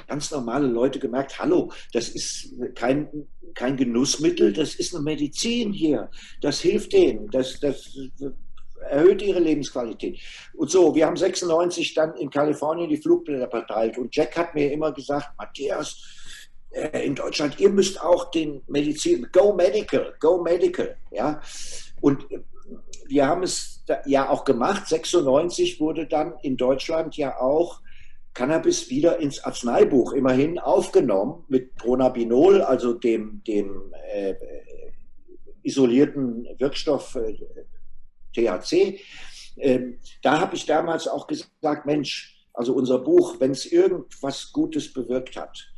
ganz 0.08 0.32
normale 0.32 0.68
Leute 0.68 1.00
gemerkt, 1.00 1.40
hallo, 1.40 1.72
das 1.94 2.10
ist 2.10 2.54
kein, 2.76 3.28
kein 3.54 3.78
Genussmittel, 3.78 4.54
das 4.54 4.76
ist 4.76 4.96
eine 4.96 5.04
Medizin 5.04 5.74
hier, 5.74 6.10
das 6.42 6.62
hilft 6.62 6.94
denen, 6.94 7.30
das, 7.32 7.60
das 7.60 7.94
erhöht 8.89 9.22
ihre 9.22 9.39
Lebensqualität. 9.39 10.20
Und 10.54 10.70
so, 10.70 10.94
wir 10.96 11.06
haben 11.06 11.17
96 11.17 11.94
dann 11.94 12.15
in 12.15 12.30
Kalifornien 12.30 12.89
die 12.89 12.98
Flugblätter 12.98 13.50
verteilt 13.50 13.98
und 13.98 14.15
Jack 14.15 14.38
hat 14.38 14.56
mir 14.56 14.72
immer 14.72 14.91
gesagt, 14.91 15.30
Matthias, 15.38 15.98
äh, 16.72 17.06
in 17.06 17.15
Deutschland, 17.15 17.60
ihr 17.60 17.70
müsst 17.70 18.02
auch 18.02 18.32
den 18.32 18.62
Medizin, 18.67 19.28
go 19.32 19.54
medical, 19.54 20.13
go 20.20 20.41
medical, 20.41 20.96
ja. 21.12 21.41
Und 22.00 22.26
wir 23.08 23.28
haben 23.28 23.44
es 23.44 23.84
ja 24.06 24.30
auch 24.30 24.46
gemacht. 24.46 24.88
96 24.88 25.80
wurde 25.80 26.08
dann 26.08 26.34
in 26.41 26.58
Deutschland 26.58 27.17
ja 27.17 27.39
auch 27.39 27.82
Cannabis 28.34 28.89
wieder 28.89 29.20
ins 29.20 29.44
Arzneibuch 29.44 30.13
immerhin 30.13 30.58
aufgenommen 30.58 31.44
mit 31.50 31.76
Pronabinol, 31.76 32.62
also 32.62 32.94
dem, 32.94 33.44
dem 33.46 33.94
äh, 34.13 34.36
isolierten 35.63 36.48
Wirkstoff 36.58 37.15
äh, 37.15 37.38
THC. 38.34 39.00
Ähm, 39.58 40.00
da 40.22 40.39
habe 40.39 40.56
ich 40.56 40.65
damals 40.65 41.08
auch 41.08 41.28
gesagt, 41.28 41.86
Mensch, 41.86 42.36
also 42.54 42.74
unser 42.74 43.00
Buch, 43.00 43.39
wenn 43.39 43.52
es 43.52 43.65
irgendwas 43.65 44.52
Gutes 44.52 44.91
bewirkt 44.91 45.36
hat, 45.36 45.72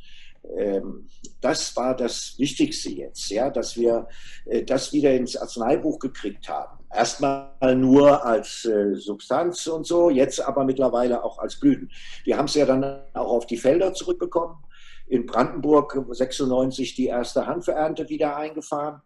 ähm, 0.56 1.08
das 1.40 1.74
war 1.76 1.96
das 1.96 2.34
Wichtigste 2.38 2.90
jetzt, 2.90 3.30
ja, 3.30 3.50
dass 3.50 3.76
wir 3.76 4.08
äh, 4.44 4.62
das 4.62 4.92
wieder 4.92 5.12
ins 5.14 5.36
Arzneibuch 5.36 5.98
gekriegt 5.98 6.48
haben. 6.48 6.78
Erstmal 6.92 7.74
nur 7.76 8.24
als 8.24 8.64
äh, 8.64 8.94
Substanz 8.94 9.66
und 9.66 9.86
so, 9.86 10.10
jetzt 10.10 10.40
aber 10.40 10.64
mittlerweile 10.64 11.24
auch 11.24 11.38
als 11.38 11.58
Blüten. 11.58 11.90
Wir 12.24 12.36
haben 12.36 12.44
es 12.44 12.54
ja 12.54 12.66
dann 12.66 12.84
auch 13.14 13.30
auf 13.30 13.46
die 13.46 13.56
Felder 13.56 13.94
zurückbekommen. 13.94 14.56
In 15.06 15.26
Brandenburg 15.26 15.98
96 16.10 16.94
die 16.94 17.06
erste 17.06 17.46
Hanfernte 17.46 18.08
wieder 18.08 18.36
eingefahren. 18.36 19.02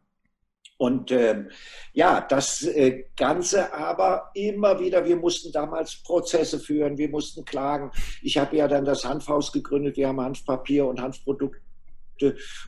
Und 0.79 1.11
ähm, 1.11 1.51
ja, 1.93 2.21
das 2.21 2.63
äh, 2.63 3.05
Ganze 3.17 3.75
aber 3.75 4.31
immer 4.35 4.79
wieder, 4.79 5.05
wir 5.05 5.17
mussten 5.17 5.51
damals 5.51 5.97
Prozesse 5.97 6.61
führen, 6.61 6.97
wir 6.97 7.09
mussten 7.09 7.45
klagen. 7.45 7.91
Ich 8.23 8.39
habe 8.39 8.57
ja 8.57 8.69
dann 8.69 8.85
das 8.85 9.05
Hanfhaus 9.05 9.53
gegründet, 9.53 9.97
wir 9.97 10.07
haben 10.07 10.21
Hanfpapier 10.21 10.87
und 10.87 11.01
Hanfprodukte 11.01 11.59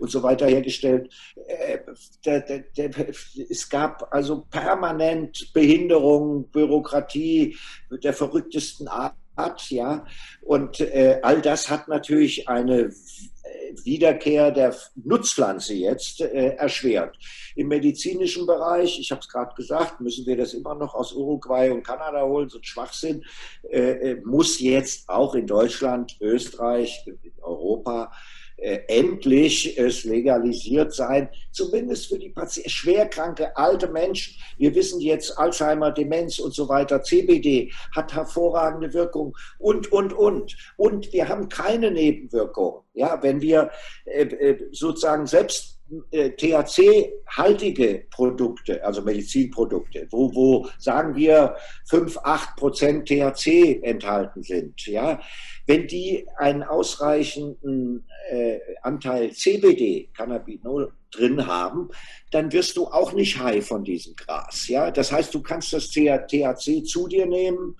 und 0.00 0.10
so 0.10 0.24
weiter 0.24 0.46
hergestellt. 0.46 1.12
Äh, 1.46 1.78
es 3.48 3.68
gab 3.68 4.12
also 4.12 4.40
permanent 4.50 5.52
Behinderung, 5.54 6.48
Bürokratie 6.50 7.56
der 8.02 8.12
verrücktesten 8.12 8.88
Art. 8.88 9.14
Ja, 9.70 10.06
und 10.42 10.80
äh, 10.80 11.20
all 11.22 11.40
das 11.40 11.68
hat 11.70 11.88
natürlich 11.88 12.48
eine 12.48 12.90
Wiederkehr 13.84 14.50
der 14.50 14.74
Nutzpflanze 14.96 15.74
jetzt 15.74 16.20
äh, 16.20 16.54
erschwert. 16.56 17.16
Im 17.56 17.68
medizinischen 17.68 18.46
Bereich, 18.46 18.98
ich 18.98 19.10
habe 19.10 19.20
es 19.20 19.28
gerade 19.28 19.54
gesagt, 19.54 20.00
müssen 20.00 20.26
wir 20.26 20.36
das 20.36 20.54
immer 20.54 20.74
noch 20.74 20.94
aus 20.94 21.12
Uruguay 21.12 21.70
und 21.70 21.82
Kanada 21.82 22.22
holen, 22.22 22.48
so 22.48 22.58
ein 22.58 22.64
Schwachsinn, 22.64 23.24
äh, 23.70 24.12
äh 24.12 24.20
muss 24.24 24.60
jetzt 24.60 25.08
auch 25.08 25.34
in 25.34 25.46
Deutschland, 25.46 26.16
Österreich, 26.20 27.04
in 27.06 27.32
Europa 27.42 28.12
äh, 28.60 28.80
endlich 28.88 29.78
es 29.78 30.04
legalisiert 30.04 30.92
sein, 30.92 31.28
zumindest 31.50 32.08
für 32.08 32.18
die 32.18 32.28
Patienten, 32.28 32.70
schwerkranke 32.70 33.56
alte 33.56 33.88
Menschen. 33.88 34.34
Wir 34.58 34.74
wissen 34.74 35.00
jetzt 35.00 35.38
Alzheimer, 35.38 35.90
Demenz 35.90 36.38
und 36.38 36.54
so 36.54 36.68
weiter, 36.68 37.02
CBD 37.02 37.72
hat 37.94 38.14
hervorragende 38.14 38.92
Wirkung 38.92 39.36
und, 39.58 39.90
und, 39.92 40.12
und. 40.12 40.56
Und 40.76 41.12
wir 41.12 41.28
haben 41.28 41.48
keine 41.48 41.90
Nebenwirkung. 41.90 42.82
Ja, 42.92 43.22
wenn 43.22 43.40
wir 43.40 43.70
äh, 44.04 44.24
äh 44.24 44.68
sozusagen 44.72 45.26
selbst 45.26 45.80
äh, 46.12 46.30
THC-haltige 46.30 48.06
Produkte, 48.10 48.84
also 48.84 49.02
Medizinprodukte, 49.02 50.06
wo, 50.10 50.32
wo 50.34 50.68
sagen 50.78 51.16
wir 51.16 51.56
5, 51.88 52.18
8 52.22 52.56
Prozent 52.56 53.08
THC 53.08 53.80
enthalten 53.82 54.42
sind, 54.42 54.86
ja, 54.86 55.20
wenn 55.70 55.86
die 55.86 56.26
einen 56.36 56.64
ausreichenden 56.64 58.04
äh, 58.28 58.58
Anteil 58.82 59.30
CBD, 59.30 60.10
Cannabinol, 60.16 60.92
drin 61.12 61.46
haben, 61.46 61.90
dann 62.32 62.50
wirst 62.50 62.76
du 62.76 62.88
auch 62.88 63.12
nicht 63.12 63.38
high 63.38 63.64
von 63.64 63.84
diesem 63.84 64.16
Gras. 64.16 64.66
Ja? 64.66 64.90
Das 64.90 65.12
heißt, 65.12 65.32
du 65.32 65.40
kannst 65.42 65.72
das 65.72 65.88
THC 65.90 66.82
zu 66.84 67.06
dir 67.06 67.24
nehmen. 67.24 67.76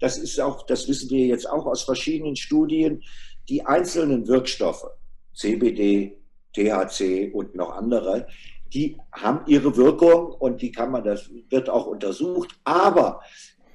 Das 0.00 0.16
ist 0.16 0.40
auch, 0.40 0.64
das 0.64 0.88
wissen 0.88 1.10
wir 1.10 1.26
jetzt 1.26 1.46
auch 1.46 1.66
aus 1.66 1.82
verschiedenen 1.82 2.36
Studien. 2.36 3.02
Die 3.50 3.66
einzelnen 3.66 4.26
Wirkstoffe, 4.26 4.86
CBD, 5.34 6.16
THC 6.54 7.30
und 7.34 7.54
noch 7.54 7.76
andere, 7.76 8.26
die 8.72 8.96
haben 9.12 9.40
ihre 9.46 9.76
Wirkung 9.76 10.32
und 10.32 10.62
die 10.62 10.72
kann 10.72 10.92
man, 10.92 11.04
das 11.04 11.28
wird 11.50 11.68
auch 11.68 11.86
untersucht. 11.86 12.58
Aber 12.64 13.20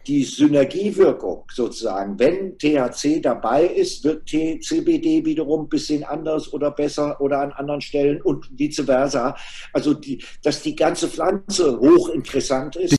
die 0.10 0.24
Synergiewirkung 0.24 1.43
sozusagen, 1.54 2.17
wenn 2.17 2.58
THC 2.58 3.22
dabei 3.22 3.65
ist, 3.65 4.04
wird 4.04 4.28
CBD 4.28 5.24
wiederum 5.24 5.65
ein 5.65 5.69
bisschen 5.69 6.04
anders 6.04 6.52
oder 6.52 6.72
besser 6.72 7.22
oder 7.22 7.41
an 7.41 7.52
anderen 7.52 7.80
Stellen 7.80 8.19
und 8.24 8.50
vice 8.58 8.82
versa. 8.86 9.36
Also, 9.72 9.93
die, 9.93 10.24
dass 10.41 10.63
die 10.63 10.76
ganze 10.76 11.08
Pflanze 11.08 11.80
hochinteressant 11.80 12.76
ist. 12.78 12.95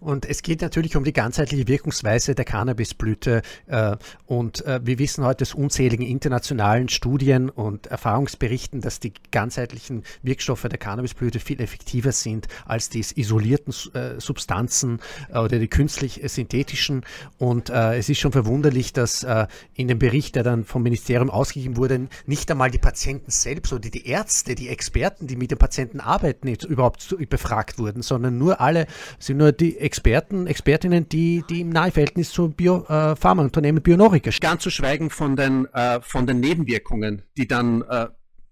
Und 0.00 0.26
es 0.26 0.42
geht 0.42 0.62
natürlich 0.62 0.96
um 0.96 1.04
die 1.04 1.12
ganzheitliche 1.12 1.68
Wirkungsweise 1.68 2.34
der 2.34 2.44
Cannabisblüte. 2.44 3.42
Äh, 3.66 3.96
und 4.26 4.64
äh, 4.66 4.80
wir 4.84 4.98
wissen 4.98 5.24
heute 5.24 5.42
aus 5.42 5.54
unzähligen 5.54 6.06
internationalen 6.06 6.88
Studien 6.88 7.50
und 7.50 7.86
Erfahrungsberichten, 7.86 8.80
dass 8.80 9.00
die 9.00 9.12
ganzheitlichen 9.30 10.02
Wirkstoffe 10.22 10.62
der 10.62 10.78
Cannabisblüte 10.78 11.40
viel 11.40 11.60
effektiver 11.60 12.12
sind 12.12 12.48
als 12.64 12.88
die 12.88 13.04
isolierten 13.14 13.74
äh, 13.94 14.20
Substanzen 14.20 15.00
oder 15.30 15.58
die 15.58 15.68
künstlich 15.68 16.20
synthetischen. 16.24 17.04
Und 17.38 17.70
es 17.70 18.08
ist 18.08 18.18
schon 18.18 18.32
verwunderlich, 18.32 18.92
dass 18.92 19.26
in 19.74 19.88
dem 19.88 19.98
Bericht, 19.98 20.36
der 20.36 20.42
dann 20.42 20.64
vom 20.64 20.82
Ministerium 20.82 21.30
ausgegeben 21.30 21.76
wurde, 21.76 22.08
nicht 22.26 22.50
einmal 22.50 22.70
die 22.70 22.78
Patienten 22.78 23.30
selbst 23.30 23.72
oder 23.72 23.88
die 23.88 24.06
Ärzte, 24.06 24.54
die 24.54 24.68
Experten, 24.68 25.26
die 25.26 25.36
mit 25.36 25.50
den 25.50 25.58
Patienten 25.58 26.00
arbeiten, 26.00 26.48
überhaupt 26.48 27.14
befragt 27.28 27.78
wurden, 27.78 28.02
sondern 28.02 28.38
nur 28.38 28.60
alle, 28.60 28.86
sind 29.18 29.38
nur 29.38 29.52
die 29.52 29.73
Experten, 29.78 30.46
Expertinnen, 30.46 31.08
die, 31.08 31.44
die 31.48 31.60
im 31.60 31.70
Naheverhältnis 31.70 32.30
zu 32.30 32.50
Bio, 32.50 32.84
äh, 32.88 33.16
Pharmaunternehmen 33.16 33.82
Bionorica 33.82 34.32
stehen. 34.32 34.50
Ganz 34.50 34.62
zu 34.62 34.70
schweigen 34.70 35.10
von 35.10 35.36
den, 35.36 35.66
äh, 35.72 36.00
von 36.00 36.26
den 36.26 36.40
Nebenwirkungen, 36.40 37.22
die 37.36 37.46
dann 37.46 37.82
äh, 37.82 38.08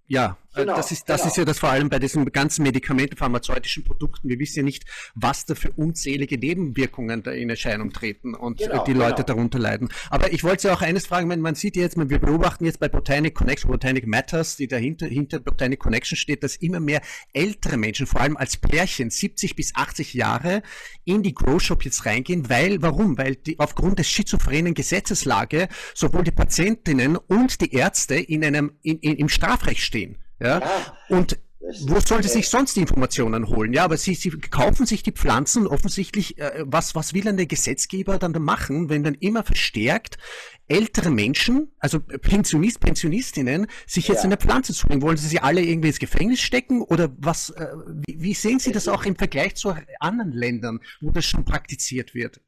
ja, 0.07 0.37
genau, 0.55 0.77
das, 0.77 0.93
ist, 0.93 1.09
das 1.09 1.23
genau. 1.23 1.31
ist 1.31 1.37
ja 1.37 1.45
das 1.45 1.59
vor 1.59 1.71
allem 1.71 1.89
bei 1.89 1.99
diesen 1.99 2.31
ganzen 2.33 2.63
Medikamenten, 2.63 3.17
pharmazeutischen 3.17 3.85
Produkten. 3.85 4.29
Wir 4.29 4.39
wissen 4.39 4.61
ja 4.61 4.63
nicht, 4.65 4.85
was 5.15 5.47
da 5.47 5.55
für 5.55 5.73
unzählige 5.73 6.39
Nebenwirkungen 6.39 7.23
da 7.23 7.31
in 7.31 7.51
Erscheinung 7.51 7.93
treten 7.93 8.35
und 8.35 8.61
äh, 8.61 8.67
genau, 8.67 8.85
die 8.85 8.93
Leute 8.93 9.15
genau. 9.17 9.27
darunter 9.27 9.59
leiden. 9.59 9.89
Aber 10.11 10.33
ich 10.33 10.45
wollte 10.45 10.69
ja 10.69 10.75
auch 10.75 10.83
eines 10.83 11.07
fragen, 11.07 11.29
wenn 11.31 11.41
man 11.41 11.55
sieht 11.55 11.77
jetzt, 11.77 11.97
wir 11.97 12.19
beobachten 12.19 12.65
jetzt 12.65 12.81
bei 12.81 12.89
Botanic 12.89 13.35
Connection, 13.35 13.71
Botanic 13.71 14.07
Matters, 14.07 14.57
die 14.57 14.69
dahinter 14.69 15.07
hinter 15.07 15.41
Botanic 15.41 15.79
Connection 15.79 16.17
steht, 16.17 16.43
dass 16.43 16.57
immer 16.57 16.81
mehr 16.81 17.01
ältere 17.33 17.77
Menschen, 17.77 18.07
vor 18.07 18.21
allem 18.21 18.37
als 18.37 18.57
Pärchen, 18.57 19.11
70 19.11 19.57
bis 19.57 19.75
80 19.75 20.15
Jahre, 20.15 20.63
in 21.05 21.23
die 21.23 21.35
Grow 21.35 21.61
Shop 21.61 21.85
jetzt 21.85 22.07
reingehen, 22.07 22.49
weil, 22.49 22.83
warum? 22.83 23.19
Weil 23.19 23.37
die 23.37 23.59
aufgrund 23.59 23.99
der 23.99 24.05
schizophrenen 24.05 24.75
Gesetzeslage 24.75 25.69
sowohl 25.95 26.25
die 26.25 26.31
Patientinnen 26.31 27.17
und 27.17 27.61
die 27.61 27.73
Ärzte 27.75 28.15
in 28.15 28.45
einem, 28.45 28.73
in, 28.83 28.99
in, 28.99 29.17
im 29.17 29.29
Strafrecht 29.29 29.81
stehen. 29.81 30.22
Ja? 30.43 30.59
ja. 30.61 30.97
Und 31.09 31.39
wo 31.87 32.01
sollte 32.01 32.29
sich 32.29 32.49
sonst 32.49 32.75
die 32.75 32.81
Informationen 32.81 33.49
holen? 33.49 33.73
Ja, 33.73 33.85
aber 33.85 33.97
sie, 33.97 34.15
sie 34.15 34.31
kaufen 34.31 34.85
sich 34.85 35.03
die 35.03 35.13
Pflanzen 35.13 35.67
offensichtlich, 35.67 36.39
äh, 36.39 36.65
was, 36.67 36.95
was 36.95 37.15
will 37.15 37.23
denn 37.23 37.37
der 37.37 37.47
Gesetzgeber 37.47 38.19
dann 38.19 38.33
da 38.33 38.41
machen, 38.41 38.89
wenn 38.89 39.05
dann 39.05 39.15
immer 39.15 39.45
verstärkt 39.45 40.19
ältere 40.67 41.11
Menschen, 41.11 41.71
also 41.79 42.01
Pensionist, 42.01 42.81
Pensionistinnen, 42.81 43.69
sich 43.87 44.09
jetzt 44.09 44.19
ja. 44.19 44.25
eine 44.25 44.37
Pflanze 44.37 44.73
zulegen? 44.73 45.03
Wollen 45.03 45.17
sie 45.17 45.29
sie 45.29 45.41
alle 45.41 45.61
irgendwie 45.61 45.89
ins 45.89 45.99
Gefängnis 45.99 46.41
stecken 46.41 46.83
oder 46.83 47.11
was, 47.19 47.51
äh, 47.51 47.69
wie, 48.07 48.21
wie, 48.21 48.35
sehen 48.35 48.59
Sie 48.59 48.73
das 48.73 48.89
auch 48.89 49.05
im 49.05 49.17
Vergleich 49.17 49.55
zu 49.55 49.75
anderen 50.01 50.33
Ländern, 50.33 50.81
wo 51.01 51.11
das 51.11 51.25
schon 51.25 51.45
praktiziert 51.45 52.15
wird? 52.15 52.41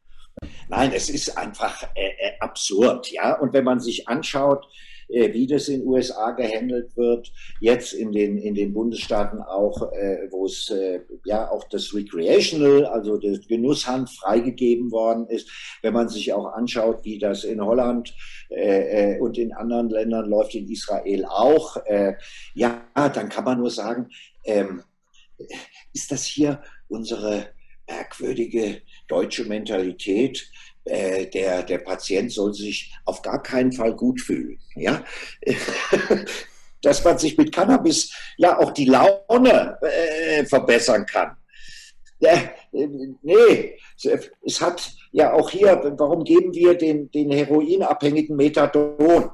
Nein, 0.68 0.92
es 0.92 1.08
ist 1.08 1.38
einfach 1.38 1.82
äh, 1.94 2.08
äh 2.18 2.38
absurd, 2.40 3.10
ja. 3.12 3.34
Und 3.34 3.52
wenn 3.52 3.64
man 3.64 3.78
sich 3.78 4.08
anschaut, 4.08 4.66
wie 5.14 5.46
das 5.46 5.68
in 5.68 5.80
den 5.80 5.88
USA 5.88 6.32
gehandelt 6.32 6.96
wird, 6.96 7.32
jetzt 7.60 7.92
in 7.92 8.12
den, 8.12 8.38
in 8.38 8.54
den 8.54 8.72
Bundesstaaten 8.72 9.40
auch, 9.40 9.92
äh, 9.92 10.28
wo 10.30 10.46
es 10.46 10.70
äh, 10.70 11.00
ja 11.24 11.50
auch 11.50 11.64
das 11.68 11.94
Recreational, 11.94 12.86
also 12.86 13.16
das 13.16 13.46
Genusshand 13.46 14.10
freigegeben 14.10 14.90
worden 14.90 15.26
ist. 15.28 15.48
Wenn 15.82 15.94
man 15.94 16.08
sich 16.08 16.32
auch 16.32 16.52
anschaut, 16.52 17.04
wie 17.04 17.18
das 17.18 17.44
in 17.44 17.64
Holland 17.64 18.14
äh, 18.50 19.14
äh, 19.14 19.20
und 19.20 19.38
in 19.38 19.52
anderen 19.52 19.90
Ländern 19.90 20.28
läuft, 20.28 20.54
in 20.54 20.68
Israel 20.68 21.24
auch, 21.26 21.76
äh, 21.86 22.14
ja, 22.54 22.86
dann 22.94 23.28
kann 23.28 23.44
man 23.44 23.58
nur 23.58 23.70
sagen, 23.70 24.08
ähm, 24.44 24.82
ist 25.92 26.10
das 26.10 26.24
hier 26.24 26.62
unsere 26.88 27.54
merkwürdige 27.88 28.82
deutsche 29.08 29.44
Mentalität, 29.44 30.50
äh, 30.84 31.26
der, 31.26 31.62
der 31.62 31.78
Patient 31.78 32.30
soll 32.32 32.54
sich 32.54 32.92
auf 33.04 33.22
gar 33.22 33.42
keinen 33.42 33.72
Fall 33.72 33.94
gut 33.94 34.20
fühlen. 34.20 34.58
Ja? 34.76 35.04
Dass 36.82 37.02
man 37.02 37.18
sich 37.18 37.38
mit 37.38 37.52
Cannabis 37.52 38.12
ja 38.36 38.58
auch 38.58 38.70
die 38.72 38.84
Laune 38.84 39.78
äh, 39.80 40.44
verbessern 40.44 41.06
kann. 41.06 41.36
Ja, 42.20 42.38
nee, 42.72 43.78
es 44.42 44.60
hat 44.60 44.92
ja 45.12 45.32
auch 45.32 45.50
hier, 45.50 45.94
warum 45.98 46.24
geben 46.24 46.54
wir 46.54 46.74
den, 46.74 47.10
den 47.10 47.30
Heroinabhängigen 47.30 48.36
Methadon? 48.36 49.30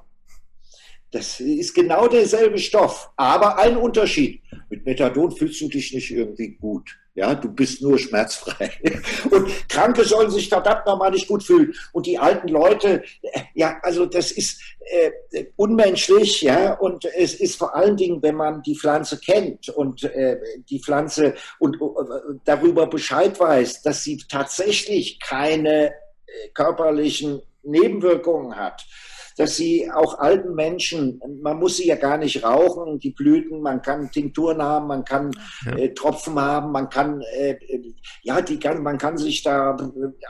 Das 1.12 1.40
ist 1.40 1.74
genau 1.74 2.06
derselbe 2.06 2.58
Stoff, 2.58 3.10
aber 3.16 3.58
ein 3.58 3.76
Unterschied. 3.76 4.42
Mit 4.68 4.86
Methadon 4.86 5.32
fühlst 5.32 5.60
du 5.60 5.68
dich 5.68 5.92
nicht 5.92 6.10
irgendwie 6.12 6.50
gut. 6.50 6.96
Ja, 7.14 7.34
du 7.34 7.52
bist 7.52 7.82
nur 7.82 7.98
schmerzfrei. 7.98 8.70
Und 9.30 9.68
Kranke 9.68 10.04
sollen 10.04 10.30
sich 10.30 10.48
verdammt 10.48 10.86
nochmal 10.86 11.10
nicht 11.10 11.26
gut 11.26 11.42
fühlen. 11.42 11.74
Und 11.92 12.06
die 12.06 12.16
alten 12.16 12.46
Leute, 12.46 13.02
ja, 13.54 13.78
also 13.82 14.06
das 14.06 14.30
ist 14.30 14.60
äh, 14.78 15.46
unmenschlich, 15.56 16.42
ja. 16.42 16.74
Und 16.74 17.04
es 17.04 17.34
ist 17.34 17.56
vor 17.56 17.74
allen 17.74 17.96
Dingen, 17.96 18.22
wenn 18.22 18.36
man 18.36 18.62
die 18.62 18.76
Pflanze 18.76 19.18
kennt 19.18 19.68
und 19.70 20.04
äh, 20.04 20.38
die 20.70 20.80
Pflanze 20.80 21.34
und 21.58 21.76
äh, 21.76 22.38
darüber 22.44 22.86
Bescheid 22.86 23.38
weiß, 23.38 23.82
dass 23.82 24.04
sie 24.04 24.18
tatsächlich 24.28 25.18
keine 25.18 25.88
äh, 25.88 25.92
körperlichen 26.54 27.42
Nebenwirkungen 27.64 28.54
hat 28.54 28.86
dass 29.36 29.56
sie 29.56 29.90
auch 29.90 30.18
alten 30.18 30.54
Menschen, 30.54 31.20
man 31.42 31.58
muss 31.58 31.76
sie 31.76 31.86
ja 31.86 31.96
gar 31.96 32.18
nicht 32.18 32.42
rauchen, 32.42 32.98
die 32.98 33.10
Blüten, 33.10 33.60
man 33.60 33.82
kann 33.82 34.10
Tinkturen 34.10 34.62
haben, 34.62 34.86
man 34.86 35.04
kann 35.04 35.30
ja. 35.64 35.76
äh, 35.76 35.94
Tropfen 35.94 36.38
haben, 36.40 36.72
man 36.72 36.88
kann, 36.88 37.22
äh, 37.36 37.56
ja, 38.22 38.40
die 38.40 38.58
kann, 38.58 38.82
man 38.82 38.98
kann 38.98 39.18
sich 39.18 39.42
da 39.42 39.76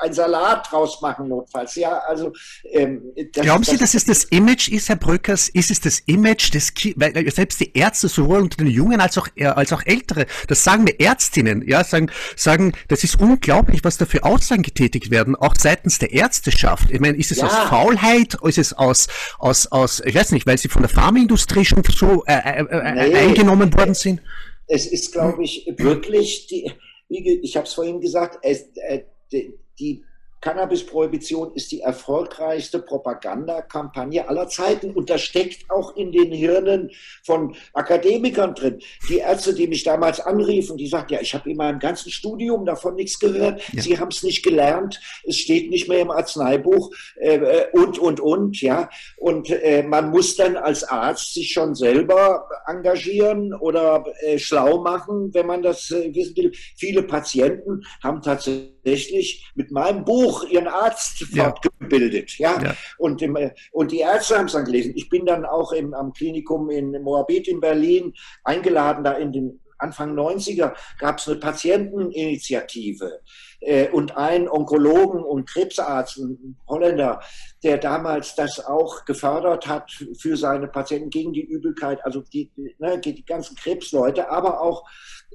ein 0.01 0.12
Salat 0.12 0.70
draus 0.70 1.01
machen, 1.01 1.28
notfalls. 1.28 1.74
Ja, 1.76 1.98
also, 2.07 2.32
ähm, 2.70 3.03
das, 3.32 3.44
Glauben 3.44 3.64
Sie, 3.64 3.72
das, 3.72 3.92
dass 3.92 3.94
es 3.94 4.05
das 4.05 4.24
Image 4.24 4.68
ist, 4.68 4.88
Herr 4.88 4.96
Brückers? 4.96 5.48
Ist 5.48 5.70
es 5.70 5.80
das 5.80 6.01
Image 6.01 6.55
des, 6.55 6.72
weil 6.96 7.30
selbst 7.30 7.61
die 7.61 7.76
Ärzte, 7.76 8.09
sowohl 8.09 8.40
unter 8.42 8.59
den 8.59 8.68
Jungen 8.68 9.01
als 9.01 9.18
auch, 9.18 9.28
äh, 9.36 9.46
als 9.46 9.72
auch 9.72 9.82
Ältere, 9.84 10.26
das 10.48 10.62
sagen 10.62 10.84
mir 10.84 10.98
Ärztinnen, 11.01 11.66
ja, 11.66 11.84
sagen, 11.84 12.11
sagen, 12.36 12.72
das 12.88 13.05
ist 13.05 13.20
unglaublich, 13.20 13.84
was 13.84 13.96
da 13.96 14.07
für 14.07 14.24
Aussagen 14.24 14.62
getätigt 14.62 15.11
werden, 15.11 15.36
auch 15.36 15.55
seitens 15.59 15.98
der 15.98 16.12
Ärzteschaft. 16.12 16.90
Ich 16.90 17.01
meine, 17.01 17.16
ist 17.16 17.30
es 17.30 17.38
ja. 17.38 17.46
aus 17.46 17.55
Faulheit, 17.68 18.36
ist 18.42 18.59
es 18.59 18.72
aus 18.72 18.99
aus, 19.38 19.66
aus, 19.66 19.66
aus, 19.72 20.03
ich 20.05 20.14
weiß 20.14 20.32
nicht, 20.32 20.46
weil 20.46 20.59
sie 20.59 20.68
von 20.68 20.82
der 20.82 20.88
Pharmaindustrie 20.88 21.64
schon 21.64 21.82
so 21.84 22.24
äh, 22.26 22.32
äh, 22.32 22.64
äh 22.64 22.92
nee, 22.92 23.16
eingenommen 23.16 23.72
worden 23.74 23.94
sind? 23.94 24.20
Es 24.66 24.86
ist, 24.86 25.12
glaube 25.12 25.42
ich, 25.42 25.66
wirklich 25.76 26.46
die, 26.46 26.70
wie, 27.09 27.40
ich 27.42 27.57
habe 27.57 27.66
es 27.66 27.74
vorhin 27.74 28.01
gesagt, 28.01 28.38
es, 28.42 28.66
äh, 28.88 29.03
die, 29.32 29.55
die 29.78 30.05
Cannabis-Prohibition 30.41 31.53
ist 31.55 31.70
die 31.72 31.80
erfolgreichste 31.80 32.78
Propagandakampagne 32.80 34.26
aller 34.28 34.49
Zeiten 34.49 34.91
und 34.93 35.11
das 35.11 35.20
steckt 35.20 35.70
auch 35.70 35.97
in 35.97 36.12
den 36.12 36.32
Hirnen 36.32 36.91
von 37.24 37.55
Akademikern 37.74 38.55
drin. 38.55 38.80
Die 39.09 39.18
Ärzte, 39.18 39.55
die 39.55 39.66
mich 39.66 39.84
damals 39.84 40.20
anriefen, 40.20 40.76
die 40.76 40.86
sagten, 40.86 41.14
ja, 41.14 41.20
ich 41.20 41.34
habe 41.34 41.51
in 41.51 41.57
meinem 41.57 41.78
ganzen 41.78 42.11
Studium 42.11 42.64
davon 42.64 42.95
nichts 42.95 43.18
gehört, 43.18 43.61
ja. 43.72 43.82
Sie 43.82 43.99
haben 43.99 44.09
es 44.09 44.22
nicht 44.22 44.43
gelernt, 44.43 45.01
es 45.24 45.36
steht 45.36 45.70
nicht 45.70 45.88
mehr 45.88 46.01
im 46.01 46.11
Arzneibuch 46.11 46.91
äh, 47.16 47.36
äh, 47.36 47.66
und, 47.72 47.99
und, 47.99 48.20
und, 48.20 48.61
ja. 48.61 48.88
Und 49.18 49.51
äh, 49.51 49.82
man 49.82 50.11
muss 50.11 50.36
dann 50.36 50.57
als 50.57 50.84
Arzt 50.84 51.34
sich 51.34 51.53
schon 51.53 51.74
selber 51.74 52.49
engagieren 52.66 53.53
oder 53.55 54.05
äh, 54.20 54.38
schlau 54.38 54.82
machen, 54.82 55.32
wenn 55.34 55.47
man 55.47 55.62
das 55.62 55.91
äh, 55.91 56.14
wissen 56.14 56.36
will. 56.36 56.53
Viele 56.76 57.03
Patienten 57.03 57.82
haben 58.03 58.22
tatsächlich 58.22 58.80
mit 59.55 59.70
meinem 59.70 60.05
Buch 60.05 60.20
Buch 60.20 60.45
ihren 60.45 60.68
Arzt 60.68 61.24
ja. 61.33 61.45
fortgebildet. 61.45 62.39
Ja? 62.39 62.61
ja. 62.62 62.76
Und, 62.99 63.22
im, 63.22 63.37
und 63.72 63.93
die 63.93 64.01
Ärzte 64.01 64.39
haben 64.39 64.47
es 64.47 64.53
dann 64.53 64.64
gelesen. 64.64 64.93
Ich 64.97 65.09
bin 65.09 65.26
dann 65.26 65.45
auch 65.45 65.72
im, 65.72 65.95
am 65.95 66.12
Klinikum 66.12 66.70
in 66.70 67.03
Moabit 67.03 67.49
in 67.49 67.61
Berlin 67.61 68.12
eingeladen, 68.45 69.05
da 69.05 69.12
in 69.12 69.33
den 69.33 69.61
Anfang 69.78 70.14
90er 70.14 70.74
gab 70.99 71.18
es 71.18 71.26
eine 71.26 71.39
Patienteninitiative 71.39 73.22
äh, 73.61 73.89
und 73.89 74.14
einen 74.14 74.47
Onkologen 74.47 75.22
und 75.22 75.49
Krebsarzt, 75.49 76.18
ein 76.18 76.59
Holländer, 76.68 77.20
der 77.62 77.78
damals 77.78 78.35
das 78.35 78.62
auch 78.62 79.07
gefördert 79.07 79.66
hat 79.66 79.91
für 80.18 80.37
seine 80.37 80.68
Patienten 80.68 81.09
gegen 81.09 81.33
die 81.33 81.45
Übelkeit, 81.45 82.05
also 82.05 82.20
die, 82.20 82.51
ne, 82.78 82.99
die 82.99 83.24
ganzen 83.24 83.57
Krebsleute, 83.57 84.28
aber 84.28 84.61
auch 84.61 84.85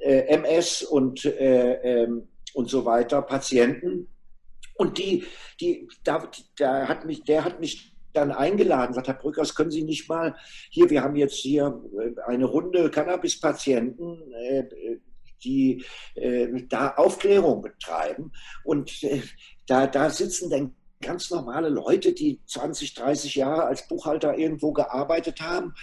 äh, 0.02 0.28
MS 0.28 0.84
und, 0.84 1.26
äh, 1.26 2.04
ähm, 2.04 2.28
und 2.56 2.70
so 2.70 2.86
weiter, 2.86 3.22
Patienten. 3.22 4.08
Und 4.76 4.98
die, 4.98 5.26
die, 5.60 5.88
da, 6.04 6.30
da 6.58 6.88
hat 6.88 7.06
mich, 7.06 7.24
der 7.24 7.44
hat 7.44 7.60
mich 7.60 7.94
dann 8.14 8.32
eingeladen, 8.32 8.94
sagt 8.94 9.08
Herr 9.08 9.14
Brückers, 9.14 9.56
können 9.56 9.72
Sie 9.72 9.84
nicht 9.84 10.08
mal 10.10 10.36
hier, 10.70 10.90
wir 10.90 11.04
haben 11.04 11.16
jetzt 11.16 11.36
hier 11.36 11.82
äh, 12.00 12.22
eine 12.26 12.46
Runde 12.46 12.90
Cannabis-Patienten, 12.90 14.32
äh, 14.34 14.64
die 15.44 15.84
äh, 16.16 16.48
da 16.70 16.96
Aufklärung 16.96 17.62
betreiben. 17.62 18.32
Und 18.64 18.92
da, 19.68 19.86
da 19.86 20.10
sitzen 20.10 20.50
dann 20.50 20.76
ganz 21.06 21.30
normale 21.30 21.70
Leute, 21.70 22.14
die 22.14 22.42
20, 22.46 22.94
30 22.96 23.36
Jahre 23.36 23.66
als 23.66 23.88
Buchhalter 23.88 24.38
irgendwo 24.38 24.74
gearbeitet 24.74 25.42
haben, 25.42 25.74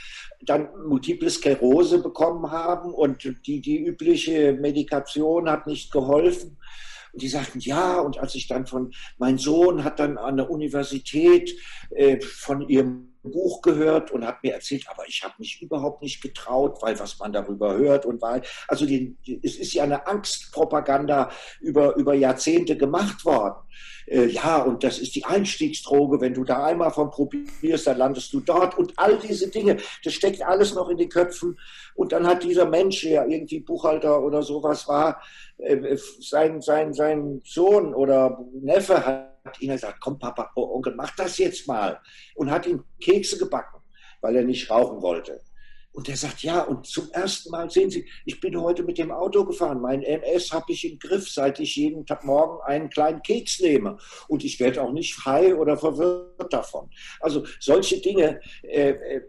dann 0.42 0.68
Multiple 0.86 1.30
Sklerose 1.30 2.00
bekommen 2.00 2.50
haben 2.50 2.92
und 2.92 3.46
die, 3.46 3.60
die 3.60 3.78
übliche 3.78 4.52
Medikation 4.54 5.48
hat 5.48 5.66
nicht 5.66 5.92
geholfen. 5.92 6.58
Und 7.12 7.22
die 7.22 7.28
sagten, 7.28 7.60
ja, 7.60 8.00
und 8.00 8.18
als 8.18 8.34
ich 8.34 8.48
dann 8.48 8.66
von, 8.66 8.92
mein 9.18 9.38
Sohn 9.38 9.84
hat 9.84 10.00
dann 10.00 10.18
an 10.18 10.36
der 10.36 10.50
Universität 10.50 11.54
äh, 11.90 12.20
von 12.20 12.68
ihrem 12.68 13.11
Buch 13.22 13.62
gehört 13.62 14.10
und 14.10 14.26
hat 14.26 14.42
mir 14.42 14.54
erzählt, 14.54 14.86
aber 14.88 15.06
ich 15.06 15.22
habe 15.22 15.34
mich 15.38 15.62
überhaupt 15.62 16.02
nicht 16.02 16.20
getraut, 16.20 16.82
weil 16.82 16.98
was 16.98 17.18
man 17.18 17.32
darüber 17.32 17.74
hört 17.76 18.04
und 18.06 18.20
weil, 18.20 18.42
also 18.68 18.84
die, 18.84 19.16
es 19.42 19.56
ist 19.56 19.72
ja 19.74 19.84
eine 19.84 20.06
Angstpropaganda 20.06 21.30
über, 21.60 21.96
über 21.96 22.14
Jahrzehnte 22.14 22.76
gemacht 22.76 23.24
worden. 23.24 23.62
Äh, 24.06 24.26
ja, 24.26 24.62
und 24.62 24.82
das 24.82 24.98
ist 24.98 25.14
die 25.14 25.24
Einstiegsdroge, 25.24 26.20
wenn 26.20 26.34
du 26.34 26.44
da 26.44 26.64
einmal 26.64 26.90
von 26.90 27.10
probierst, 27.10 27.86
dann 27.86 27.98
landest 27.98 28.32
du 28.32 28.40
dort 28.40 28.76
und 28.76 28.92
all 28.96 29.18
diese 29.18 29.48
Dinge, 29.48 29.78
das 30.04 30.14
steckt 30.14 30.42
alles 30.42 30.74
noch 30.74 30.88
in 30.88 30.98
den 30.98 31.08
Köpfen. 31.08 31.58
Und 31.94 32.12
dann 32.12 32.26
hat 32.26 32.42
dieser 32.42 32.66
Mensch, 32.66 33.02
der 33.02 33.28
irgendwie 33.28 33.60
Buchhalter 33.60 34.22
oder 34.22 34.42
sowas 34.42 34.88
war, 34.88 35.22
äh, 35.58 35.96
sein, 36.20 36.60
sein, 36.60 36.92
sein 36.92 37.40
Sohn 37.44 37.94
oder 37.94 38.44
Neffe 38.60 39.06
hat 39.06 39.31
hat 39.44 39.60
ihn 39.60 39.70
gesagt, 39.70 40.00
komm 40.00 40.18
Papa, 40.18 40.50
oh 40.54 40.74
Onkel, 40.74 40.94
mach 40.94 41.14
das 41.16 41.38
jetzt 41.38 41.66
mal. 41.66 42.00
Und 42.34 42.50
hat 42.50 42.66
ihm 42.66 42.84
Kekse 43.00 43.38
gebacken, 43.38 43.80
weil 44.20 44.36
er 44.36 44.44
nicht 44.44 44.70
rauchen 44.70 45.02
wollte. 45.02 45.40
Und 45.94 46.08
er 46.08 46.16
sagt, 46.16 46.42
ja, 46.42 46.62
und 46.62 46.86
zum 46.86 47.10
ersten 47.10 47.50
Mal 47.50 47.68
sehen 47.70 47.90
Sie, 47.90 48.08
ich 48.24 48.40
bin 48.40 48.58
heute 48.58 48.82
mit 48.82 48.96
dem 48.96 49.10
Auto 49.10 49.44
gefahren. 49.44 49.80
Mein 49.80 50.02
MS 50.02 50.50
habe 50.50 50.72
ich 50.72 50.90
im 50.90 50.98
Griff, 50.98 51.28
seit 51.30 51.60
ich 51.60 51.76
jeden 51.76 52.06
Tag 52.06 52.24
morgen 52.24 52.62
einen 52.62 52.88
kleinen 52.88 53.20
Keks 53.22 53.60
nehme. 53.60 53.98
Und 54.26 54.42
ich 54.42 54.58
werde 54.58 54.82
auch 54.82 54.92
nicht 54.92 55.14
frei 55.14 55.54
oder 55.54 55.76
verwirrt 55.76 56.50
davon. 56.50 56.88
Also 57.20 57.44
solche 57.60 58.00
Dinge. 58.00 58.40
Äh, 58.62 58.90
äh, 58.90 59.22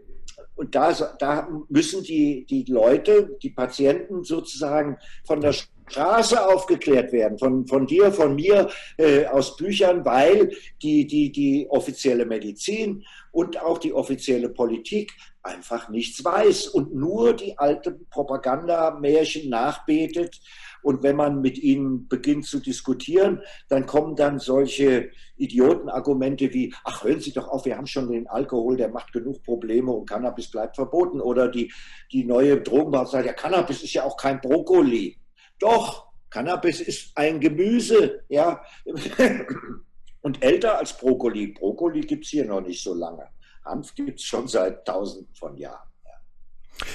und 0.56 0.74
da, 0.74 0.92
da 1.18 1.48
müssen 1.68 2.02
die, 2.02 2.46
die 2.46 2.64
Leute, 2.64 3.36
die 3.42 3.50
Patienten 3.50 4.24
sozusagen 4.24 4.96
von 5.26 5.40
der 5.40 5.52
Straße 5.88 6.46
aufgeklärt 6.46 7.12
werden, 7.12 7.38
von, 7.38 7.66
von 7.66 7.86
dir, 7.86 8.12
von 8.12 8.34
mir, 8.34 8.68
äh, 8.96 9.26
aus 9.26 9.56
Büchern, 9.56 10.04
weil 10.04 10.50
die, 10.82 11.06
die, 11.06 11.30
die 11.30 11.66
offizielle 11.68 12.24
Medizin 12.26 13.04
und 13.32 13.60
auch 13.60 13.78
die 13.78 13.92
offizielle 13.92 14.48
Politik 14.48 15.12
einfach 15.42 15.88
nichts 15.90 16.24
weiß 16.24 16.68
und 16.68 16.94
nur 16.94 17.34
die 17.34 17.58
alten 17.58 18.06
Propagandamärchen 18.08 19.50
nachbetet. 19.50 20.40
Und 20.82 21.02
wenn 21.02 21.16
man 21.16 21.40
mit 21.40 21.58
ihnen 21.58 22.08
beginnt 22.08 22.46
zu 22.46 22.60
diskutieren, 22.60 23.40
dann 23.68 23.86
kommen 23.86 24.16
dann 24.16 24.38
solche 24.38 25.10
Idiotenargumente 25.36 26.52
wie, 26.52 26.74
ach, 26.84 27.04
hören 27.04 27.20
Sie 27.20 27.32
doch 27.32 27.48
auf, 27.48 27.64
wir 27.64 27.76
haben 27.76 27.86
schon 27.86 28.10
den 28.10 28.26
Alkohol, 28.26 28.76
der 28.76 28.88
macht 28.88 29.12
genug 29.12 29.42
Probleme 29.42 29.92
und 29.92 30.08
Cannabis 30.08 30.50
bleibt 30.50 30.76
verboten. 30.76 31.20
Oder 31.20 31.48
die, 31.48 31.72
die 32.12 32.24
neue 32.24 32.60
Drogenbau 32.60 33.04
sagt, 33.06 33.26
ja, 33.26 33.32
Cannabis 33.32 33.82
ist 33.82 33.94
ja 33.94 34.04
auch 34.04 34.16
kein 34.16 34.40
Brokkoli. 34.40 35.18
Doch, 35.58 36.12
Cannabis 36.30 36.80
ist 36.80 37.16
ein 37.16 37.40
Gemüse, 37.40 38.24
ja. 38.28 38.64
Und 40.20 40.42
älter 40.42 40.78
als 40.78 40.96
Brokkoli. 40.96 41.48
Brokkoli 41.48 42.00
gibt 42.00 42.24
es 42.24 42.30
hier 42.30 42.44
noch 42.44 42.60
nicht 42.60 42.82
so 42.82 42.94
lange. 42.94 43.28
Hanf 43.64 43.94
gibt 43.94 44.18
es 44.18 44.24
schon 44.24 44.48
seit 44.48 44.86
tausenden 44.86 45.34
von 45.34 45.56
Jahren. 45.56 45.88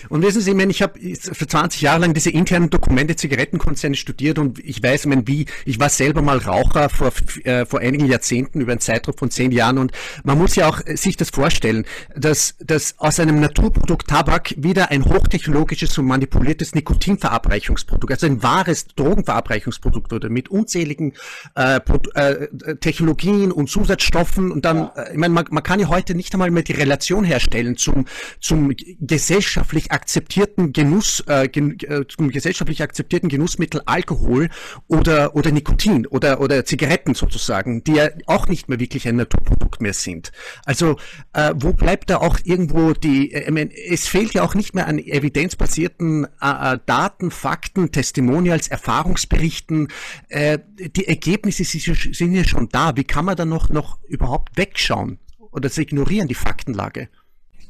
Und 0.09 0.21
wissen 0.21 0.41
Sie, 0.41 0.51
ich, 0.51 0.57
meine, 0.57 0.71
ich 0.71 0.81
habe 0.81 0.99
für 0.99 1.47
20 1.47 1.81
Jahre 1.81 2.01
lang 2.01 2.13
diese 2.13 2.29
internen 2.29 2.69
Dokumente 2.69 3.15
Zigarettenkonzerne 3.15 3.95
studiert 3.95 4.37
und 4.37 4.59
ich 4.59 4.83
weiß, 4.83 5.01
ich 5.01 5.07
meine, 5.07 5.27
wie, 5.27 5.45
ich 5.65 5.79
war 5.79 5.89
selber 5.89 6.21
mal 6.21 6.37
Raucher 6.37 6.89
vor, 6.89 7.11
äh, 7.43 7.65
vor 7.65 7.79
einigen 7.79 8.05
Jahrzehnten 8.05 8.61
über 8.61 8.71
einen 8.71 8.81
Zeitraum 8.81 9.15
von 9.17 9.31
zehn 9.31 9.51
Jahren 9.51 9.77
und 9.77 9.91
man 10.23 10.37
muss 10.37 10.55
ja 10.55 10.67
auch 10.67 10.81
sich 10.95 11.15
das 11.17 11.29
vorstellen, 11.29 11.85
dass, 12.15 12.55
dass 12.59 12.95
aus 12.99 13.19
einem 13.19 13.39
Naturprodukt 13.39 14.07
Tabak 14.07 14.53
wieder 14.57 14.91
ein 14.91 15.05
hochtechnologisches 15.05 15.97
und 15.97 16.05
manipuliertes 16.05 16.75
Nikotinverabreichungsprodukt, 16.75 18.11
also 18.11 18.25
ein 18.25 18.43
wahres 18.43 18.87
Drogenverabreichungsprodukt 18.87 20.11
wurde 20.11 20.29
mit 20.29 20.49
unzähligen 20.49 21.13
äh, 21.55 21.79
äh, 22.15 22.75
Technologien 22.77 23.51
und 23.51 23.69
Zusatzstoffen 23.69 24.51
und 24.51 24.65
dann, 24.65 24.89
äh, 24.95 25.11
ich 25.11 25.17
meine, 25.17 25.33
man, 25.33 25.45
man 25.49 25.63
kann 25.63 25.79
ja 25.79 25.87
heute 25.87 26.15
nicht 26.15 26.33
einmal 26.33 26.51
mehr 26.51 26.63
die 26.63 26.73
Relation 26.73 27.23
herstellen 27.23 27.77
zum, 27.77 28.05
zum 28.39 28.73
Gesellschaft 28.99 29.68
gesellschaftlich 29.69 29.91
akzeptierten 29.91 30.73
Genuss, 30.73 31.23
äh, 31.27 31.47
gen, 31.47 31.77
äh, 31.81 32.03
gesellschaftlich 32.29 32.81
akzeptierten 32.81 33.29
Genussmittel 33.29 33.81
Alkohol 33.85 34.49
oder, 34.87 35.35
oder 35.35 35.51
Nikotin 35.51 36.07
oder, 36.07 36.41
oder 36.41 36.65
Zigaretten 36.65 37.13
sozusagen, 37.13 37.83
die 37.83 37.93
ja 37.93 38.09
auch 38.25 38.47
nicht 38.47 38.69
mehr 38.69 38.79
wirklich 38.79 39.07
ein 39.07 39.17
Naturprodukt 39.17 39.81
mehr 39.81 39.93
sind. 39.93 40.31
Also 40.65 40.97
äh, 41.33 41.53
wo 41.55 41.73
bleibt 41.73 42.09
da 42.09 42.17
auch 42.17 42.39
irgendwo 42.43 42.93
die, 42.93 43.31
äh, 43.31 43.69
ich 43.71 43.99
es 43.99 44.07
fehlt 44.07 44.33
ja 44.33 44.43
auch 44.43 44.55
nicht 44.55 44.73
mehr 44.73 44.87
an 44.87 44.97
evidenzbasierten 44.97 46.25
äh, 46.41 46.73
äh 46.73 46.79
Daten, 46.85 47.31
Fakten, 47.31 47.91
Testimonials, 47.91 48.69
Erfahrungsberichten. 48.69 49.89
Äh, 50.29 50.59
die 50.77 51.07
Ergebnisse 51.07 51.63
sind 51.63 52.33
ja 52.33 52.43
schon 52.43 52.69
da. 52.69 52.95
Wie 52.95 53.03
kann 53.03 53.25
man 53.25 53.35
da 53.35 53.45
noch, 53.45 53.69
noch 53.69 53.99
überhaupt 54.07 54.57
wegschauen 54.57 55.19
oder 55.51 55.69
sie 55.69 55.83
ignorieren, 55.83 56.27
die 56.27 56.35
Faktenlage? 56.35 57.09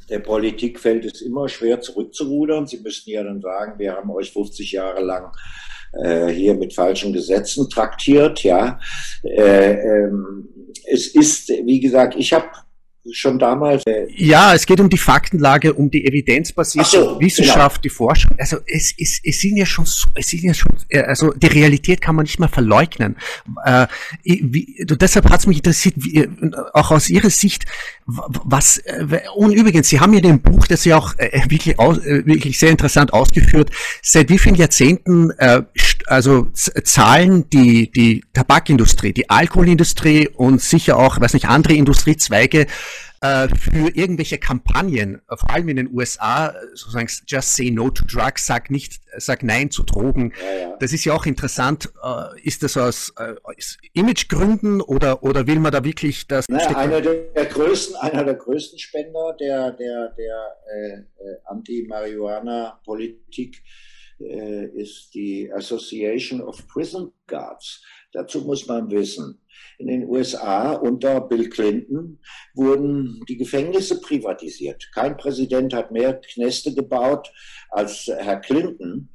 Der 0.10 0.20
Politik 0.20 0.80
fällt 0.80 1.06
es 1.06 1.22
immer 1.22 1.48
schwer 1.48 1.82
zurückzurudern. 1.82 2.68
Sie 2.68 2.80
müssten 2.80 3.12
ja 3.12 3.24
dann 3.24 3.42
sagen, 3.42 3.78
wir 3.78 3.94
haben 3.94 4.10
euch 4.12 4.32
50 4.32 4.72
Jahre 4.72 5.02
lang 5.02 5.32
äh, 5.94 6.28
hier 6.28 6.54
mit 6.54 6.74
falschen 6.74 7.14
Gesetzen 7.14 7.70
traktiert. 7.70 8.44
Ja, 8.44 8.80
äh, 9.24 9.74
ähm, 9.74 10.50
es 10.86 11.08
ist, 11.08 11.50
wie 11.50 11.80
gesagt, 11.80 12.16
ich 12.18 12.34
habe 12.34 12.48
schon 13.14 13.40
damals. 13.40 13.84
Äh 13.86 14.08
ja, 14.16 14.54
es 14.54 14.66
geht 14.66 14.80
um 14.80 14.90
die 14.90 14.98
Faktenlage, 14.98 15.74
um 15.74 15.90
die 15.90 16.06
evidenzbasierte 16.06 16.90
so, 16.90 17.20
Wissenschaft, 17.20 17.78
genau. 17.78 17.82
die 17.84 17.90
Forschung. 17.90 18.32
Also 18.38 18.58
es, 18.66 18.94
es, 18.98 19.20
es 19.24 19.40
sind 19.40 19.58
ja 19.58 19.66
schon, 19.66 19.86
es 20.16 20.28
sind 20.28 20.44
ja 20.44 20.54
schon, 20.54 20.72
äh, 20.90 21.02
also 21.02 21.32
die 21.34 21.48
Realität 21.48 22.02
kann 22.02 22.16
man 22.16 22.24
nicht 22.24 22.40
mehr 22.40 22.50
verleugnen. 22.50 23.18
Äh, 23.66 23.88
wie, 24.24 24.86
deshalb 24.90 25.30
hat 25.30 25.40
es 25.40 25.48
mich 25.48 25.58
interessiert, 25.58 25.96
wie, 25.98 26.28
auch 26.74 26.92
aus 26.92 27.10
Ihrer 27.10 27.30
Sicht, 27.30 27.66
was, 28.06 28.78
äh, 28.78 29.20
und 29.36 29.54
übrigens, 29.54 29.90
Sie 29.90 30.00
haben 30.00 30.14
ja 30.14 30.22
den 30.22 30.42
Buch, 30.42 30.68
das 30.68 30.84
Sie 30.84 30.94
auch 30.94 31.14
äh, 31.18 31.42
wirklich, 31.50 31.80
aus, 31.80 31.98
äh, 32.00 32.26
wirklich 32.26 32.60
sehr 32.60 32.72
interessant 32.72 33.14
ausgeführt, 33.14 33.72
seit 34.02 34.30
wie 34.30 34.38
vielen 34.38 34.56
Jahrzehnten 34.56 35.32
äh, 35.38 35.64
also 36.08 36.48
Zahlen 36.54 37.50
die 37.50 37.92
die 37.92 38.24
Tabakindustrie, 38.34 39.14
die 39.14 39.30
Alkoholindustrie 39.30 40.28
und 40.30 40.62
sicher 40.62 40.98
auch, 40.98 41.20
weiß 41.20 41.34
nicht, 41.34 41.48
andere 41.48 41.74
Industriezweige 41.74 42.62
äh, 42.62 42.68
für 43.22 43.90
irgendwelche 43.96 44.38
Kampagnen, 44.38 45.22
vor 45.28 45.50
allem 45.50 45.68
in 45.70 45.76
den 45.76 45.94
USA, 45.94 46.56
sozusagen 46.74 47.10
Just 47.28 47.56
Say 47.56 47.70
No 47.70 47.90
to 47.90 48.06
Drugs, 48.06 48.46
sag 48.46 48.72
nicht, 48.72 49.02
sag 49.18 49.44
Nein 49.44 49.72
zu 49.72 49.84
Drogen. 49.84 50.34
Ja, 50.42 50.70
ja. 50.70 50.78
Das 50.80 50.94
ist 50.94 51.04
ja 51.06 51.14
auch 51.14 51.26
interessant. 51.26 51.90
Äh, 52.04 52.42
ist 52.42 52.64
das 52.64 52.78
aus 52.78 53.14
äh, 53.18 53.36
Imagegründen 53.94 54.82
oder, 54.82 55.24
oder 55.24 55.48
will 55.48 55.60
man 55.60 55.72
da 55.72 55.84
wirklich 55.84 56.28
das? 56.28 56.48
Naja, 56.48 56.78
einer 56.78 57.02
der, 57.02 57.16
der, 57.36 57.46
größten, 57.46 57.96
einer 57.98 58.24
der 58.24 58.36
größten 58.36 58.80
Spender 58.80 59.36
der, 59.40 59.72
der, 59.72 60.14
der 60.18 60.56
äh, 60.74 60.94
äh 60.94 61.04
Anti-Marihuana-Politik 61.46 63.62
äh, 64.20 64.66
ist 64.68 65.14
die 65.14 65.52
Association 65.52 66.42
of 66.42 66.68
Prison 66.68 67.12
Guards. 67.28 67.84
Dazu 68.12 68.42
muss 68.42 68.66
man 68.68 68.90
wissen, 68.90 69.40
in 69.78 69.88
den 69.88 70.08
USA 70.08 70.74
unter 70.74 71.22
Bill 71.22 71.50
Clinton 71.50 72.20
wurden 72.54 73.24
die 73.28 73.38
Gefängnisse 73.38 74.02
privatisiert. 74.02 74.90
Kein 74.94 75.18
Präsident 75.18 75.74
hat 75.74 75.92
mehr 75.92 76.20
Knäste 76.20 76.74
gebaut 76.74 77.32
als 77.70 78.08
Herr 78.08 78.40
Clinton. 78.42 79.10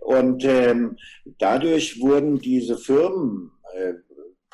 Und 0.00 0.44
ähm, 0.44 0.96
dadurch 1.38 2.00
wurden 2.00 2.38
diese 2.38 2.78
Firmen, 2.78 3.50
äh, 3.74 3.94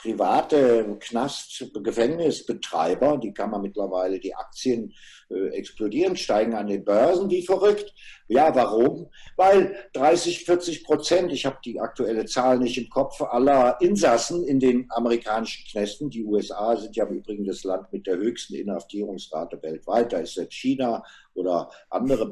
private 0.02 0.98
Knast, 0.98 1.70
Gefängnisbetreiber, 1.72 3.18
die 3.18 3.32
kann 3.32 3.50
man 3.50 3.62
mittlerweile, 3.62 4.18
die 4.18 4.34
Aktien 4.34 4.92
äh, 5.30 5.48
explodieren, 5.50 6.16
steigen 6.16 6.54
an 6.54 6.66
den 6.66 6.84
Börsen 6.84 7.30
wie 7.30 7.42
verrückt. 7.42 7.94
Ja, 8.26 8.52
warum? 8.54 9.08
Weil 9.36 9.76
30, 9.92 10.44
40 10.44 10.84
Prozent, 10.84 11.32
ich 11.32 11.46
habe 11.46 11.58
die 11.64 11.78
aktuelle 11.78 12.24
Zahl 12.24 12.58
nicht 12.58 12.78
im 12.78 12.88
Kopf, 12.88 13.20
aller 13.20 13.80
Insassen 13.80 14.44
in 14.44 14.58
den 14.58 14.88
amerikanischen 14.90 15.64
Knästen, 15.70 16.10
die 16.10 16.24
USA 16.24 16.76
sind 16.76 16.96
ja 16.96 17.06
im 17.06 17.18
Übrigen 17.18 17.44
das 17.44 17.62
Land 17.62 17.92
mit 17.92 18.06
der 18.06 18.16
höchsten 18.16 18.54
Inhaftierungsrate 18.54 19.62
weltweit, 19.62 20.12
da 20.12 20.18
ist 20.18 20.36
jetzt 20.36 20.54
China 20.54 21.04
oder 21.34 21.70
andere 21.90 22.28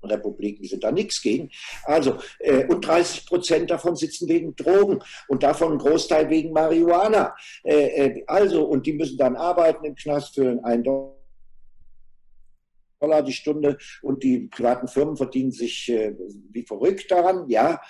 Bananenrepubliken 0.00 0.66
sind 0.66 0.84
da 0.84 0.92
nichts 0.92 1.20
gegen. 1.22 1.50
Also, 1.84 2.18
äh, 2.38 2.66
und 2.66 2.86
30 2.86 3.26
Prozent 3.26 3.70
davon 3.70 3.96
sitzen 3.96 4.28
wegen 4.28 4.56
Drogen 4.56 5.00
und 5.28 5.42
davon 5.42 5.72
ein 5.72 5.78
Großteil 5.78 6.30
wegen 6.30 6.52
Marihuana. 6.52 7.34
Äh, 7.64 8.06
äh, 8.06 8.24
also, 8.26 8.64
und 8.64 8.86
die 8.86 8.92
müssen 8.92 9.18
dann 9.18 9.36
arbeiten 9.36 9.84
im 9.84 9.94
Knast 9.94 10.34
für 10.34 10.58
einen 10.64 10.84
Dollar 10.84 11.16
Dollar 13.00 13.22
die 13.22 13.32
Stunde 13.32 13.78
und 14.02 14.22
die 14.22 14.40
privaten 14.48 14.86
Firmen 14.86 15.16
verdienen 15.16 15.52
sich 15.52 15.88
äh, 15.88 16.14
wie 16.50 16.64
verrückt 16.64 17.10
daran. 17.10 17.48
Ja, 17.48 17.80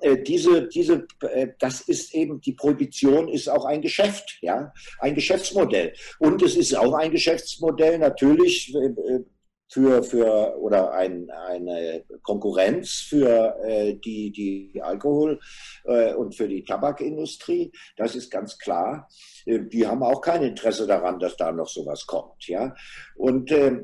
äh, 0.00 0.22
diese, 0.22 0.68
diese, 0.68 1.06
äh, 1.20 1.48
das 1.58 1.82
ist 1.82 2.14
eben, 2.14 2.40
die 2.40 2.54
Prohibition 2.54 3.28
ist 3.28 3.48
auch 3.48 3.66
ein 3.66 3.82
Geschäft, 3.82 4.38
ja, 4.40 4.72
ein 5.00 5.14
Geschäftsmodell. 5.14 5.92
Und 6.18 6.42
es 6.42 6.56
ist 6.56 6.74
auch 6.74 6.94
ein 6.94 7.10
Geschäftsmodell 7.10 7.98
natürlich 7.98 8.74
äh, 8.74 9.20
für, 9.68 10.02
für 10.02 10.56
oder 10.58 10.92
ein, 10.92 11.30
eine 11.30 12.04
Konkurrenz 12.22 13.06
für 13.08 13.56
äh, 13.64 13.94
die, 13.94 14.30
die 14.30 14.82
Alkohol- 14.82 15.40
äh, 15.84 16.14
und 16.14 16.34
für 16.34 16.48
die 16.48 16.64
Tabakindustrie. 16.64 17.72
Das 17.96 18.14
ist 18.14 18.30
ganz 18.30 18.58
klar. 18.58 19.08
Äh, 19.46 19.60
die 19.60 19.86
haben 19.86 20.02
auch 20.02 20.20
kein 20.20 20.42
Interesse 20.42 20.86
daran, 20.86 21.18
dass 21.18 21.36
da 21.36 21.50
noch 21.52 21.68
sowas 21.68 22.06
kommt. 22.06 22.46
Ja? 22.46 22.74
Und 23.16 23.50
äh, 23.50 23.80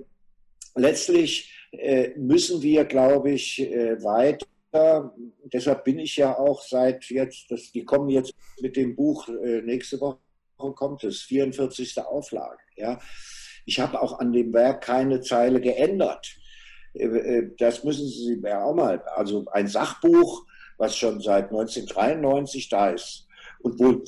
letztlich 0.75 1.53
äh, 1.73 2.11
müssen 2.17 2.63
wir, 2.63 2.85
glaube 2.85 3.33
ich, 3.33 3.61
äh, 3.61 4.03
weiter 4.03 4.47
deshalb 4.73 5.85
bin 5.85 5.99
ich 5.99 6.17
ja 6.17 6.39
auch 6.39 6.63
seit 6.63 7.05
jetzt, 7.07 7.51
das, 7.51 7.73
die 7.73 7.85
kommen 7.85 8.09
jetzt 8.09 8.33
mit 8.61 8.77
dem 8.77 8.95
Buch, 8.95 9.29
äh, 9.29 9.63
nächste 9.63 10.01
Woche 10.01 10.19
kommt 10.57 11.05
es, 11.05 11.23
44. 11.23 11.99
Auflage. 12.05 12.59
Ja. 12.77 13.01
Ich 13.67 13.81
habe 13.81 14.01
auch 14.01 14.19
an 14.19 14.33
dem 14.33 14.53
Werk 14.53 14.83
keine 14.83 15.21
Zeile 15.21 15.61
geändert. 15.61 16.27
Äh, 16.95 17.05
äh, 17.05 17.51
das 17.59 17.85
müssen 17.85 18.09
Sie 18.09 18.37
mir 18.37 18.63
auch 18.63 18.75
mal, 18.75 19.03
also 19.15 19.45
ein 19.53 19.69
Sachbuch, 19.69 20.47
was 20.79 20.97
schon 20.97 21.21
seit 21.21 21.51
1993 21.51 22.69
da 22.69 22.91
ist 22.91 23.27
und 23.61 23.79
wo 23.79 24.03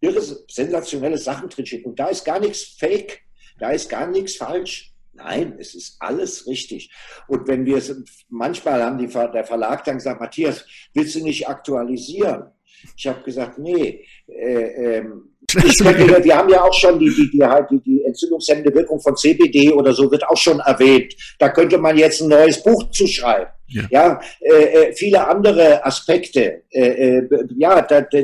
irre, 0.00 0.20
sensationelle 0.20 1.18
Sachen 1.18 1.48
drinstehen. 1.48 1.84
Und 1.84 1.98
da 1.98 2.08
ist 2.08 2.24
gar 2.24 2.40
nichts 2.40 2.76
fake, 2.78 3.22
da 3.58 3.70
ist 3.70 3.88
gar 3.88 4.06
nichts 4.06 4.36
falsch. 4.36 4.92
Nein, 5.14 5.56
es 5.58 5.74
ist 5.74 5.96
alles 6.00 6.46
richtig. 6.46 6.90
Und 7.28 7.46
wenn 7.46 7.66
wir 7.66 7.76
es, 7.76 7.94
manchmal 8.28 8.82
haben 8.82 8.98
die, 8.98 9.06
der 9.06 9.44
Verlag 9.44 9.84
dann 9.84 9.98
gesagt, 9.98 10.20
Matthias, 10.20 10.64
willst 10.94 11.14
du 11.14 11.22
nicht 11.22 11.48
aktualisieren? 11.48 12.50
Ich 12.96 13.06
habe 13.06 13.22
gesagt, 13.22 13.58
nee, 13.58 14.06
äh, 14.26 14.96
ähm, 14.96 15.31
könnte, 15.52 16.24
wir 16.24 16.36
haben 16.36 16.48
ja 16.48 16.62
auch 16.62 16.72
schon 16.72 16.98
die, 16.98 17.10
die, 17.10 17.30
die, 17.30 17.44
halt 17.44 17.70
die, 17.70 17.80
die 17.80 18.04
entzündungshemmende 18.04 18.74
Wirkung 18.74 19.00
von 19.00 19.16
CBD 19.16 19.70
oder 19.72 19.92
so 19.92 20.10
wird 20.10 20.26
auch 20.26 20.36
schon 20.36 20.60
erwähnt. 20.60 21.14
Da 21.38 21.48
könnte 21.48 21.78
man 21.78 21.96
jetzt 21.96 22.20
ein 22.20 22.28
neues 22.28 22.62
Buch 22.62 22.90
zuschreiben. 22.90 23.52
Ja, 23.68 23.82
ja 23.90 24.20
äh, 24.40 24.64
äh 24.64 24.92
viele 24.94 25.26
andere 25.26 25.84
Aspekte. 25.84 26.62
Äh, 26.70 27.18
äh, 27.18 27.28
ja, 27.56 27.82
da, 27.82 28.02
da, 28.02 28.18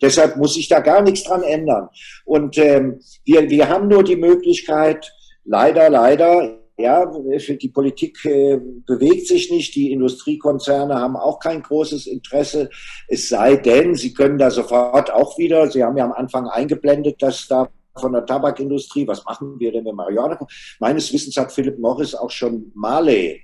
deshalb 0.00 0.36
muss 0.36 0.56
ich 0.56 0.68
da 0.68 0.80
gar 0.80 1.02
nichts 1.02 1.24
dran 1.24 1.42
ändern. 1.42 1.88
Und 2.24 2.58
ähm, 2.58 3.00
wir, 3.24 3.48
wir 3.48 3.68
haben 3.68 3.88
nur 3.88 4.04
die 4.04 4.16
Möglichkeit, 4.16 5.12
leider, 5.44 5.90
leider, 5.90 6.59
ja, 6.80 7.06
die 7.06 7.68
Politik 7.68 8.24
äh, 8.24 8.58
bewegt 8.86 9.26
sich 9.26 9.50
nicht, 9.50 9.74
die 9.74 9.92
Industriekonzerne 9.92 10.94
haben 10.94 11.16
auch 11.16 11.38
kein 11.38 11.62
großes 11.62 12.06
Interesse, 12.06 12.70
es 13.08 13.28
sei 13.28 13.56
denn, 13.56 13.94
sie 13.94 14.14
können 14.14 14.38
da 14.38 14.50
sofort 14.50 15.12
auch 15.12 15.38
wieder, 15.38 15.70
Sie 15.70 15.82
haben 15.84 15.96
ja 15.96 16.04
am 16.04 16.12
Anfang 16.12 16.46
eingeblendet, 16.46 17.22
dass 17.22 17.46
da 17.48 17.68
von 17.98 18.12
der 18.12 18.24
Tabakindustrie, 18.24 19.06
was 19.06 19.24
machen 19.24 19.58
wir 19.58 19.72
denn 19.72 19.84
mit 19.84 19.94
Marihuana? 19.94 20.38
Meines 20.78 21.12
Wissens 21.12 21.36
hat 21.36 21.52
Philip 21.52 21.78
Morris 21.78 22.14
auch 22.14 22.30
schon 22.30 22.70
Marley 22.74 23.42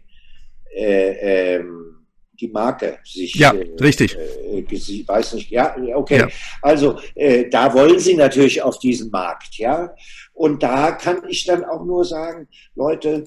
äh, 0.74 1.56
ähm, 1.56 1.96
die 2.40 2.48
Marke 2.48 2.98
sich. 3.04 3.34
Ja, 3.34 3.52
äh, 3.52 3.66
richtig. 3.80 4.16
Äh, 4.16 4.64
weiß 5.06 5.34
nicht. 5.34 5.50
Ja, 5.50 5.74
okay. 5.94 6.18
Ja. 6.18 6.28
Also 6.62 6.98
äh, 7.14 7.48
da 7.48 7.72
wollen 7.74 7.98
sie 7.98 8.14
natürlich 8.14 8.62
auf 8.62 8.78
diesen 8.78 9.10
Markt, 9.10 9.56
ja. 9.56 9.94
Und 10.36 10.62
da 10.62 10.92
kann 10.92 11.26
ich 11.28 11.46
dann 11.46 11.64
auch 11.64 11.82
nur 11.82 12.04
sagen, 12.04 12.46
Leute, 12.74 13.26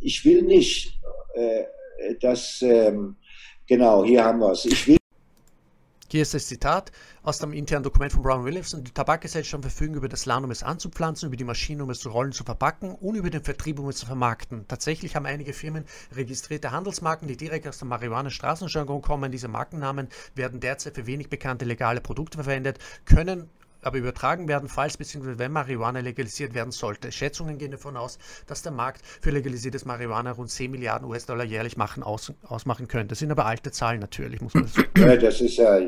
ich 0.00 0.24
will 0.24 0.42
nicht, 0.42 0.98
äh, 1.34 1.64
dass 2.20 2.62
ähm, 2.62 3.16
genau 3.66 4.02
hier 4.02 4.24
haben 4.24 4.38
wir 4.38 4.52
es. 4.52 4.64
Ich 4.64 4.86
will 4.88 4.96
hier 6.08 6.22
ist 6.22 6.32
das 6.32 6.46
Zitat 6.46 6.92
aus 7.24 7.40
dem 7.40 7.52
internen 7.52 7.82
Dokument 7.82 8.12
von 8.12 8.22
Brown 8.22 8.44
Williamson. 8.44 8.84
Die 8.84 8.92
Tabakgesellschaften 8.92 9.68
verfügen 9.68 9.96
über 9.96 10.08
das 10.08 10.24
Land, 10.24 10.44
um 10.44 10.50
es 10.50 10.62
anzupflanzen, 10.62 11.26
über 11.26 11.36
die 11.36 11.44
Maschinen, 11.44 11.82
um 11.82 11.90
es 11.90 11.98
zu 11.98 12.08
rollen, 12.08 12.32
zu 12.32 12.44
verpacken 12.44 12.94
und 12.94 13.16
über 13.16 13.28
den 13.28 13.42
Vertrieb, 13.42 13.78
um 13.78 13.88
es 13.88 13.96
zu 13.96 14.06
vermarkten. 14.06 14.66
Tatsächlich 14.68 15.16
haben 15.16 15.26
einige 15.26 15.52
Firmen 15.52 15.84
registrierte 16.14 16.70
Handelsmarken, 16.70 17.28
die 17.28 17.36
direkt 17.36 17.66
aus 17.66 17.78
der 17.78 17.88
Marihuana-Straßenjargon 17.88 19.02
kommen. 19.02 19.32
Diese 19.32 19.48
Markennamen 19.48 20.08
werden 20.34 20.60
derzeit 20.60 20.94
für 20.94 21.06
wenig 21.06 21.28
bekannte 21.28 21.66
legale 21.66 22.00
Produkte 22.00 22.38
verwendet, 22.38 22.78
können 23.04 23.50
aber 23.86 23.98
übertragen 23.98 24.48
werden, 24.48 24.68
falls 24.68 24.96
bzw. 24.96 25.38
wenn 25.38 25.52
Marihuana 25.52 26.00
legalisiert 26.00 26.54
werden 26.54 26.72
sollte. 26.72 27.12
Schätzungen 27.12 27.56
gehen 27.56 27.70
davon 27.70 27.96
aus, 27.96 28.18
dass 28.46 28.62
der 28.62 28.72
Markt 28.72 29.02
für 29.04 29.30
legalisiertes 29.30 29.84
Marihuana 29.84 30.32
rund 30.32 30.50
10 30.50 30.70
Milliarden 30.70 31.08
US-Dollar 31.08 31.44
jährlich 31.44 31.76
machen, 31.76 32.02
aus, 32.02 32.32
ausmachen 32.42 32.88
könnte. 32.88 33.08
Das 33.08 33.20
sind 33.20 33.30
aber 33.30 33.46
alte 33.46 33.70
Zahlen 33.70 34.00
natürlich, 34.00 34.40
muss 34.40 34.54
man 34.54 34.66
sagen. 34.66 34.88
Ja, 34.96 35.16
das 35.16 35.40
ist 35.40 35.56
ja, 35.56 35.78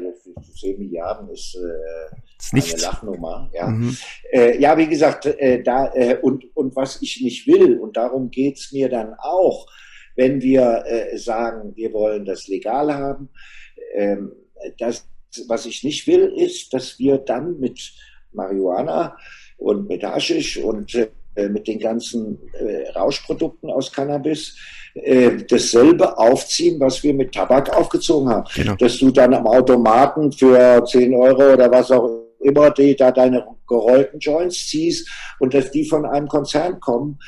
10 0.61 0.79
Milliarden 0.79 1.29
ist, 1.31 1.57
äh, 1.57 2.17
ist 2.39 2.75
eine 2.75 2.83
Lachnummer. 2.83 3.51
Ja. 3.53 3.67
Mhm. 3.67 3.97
Äh, 4.33 4.61
ja, 4.61 4.79
wie 4.79 4.87
gesagt, 4.87 5.27
äh, 5.27 5.63
da, 5.63 5.93
äh, 5.95 6.19
und, 6.23 6.45
und 6.55 6.77
was 6.77 7.03
ich 7.03 7.21
nicht 7.21 7.47
will, 7.47 7.79
und 7.79 7.97
darum 7.97 8.31
geht 8.31 8.59
es 8.59 8.73
mir 8.73 8.89
dann 8.89 9.15
auch, 9.19 9.67
wenn 10.15 10.41
wir 10.41 10.85
äh, 10.87 11.19
sagen, 11.19 11.75
wir 11.77 11.93
wollen 11.93 12.25
das 12.25 12.47
legal 12.49 12.95
haben, 12.95 13.31
ähm, 13.95 14.33
dass 14.79 15.09
was 15.47 15.67
ich 15.67 15.85
nicht 15.85 16.07
will, 16.07 16.33
ist, 16.37 16.73
dass 16.73 16.99
wir 16.99 17.19
dann 17.19 17.59
mit 17.59 17.93
Marihuana 18.33 19.17
und 19.57 19.89
mit 19.89 20.03
Haschisch 20.03 20.59
und 20.59 20.95
äh, 20.95 21.49
mit 21.49 21.69
den 21.69 21.79
ganzen 21.79 22.39
äh, 22.53 22.91
Rauschprodukten 22.91 23.71
aus 23.71 23.93
Cannabis 23.93 24.57
äh, 24.95 25.45
dasselbe 25.49 26.19
aufziehen, 26.19 26.81
was 26.81 27.03
wir 27.03 27.15
mit 27.15 27.33
Tabak 27.33 27.77
aufgezogen 27.77 28.29
haben. 28.29 28.49
Genau. 28.55 28.75
Dass 28.75 28.99
du 28.99 29.11
dann 29.11 29.35
am 29.35 29.47
Automaten 29.47 30.33
für 30.33 30.85
10 30.85 31.15
Euro 31.15 31.53
oder 31.53 31.71
was 31.71 31.91
auch 31.91 32.25
immer 32.41 32.71
die, 32.71 32.97
da 32.97 33.13
deine 33.13 33.47
gerollten 33.69 34.19
Joints 34.19 34.67
ziehst 34.69 35.09
und 35.39 35.55
dass 35.55 35.71
die 35.71 35.85
von 35.85 36.07
einem 36.07 36.29
Konzern 36.29 36.81
kommen, 36.81 37.19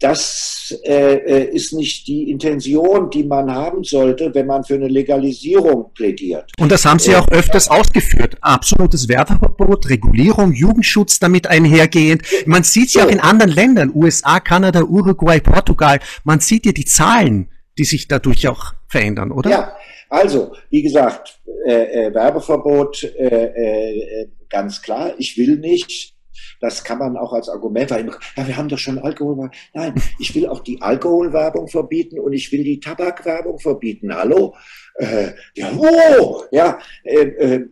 das 0.00 0.74
äh, 0.82 1.14
äh, 1.14 1.54
ist 1.54 1.72
nicht 1.74 2.08
die 2.08 2.30
Intention, 2.30 3.10
die 3.10 3.22
man 3.22 3.54
haben 3.54 3.84
sollte, 3.84 4.34
wenn 4.34 4.46
man 4.46 4.64
für 4.64 4.74
eine 4.74 4.88
Legalisierung 4.88 5.92
plädiert. 5.94 6.50
Und 6.58 6.72
das 6.72 6.84
haben 6.86 6.98
Sie 6.98 7.12
äh, 7.12 7.16
auch 7.16 7.28
öfters 7.28 7.68
ausgeführt. 7.70 8.36
Absolutes 8.40 9.08
Werbeverbot, 9.08 9.88
Regulierung, 9.90 10.52
Jugendschutz 10.52 11.18
damit 11.18 11.46
einhergehend. 11.46 12.22
Man 12.46 12.64
sieht 12.64 12.88
es 12.88 12.94
ja 12.94 13.04
auch 13.04 13.10
in 13.10 13.20
anderen 13.20 13.52
Ländern, 13.52 13.92
USA, 13.94 14.40
Kanada, 14.40 14.82
Uruguay, 14.82 15.38
Portugal. 15.40 16.00
Man 16.24 16.40
sieht 16.40 16.64
ja 16.64 16.72
die 16.72 16.86
Zahlen, 16.86 17.50
die 17.76 17.84
sich 17.84 18.08
dadurch 18.08 18.48
auch 18.48 18.72
verändern, 18.88 19.30
oder? 19.30 19.50
Ja, 19.50 19.76
also, 20.08 20.54
wie 20.70 20.82
gesagt, 20.82 21.40
äh, 21.66 22.06
äh, 22.06 22.14
Werbeverbot 22.14 23.04
äh, 23.04 24.22
äh, 24.22 24.28
ganz 24.48 24.82
klar. 24.82 25.12
Ich 25.18 25.36
will 25.36 25.58
nicht 25.58 26.14
das 26.60 26.84
kann 26.84 26.98
man 26.98 27.16
auch 27.16 27.32
als 27.32 27.48
Argument, 27.48 27.90
weil 27.90 28.10
ja, 28.36 28.46
wir 28.46 28.56
haben 28.56 28.68
doch 28.68 28.78
schon 28.78 28.98
Alkohol. 28.98 29.50
Nein, 29.74 29.94
ich 30.18 30.34
will 30.34 30.46
auch 30.46 30.60
die 30.60 30.80
Alkoholwerbung 30.80 31.68
verbieten 31.68 32.18
und 32.18 32.32
ich 32.32 32.50
will 32.52 32.64
die 32.64 32.80
Tabakwerbung 32.80 33.58
verbieten. 33.58 34.14
Hallo? 34.14 34.54
Äh, 34.96 35.32
ja, 35.54 35.70
oh, 35.76 36.42
ja, 36.50 36.78
äh, 37.04 37.22
äh, 37.22 37.68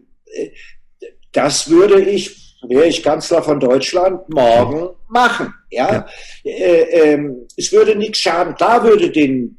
das 1.33 1.69
würde 1.71 2.01
ich, 2.01 2.57
wäre 2.67 2.87
ich 2.87 3.03
Kanzler 3.03 3.43
von 3.43 3.61
Deutschland, 3.61 4.29
morgen 4.29 4.91
machen. 5.09 5.55
Ja, 5.71 5.93
ja. 5.93 6.51
Äh, 6.51 7.13
ähm, 7.13 7.47
es 7.57 7.73
würde 7.73 7.95
nichts 7.97 8.19
schaden. 8.19 8.55
Da 8.59 8.83
würde 8.83 9.11
den 9.11 9.57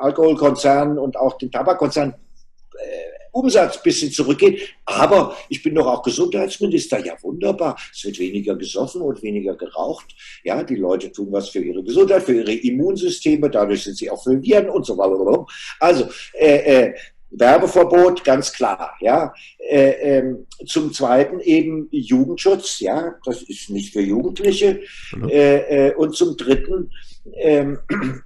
Alkoholkonzernen 0.00 0.98
und 0.98 1.16
auch 1.16 1.36
den 1.38 1.50
Tabakkonzernen 1.50 2.14
äh, 2.14 3.15
Umsatz 3.36 3.76
ein 3.76 3.82
bisschen 3.82 4.10
zurückgehen. 4.10 4.56
Aber 4.84 5.36
ich 5.48 5.62
bin 5.62 5.74
doch 5.74 5.86
auch 5.86 6.02
Gesundheitsminister. 6.02 7.04
Ja, 7.04 7.14
wunderbar. 7.22 7.78
Es 7.92 8.04
wird 8.04 8.18
weniger 8.18 8.56
gesoffen 8.56 9.02
und 9.02 9.22
weniger 9.22 9.54
geraucht. 9.54 10.06
Ja, 10.44 10.62
die 10.62 10.76
Leute 10.76 11.12
tun 11.12 11.28
was 11.30 11.50
für 11.50 11.60
ihre 11.60 11.82
Gesundheit, 11.82 12.22
für 12.22 12.34
ihre 12.34 12.52
Immunsysteme. 12.52 13.50
Dadurch 13.50 13.84
sind 13.84 13.98
sie 13.98 14.10
auch 14.10 14.22
für 14.22 14.42
Viren 14.42 14.70
und 14.70 14.86
so 14.86 14.96
weiter. 14.96 15.46
Also, 15.80 16.08
äh, 16.32 16.86
äh, 16.88 16.94
Werbeverbot, 17.30 18.24
ganz 18.24 18.52
klar, 18.52 18.94
ja. 19.00 19.34
Äh, 19.58 20.18
ähm, 20.18 20.46
zum 20.64 20.92
Zweiten 20.92 21.40
eben 21.40 21.88
Jugendschutz, 21.90 22.80
ja, 22.80 23.16
das 23.24 23.42
ist 23.42 23.68
nicht 23.68 23.92
für 23.92 24.00
Jugendliche. 24.00 24.80
Äh, 25.28 25.88
äh, 25.88 25.94
und 25.94 26.14
zum 26.14 26.36
Dritten, 26.36 26.90
ähm, 27.34 27.78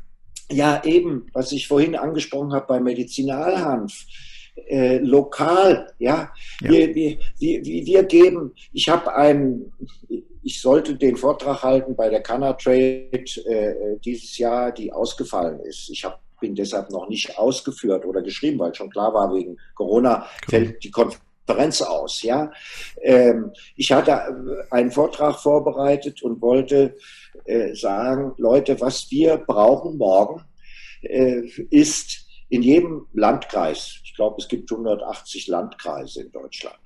ja, 0.50 0.82
eben, 0.84 1.26
was 1.32 1.52
ich 1.52 1.66
vorhin 1.66 1.96
angesprochen 1.96 2.52
habe 2.52 2.66
bei 2.66 2.80
Medizinalhanf 2.80 4.04
äh, 4.68 4.98
lokal, 4.98 5.92
ja. 5.98 6.32
ja. 6.60 6.70
Wir, 6.70 6.94
wir, 6.94 7.18
wir, 7.38 7.64
wir 7.64 8.02
geben, 8.04 8.52
ich 8.72 8.88
habe 8.88 9.14
einen, 9.14 9.72
ich 10.42 10.60
sollte 10.60 10.96
den 10.96 11.16
Vortrag 11.16 11.62
halten 11.62 11.94
bei 11.94 12.08
der 12.08 12.22
Canna 12.22 12.52
Trade 12.54 13.10
äh, 13.12 13.98
dieses 14.04 14.38
Jahr, 14.38 14.72
die 14.72 14.92
ausgefallen 14.92 15.60
ist. 15.60 15.90
Ich 15.90 16.04
habe 16.04 16.18
bin 16.40 16.54
deshalb 16.54 16.90
noch 16.90 17.08
nicht 17.08 17.38
ausgeführt 17.38 18.04
oder 18.04 18.22
geschrieben, 18.22 18.58
weil 18.58 18.74
schon 18.74 18.90
klar 18.90 19.12
war, 19.14 19.32
wegen 19.32 19.58
Corona 19.74 20.26
fällt 20.48 20.82
die 20.82 20.90
Konferenz 20.90 21.82
aus. 21.82 22.22
Ja, 22.22 22.50
ähm, 23.02 23.52
ich 23.76 23.92
hatte 23.92 24.64
einen 24.70 24.90
Vortrag 24.90 25.38
vorbereitet 25.38 26.22
und 26.22 26.40
wollte 26.40 26.96
äh, 27.44 27.74
sagen, 27.74 28.32
Leute, 28.38 28.80
was 28.80 29.10
wir 29.10 29.36
brauchen 29.36 29.98
morgen 29.98 30.42
äh, 31.02 31.42
ist 31.70 32.19
in 32.50 32.62
jedem 32.62 33.06
Landkreis, 33.12 34.00
ich 34.04 34.14
glaube, 34.16 34.36
es 34.38 34.48
gibt 34.48 34.70
180 34.70 35.46
Landkreise 35.46 36.22
in 36.22 36.32
Deutschland, 36.32 36.78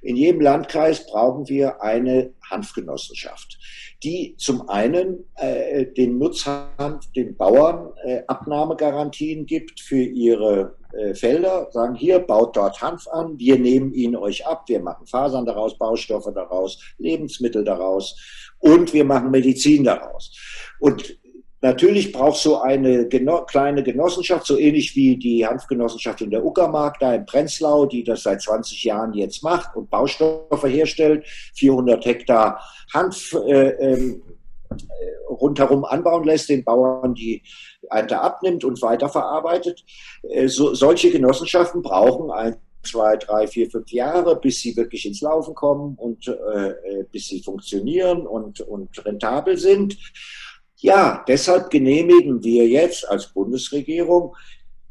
In 0.00 0.16
jedem 0.16 0.40
Landkreis 0.40 1.06
brauchen 1.06 1.48
wir 1.48 1.82
eine 1.82 2.32
Hanfgenossenschaft, 2.48 3.58
die 4.02 4.36
zum 4.38 4.68
einen 4.68 5.24
äh, 5.36 5.86
den 5.86 6.18
Nutzhanf, 6.18 7.10
den 7.12 7.36
Bauern 7.36 7.92
äh, 8.04 8.22
Abnahmegarantien 8.26 9.46
gibt 9.46 9.80
für 9.80 10.02
ihre 10.02 10.76
äh, 10.92 11.14
Felder, 11.14 11.68
sagen 11.72 11.94
hier, 11.94 12.20
baut 12.20 12.56
dort 12.56 12.80
Hanf 12.80 13.06
an, 13.08 13.38
wir 13.38 13.58
nehmen 13.58 13.92
ihn 13.92 14.16
euch 14.16 14.46
ab, 14.46 14.64
wir 14.68 14.80
machen 14.80 15.06
Fasern 15.06 15.46
daraus, 15.46 15.76
Baustoffe 15.76 16.32
daraus, 16.34 16.78
Lebensmittel 16.98 17.64
daraus 17.64 18.16
und 18.60 18.92
wir 18.92 19.04
machen 19.04 19.30
Medizin 19.30 19.84
daraus. 19.84 20.36
Und 20.78 21.16
Natürlich 21.64 22.10
braucht 22.10 22.40
so 22.40 22.60
eine 22.60 23.06
geno 23.06 23.44
kleine 23.44 23.84
Genossenschaft, 23.84 24.46
so 24.46 24.58
ähnlich 24.58 24.96
wie 24.96 25.16
die 25.16 25.46
Hanfgenossenschaft 25.46 26.20
in 26.20 26.30
der 26.30 26.44
Uckermark, 26.44 26.98
da 26.98 27.14
in 27.14 27.24
Prenzlau, 27.24 27.86
die 27.86 28.02
das 28.02 28.24
seit 28.24 28.42
20 28.42 28.82
Jahren 28.82 29.14
jetzt 29.14 29.44
macht 29.44 29.76
und 29.76 29.88
Baustoffe 29.88 30.66
herstellt, 30.66 31.24
400 31.54 32.04
Hektar 32.04 32.60
Hanf 32.92 33.32
äh, 33.46 33.68
äh, 33.68 34.20
rundherum 35.30 35.84
anbauen 35.84 36.24
lässt, 36.24 36.48
den 36.48 36.64
Bauern 36.64 37.14
die 37.14 37.44
Ernte 37.88 38.20
abnimmt 38.20 38.64
und 38.64 38.82
weiterverarbeitet. 38.82 39.84
Äh, 40.28 40.48
so, 40.48 40.74
solche 40.74 41.12
Genossenschaften 41.12 41.80
brauchen 41.80 42.32
ein 42.32 42.56
zwei, 42.84 43.16
drei, 43.16 43.46
vier, 43.46 43.70
fünf 43.70 43.92
Jahre, 43.92 44.34
bis 44.34 44.60
sie 44.60 44.76
wirklich 44.76 45.06
ins 45.06 45.20
Laufen 45.20 45.54
kommen 45.54 45.94
und 45.96 46.26
äh, 46.26 46.70
äh 46.70 47.04
bis 47.12 47.28
sie 47.28 47.40
funktionieren 47.40 48.26
und, 48.26 48.60
und 48.60 49.06
rentabel 49.06 49.56
sind. 49.56 49.96
Ja, 50.82 51.24
deshalb 51.28 51.70
genehmigen 51.70 52.42
wir 52.42 52.66
jetzt 52.66 53.08
als 53.08 53.28
Bundesregierung 53.28 54.34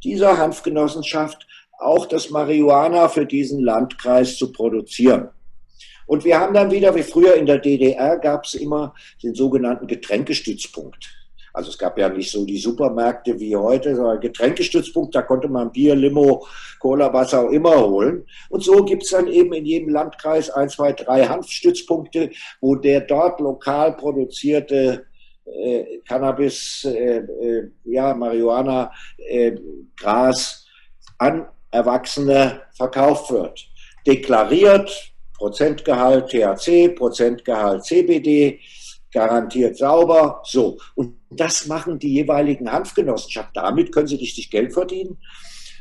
dieser 0.06 0.38
Hanfgenossenschaft 0.38 1.46
auch 1.80 2.06
das 2.06 2.30
Marihuana 2.30 3.10
für 3.10 3.26
diesen 3.26 3.62
Landkreis 3.62 4.38
zu 4.38 4.54
produzieren. 4.54 5.32
Und 6.08 6.24
wir 6.24 6.40
haben 6.40 6.54
dann 6.54 6.72
wieder, 6.72 6.96
wie 6.96 7.04
früher 7.04 7.36
in 7.36 7.46
der 7.46 7.58
DDR, 7.58 8.18
gab 8.20 8.46
es 8.46 8.54
immer 8.54 8.96
den 9.22 9.36
sogenannten 9.36 9.86
Getränkestützpunkt. 9.86 11.10
Also 11.54 11.70
es 11.72 11.78
gab 11.78 11.98
ja 11.98 12.08
nicht 12.08 12.32
so 12.32 12.46
die 12.46 12.58
Supermärkte 12.58 13.38
wie 13.38 13.58
heute, 13.58 13.94
sondern 13.94 14.22
Getränkestützpunkt, 14.22 15.14
da 15.14 15.24
konnte 15.24 15.50
man 15.50 15.74
Bier, 15.74 15.94
Limo, 15.94 16.48
Cola, 16.80 17.12
was 17.12 17.34
auch 17.34 17.50
immer 17.50 17.86
holen. 17.86 18.26
Und 18.48 18.64
so 18.64 18.86
gibt 18.86 19.04
es 19.04 19.10
dann 19.10 19.28
eben 19.28 19.52
in 19.52 19.66
jedem 19.66 19.90
Landkreis 19.90 20.50
ein, 20.52 20.70
zwei, 20.70 20.94
drei 20.94 21.26
Hanfstützpunkte, 21.26 22.30
wo 22.62 22.76
der 22.76 23.02
dort 23.02 23.42
lokal 23.42 23.98
produzierte 23.98 25.11
äh, 25.52 26.00
Cannabis, 26.08 26.86
äh, 26.86 27.18
äh, 27.18 27.72
ja, 27.86 28.14
Marihuana, 28.14 28.92
äh, 29.18 29.54
Gras 29.96 30.66
an 31.18 31.48
Erwachsene 31.72 32.62
verkauft 32.76 33.32
wird. 33.32 33.68
Deklariert, 34.06 35.14
Prozentgehalt 35.38 36.30
THC, 36.30 36.90
Prozentgehalt 36.90 37.86
CBD, 37.86 38.60
garantiert 39.12 39.78
sauber, 39.78 40.42
so. 40.44 40.78
Und 40.96 41.16
das 41.30 41.68
machen 41.68 42.00
die 42.00 42.14
jeweiligen 42.14 42.72
Hanfgenossenschaften. 42.72 43.54
Damit 43.54 43.92
können 43.92 44.08
sie 44.08 44.16
richtig 44.16 44.50
Geld 44.50 44.74
verdienen 44.74 45.18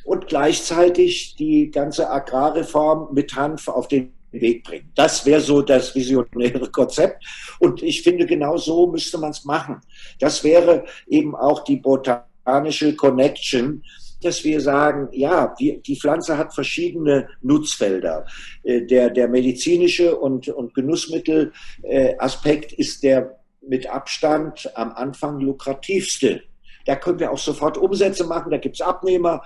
und 0.05 0.27
gleichzeitig 0.27 1.37
die 1.37 1.71
ganze 1.71 2.11
Agrarreform 2.11 3.13
mit 3.13 3.35
Hanf 3.35 3.69
auf 3.69 3.89
den 3.89 4.13
Weg 4.33 4.65
bringen. 4.65 4.93
Das 4.95 5.27
wäre 5.27 5.41
so 5.41 5.63
das 5.63 5.95
visionäre 5.95 6.71
Konzept. 6.71 7.25
Und 7.61 7.83
ich 7.83 8.03
finde, 8.03 8.27
genau 8.27 8.57
so 8.57 8.89
müsste 8.89 9.19
man 9.19 9.31
es 9.31 9.45
machen. 9.45 9.81
Das 10.19 10.43
wäre 10.43 10.85
eben 11.07 11.37
auch 11.37 11.63
die 11.63 11.77
botanische 11.77 12.97
Connection, 12.97 13.85
dass 14.23 14.43
wir 14.45 14.61
sagen, 14.61 15.09
ja, 15.13 15.55
die, 15.59 15.81
die 15.81 15.97
Pflanze 15.97 16.37
hat 16.37 16.55
verschiedene 16.55 17.29
Nutzfelder. 17.43 18.27
Äh, 18.65 18.83
der, 18.83 19.11
der 19.11 19.29
medizinische 19.29 20.17
und, 20.17 20.49
und 20.49 20.75
Genussmittelaspekt 20.75 22.73
ist 22.73 23.03
der 23.03 23.39
mit 23.63 23.89
Abstand 23.89 24.71
am 24.75 24.93
Anfang 24.93 25.41
lukrativste. 25.41 26.43
Da 26.87 26.97
können 26.97 27.21
wir 27.21 27.31
auch 27.31 27.39
sofort 27.39 27.77
Umsätze 27.77 28.25
machen, 28.25 28.51
da 28.51 28.57
gibt 28.57 28.77
es 28.77 28.81
Abnehmer. 28.81 29.43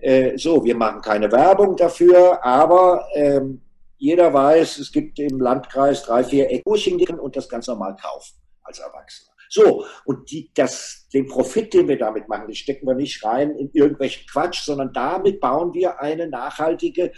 Äh, 0.00 0.38
so, 0.38 0.64
wir 0.64 0.76
machen 0.76 1.00
keine 1.00 1.30
Werbung 1.32 1.76
dafür, 1.76 2.44
aber 2.44 3.04
ähm, 3.14 3.60
jeder 3.98 4.32
weiß, 4.32 4.78
es 4.78 4.92
gibt 4.92 5.18
im 5.18 5.40
Landkreis 5.40 6.04
drei, 6.04 6.24
vier 6.24 6.50
Eckburchen 6.50 6.98
und 7.18 7.36
das 7.36 7.48
ganz 7.48 7.66
normal 7.66 7.96
kaufen 7.96 8.36
als 8.62 8.78
Erwachsener. 8.78 9.32
So, 9.50 9.84
und 10.04 10.30
die, 10.30 10.50
das, 10.54 11.08
den 11.12 11.26
Profit, 11.26 11.72
den 11.72 11.88
wir 11.88 11.98
damit 11.98 12.28
machen, 12.28 12.46
den 12.46 12.54
stecken 12.54 12.86
wir 12.86 12.94
nicht 12.94 13.24
rein 13.24 13.50
in 13.52 13.70
irgendwelchen 13.72 14.26
Quatsch, 14.26 14.62
sondern 14.62 14.92
damit 14.92 15.40
bauen 15.40 15.72
wir 15.72 16.00
eine 16.00 16.28
nachhaltige 16.28 17.12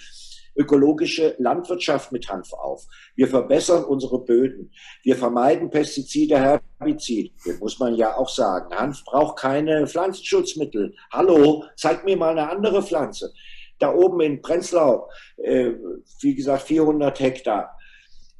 ökologische 0.56 1.36
Landwirtschaft 1.38 2.12
mit 2.12 2.28
Hanf 2.28 2.52
auf. 2.52 2.86
Wir 3.14 3.28
verbessern 3.28 3.84
unsere 3.84 4.24
Böden. 4.24 4.72
Wir 5.02 5.16
vermeiden 5.16 5.70
Pestizide, 5.70 6.38
Herbizide. 6.38 7.30
Muss 7.60 7.78
man 7.78 7.94
ja 7.94 8.16
auch 8.16 8.28
sagen. 8.28 8.74
Hanf 8.74 9.04
braucht 9.04 9.38
keine 9.38 9.86
Pflanzenschutzmittel. 9.86 10.94
Hallo, 11.12 11.64
zeig 11.76 12.04
mir 12.04 12.16
mal 12.16 12.30
eine 12.30 12.48
andere 12.48 12.82
Pflanze 12.82 13.32
da 13.80 13.92
oben 13.92 14.20
in 14.20 14.42
Prenzlau, 14.42 15.08
äh, 15.36 15.72
wie 16.20 16.34
gesagt, 16.34 16.62
400 16.62 17.18
Hektar. 17.18 17.76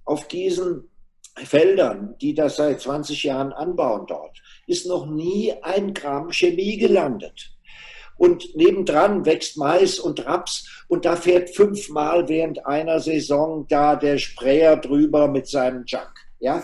Auf 0.05 0.28
diesen 0.28 0.88
Feldern, 1.36 2.16
die 2.20 2.34
das 2.34 2.57
seit 2.57 2.80
20 2.80 3.24
Jahren 3.24 3.53
anbauen 3.53 4.07
dort, 4.07 4.41
ist 4.66 4.86
noch 4.86 5.07
nie 5.07 5.53
ein 5.62 5.95
Gramm 5.95 6.30
Chemie 6.30 6.76
gelandet. 6.76 7.53
Und 8.16 8.55
nebendran 8.55 9.24
wächst 9.24 9.57
Mais 9.57 9.99
und 9.99 10.26
Raps 10.26 10.84
und 10.88 11.07
da 11.07 11.16
fährt 11.16 11.57
fünfmal 11.57 12.28
während 12.28 12.66
einer 12.66 13.01
Saison 13.01 13.66
da 13.66 13.97
der 13.97 14.18
Sprayer 14.18 14.76
drüber 14.76 15.26
mit 15.28 15.47
seinem 15.47 15.84
Junk. 15.86 16.12
Ja, 16.38 16.62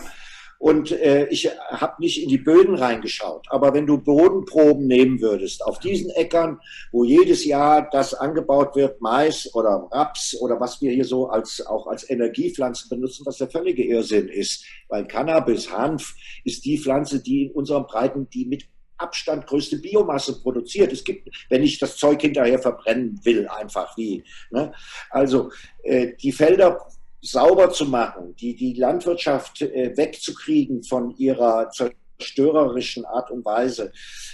und 0.58 0.90
äh, 0.92 1.26
ich 1.28 1.50
habe 1.70 2.00
nicht 2.00 2.22
in 2.22 2.28
die 2.28 2.38
Böden 2.38 2.74
reingeschaut. 2.74 3.46
Aber 3.50 3.74
wenn 3.74 3.86
du 3.86 3.98
Bodenproben 3.98 4.86
nehmen 4.86 5.20
würdest 5.20 5.64
auf 5.64 5.78
diesen 5.78 6.10
Äckern, 6.10 6.60
wo 6.92 7.04
jedes 7.04 7.44
Jahr 7.44 7.88
das 7.90 8.14
angebaut 8.14 8.74
wird, 8.74 9.00
Mais 9.00 9.54
oder 9.54 9.88
Raps 9.90 10.36
oder 10.40 10.58
was 10.60 10.80
wir 10.80 10.92
hier 10.92 11.04
so 11.04 11.28
als 11.28 11.64
auch 11.66 11.86
als 11.86 12.08
Energiepflanzen 12.08 12.88
benutzen, 12.88 13.26
was 13.26 13.38
der 13.38 13.50
völlige 13.50 13.84
Irrsinn 13.84 14.28
ist. 14.28 14.64
Weil 14.88 15.06
Cannabis, 15.06 15.70
Hanf 15.72 16.14
ist 16.44 16.64
die 16.64 16.78
Pflanze, 16.78 17.22
die 17.22 17.44
in 17.44 17.50
unserem 17.52 17.86
Breiten, 17.86 18.28
die 18.30 18.46
mit 18.46 18.64
Abstand 18.98 19.46
größte 19.46 19.78
Biomasse 19.78 20.40
produziert. 20.40 20.92
Es 20.92 21.04
gibt, 21.04 21.28
wenn 21.50 21.62
ich 21.62 21.78
das 21.78 21.96
Zeug 21.96 22.20
hinterher 22.22 22.58
verbrennen 22.58 23.20
will, 23.24 23.46
einfach 23.48 23.96
wie. 23.96 24.24
Ne? 24.50 24.72
Also 25.10 25.50
äh, 25.82 26.14
die 26.16 26.32
Felder 26.32 26.86
sauber 27.20 27.70
zu 27.70 27.86
machen, 27.86 28.34
die, 28.36 28.54
die 28.54 28.74
Landwirtschaft 28.74 29.62
äh, 29.62 29.96
wegzukriegen 29.96 30.82
von 30.82 31.16
ihrer 31.16 31.70
zerstörerischen 31.70 33.04
Art 33.04 33.30
und 33.30 33.44
Weise, 33.44 33.92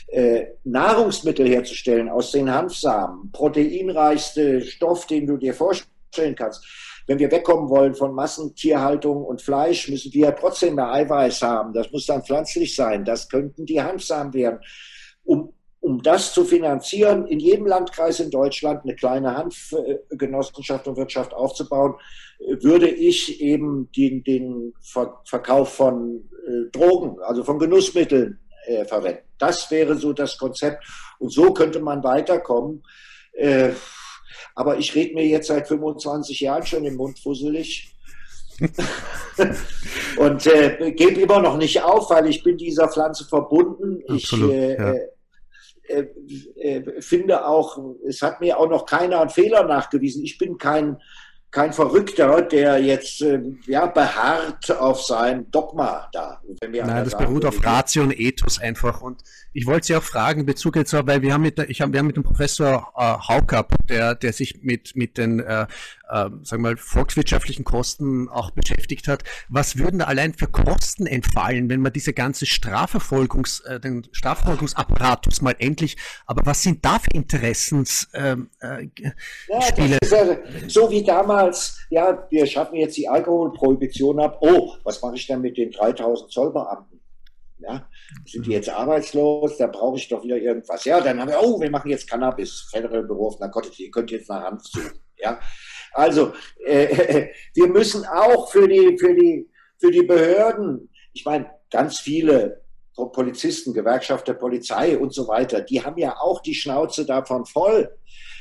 äh, 0.08 0.46
Nahrungsmittel 0.64 1.48
herzustellen 1.48 2.08
aus 2.08 2.32
den 2.32 2.52
Hanfsamen, 2.52 3.30
proteinreichste 3.32 4.60
Stoff, 4.62 5.06
den 5.06 5.26
du 5.26 5.36
dir 5.36 5.54
vorstellen 5.54 6.34
kannst. 6.34 6.64
Wenn 7.06 7.18
wir 7.18 7.30
wegkommen 7.30 7.68
wollen 7.68 7.94
von 7.94 8.14
Massentierhaltung 8.14 9.24
und 9.24 9.42
Fleisch, 9.42 9.88
müssen 9.88 10.12
wir 10.12 10.34
trotzdem 10.36 10.76
mehr 10.76 10.92
Eiweiß 10.92 11.42
haben. 11.42 11.72
Das 11.72 11.90
muss 11.90 12.06
dann 12.06 12.22
pflanzlich 12.22 12.76
sein. 12.76 13.04
Das 13.04 13.28
könnten 13.28 13.66
die 13.66 13.82
Hanfsamen 13.82 14.32
werden. 14.32 14.60
Um 15.24 15.52
um 15.82 16.00
das 16.00 16.32
zu 16.32 16.44
finanzieren, 16.44 17.26
in 17.26 17.40
jedem 17.40 17.66
Landkreis 17.66 18.20
in 18.20 18.30
Deutschland 18.30 18.84
eine 18.84 18.94
kleine 18.94 19.36
Hanfgenossenschaft 19.36 20.86
und 20.86 20.96
Wirtschaft 20.96 21.34
aufzubauen, 21.34 21.96
würde 22.60 22.88
ich 22.88 23.40
eben 23.40 23.90
den, 23.90 24.22
den 24.22 24.74
Verkauf 25.24 25.74
von 25.74 26.30
äh, 26.46 26.70
Drogen, 26.70 27.20
also 27.22 27.42
von 27.42 27.58
Genussmitteln 27.58 28.38
äh, 28.66 28.84
verwenden. 28.84 29.22
Das 29.38 29.68
wäre 29.72 29.96
so 29.96 30.12
das 30.12 30.38
Konzept. 30.38 30.84
Und 31.18 31.32
so 31.32 31.52
könnte 31.52 31.80
man 31.80 32.04
weiterkommen. 32.04 32.84
Äh, 33.32 33.70
aber 34.54 34.78
ich 34.78 34.94
rede 34.94 35.14
mir 35.14 35.26
jetzt 35.26 35.48
seit 35.48 35.66
25 35.66 36.38
Jahren 36.40 36.64
schon 36.64 36.84
im 36.84 36.94
Mund 36.94 37.18
fusselig. 37.18 37.92
und 40.16 40.46
äh, 40.46 40.92
gebe 40.92 41.22
immer 41.22 41.40
noch 41.40 41.56
nicht 41.56 41.82
auf, 41.82 42.08
weil 42.10 42.28
ich 42.28 42.44
bin 42.44 42.56
dieser 42.56 42.88
Pflanze 42.88 43.24
verbunden. 43.24 44.00
Absolut, 44.06 44.50
ich 44.52 44.56
äh, 44.56 44.76
ja 44.76 44.92
äh, 44.92 45.08
finde 47.00 47.46
auch, 47.46 47.78
es 48.06 48.22
hat 48.22 48.40
mir 48.40 48.58
auch 48.58 48.68
noch 48.68 48.86
keiner 48.86 49.20
einen 49.20 49.30
Fehler 49.30 49.64
nachgewiesen. 49.64 50.24
Ich 50.24 50.38
bin 50.38 50.58
kein, 50.58 50.98
kein 51.50 51.74
Verrückter, 51.74 52.40
der 52.42 52.82
jetzt 52.82 53.20
äh, 53.20 53.40
ja, 53.66 53.86
beharrt 53.86 54.70
auf 54.70 55.02
sein 55.02 55.50
Dogma 55.50 56.08
da. 56.12 56.40
Nein, 56.62 57.04
das 57.04 57.16
beruht 57.16 57.44
auf 57.44 57.64
Ratio 57.64 58.04
und 58.04 58.18
Ethos 58.18 58.58
einfach. 58.58 59.02
Und 59.02 59.22
ich 59.52 59.66
wollte 59.66 59.86
Sie 59.86 59.96
auch 59.96 60.02
fragen 60.02 60.40
in 60.40 60.46
Bezug 60.46 60.76
jetzt, 60.76 60.94
weil 60.94 61.20
wir 61.20 61.34
haben 61.34 61.42
mit, 61.42 61.58
ich 61.58 61.82
hab, 61.82 61.92
wir 61.92 61.98
haben 61.98 62.06
mit 62.06 62.16
dem 62.16 62.22
Professor 62.22 62.92
äh, 62.96 63.02
Haukapp, 63.28 63.74
der, 63.92 64.14
der 64.14 64.32
sich 64.32 64.62
mit, 64.62 64.96
mit 64.96 65.18
den 65.18 65.40
äh, 65.40 65.66
äh, 66.12 66.28
sagen 66.42 66.62
wir 66.62 66.70
mal, 66.70 66.76
volkswirtschaftlichen 66.76 67.64
Kosten 67.64 68.28
auch 68.28 68.50
beschäftigt 68.50 69.08
hat. 69.08 69.24
Was 69.48 69.78
würden 69.78 70.00
da 70.00 70.06
allein 70.06 70.34
für 70.34 70.46
Kosten 70.46 71.06
entfallen, 71.06 71.70
wenn 71.70 71.80
man 71.80 71.92
diese 71.92 72.12
ganze 72.12 72.44
Strafverfolgungs, 72.46 73.60
äh, 73.60 73.80
den 73.80 74.06
Strafverfolgungsapparatus 74.12 75.40
mal 75.40 75.54
endlich, 75.58 75.96
aber 76.26 76.44
was 76.44 76.62
sind 76.62 76.84
da 76.84 76.98
für 76.98 77.10
Interessensspiele? 77.12 78.32
Ähm, 78.32 78.50
äh, 78.60 78.90
ja, 79.48 79.96
ja, 80.00 80.36
so 80.68 80.90
wie 80.90 81.02
damals, 81.02 81.78
ja, 81.90 82.26
wir 82.30 82.46
schaffen 82.46 82.76
jetzt 82.76 82.96
die 82.96 83.08
Alkoholprohibition 83.08 84.20
ab. 84.20 84.38
Oh, 84.40 84.74
was 84.84 85.00
mache 85.00 85.16
ich 85.16 85.26
denn 85.26 85.40
mit 85.40 85.56
den 85.56 85.70
3000 85.70 86.30
Zollbeamten? 86.30 87.01
Ja, 87.62 87.88
sind 88.26 88.46
die 88.46 88.52
jetzt 88.52 88.68
arbeitslos? 88.68 89.56
Da 89.56 89.66
brauche 89.66 89.96
ich 89.96 90.08
doch 90.08 90.22
wieder 90.24 90.36
irgendwas. 90.36 90.84
Ja, 90.84 91.00
dann 91.00 91.20
haben 91.20 91.30
wir, 91.30 91.40
oh, 91.40 91.60
wir 91.60 91.70
machen 91.70 91.90
jetzt 91.90 92.08
Cannabis, 92.08 92.68
Federal 92.70 93.04
Büro 93.04 93.28
of 93.28 93.40
Narcotics, 93.40 93.78
ihr 93.78 93.90
könnt 93.90 94.10
jetzt 94.10 94.28
nach 94.28 94.42
Hanf 94.42 94.62
suchen. 94.64 94.98
Ja, 95.16 95.38
also 95.92 96.32
äh, 96.64 97.28
wir 97.54 97.68
müssen 97.68 98.04
auch 98.06 98.50
für 98.50 98.66
die, 98.66 98.98
für 98.98 99.14
die, 99.14 99.48
für 99.78 99.90
die 99.90 100.02
Behörden, 100.02 100.90
ich 101.12 101.24
meine, 101.24 101.50
ganz 101.70 102.00
viele 102.00 102.62
Polizisten, 102.94 103.72
Gewerkschaft 103.72 104.28
der 104.28 104.34
Polizei 104.34 104.98
und 104.98 105.14
so 105.14 105.26
weiter, 105.28 105.60
die 105.60 105.82
haben 105.82 105.96
ja 105.98 106.16
auch 106.18 106.40
die 106.42 106.54
Schnauze 106.54 107.06
davon 107.06 107.46
voll, 107.46 107.90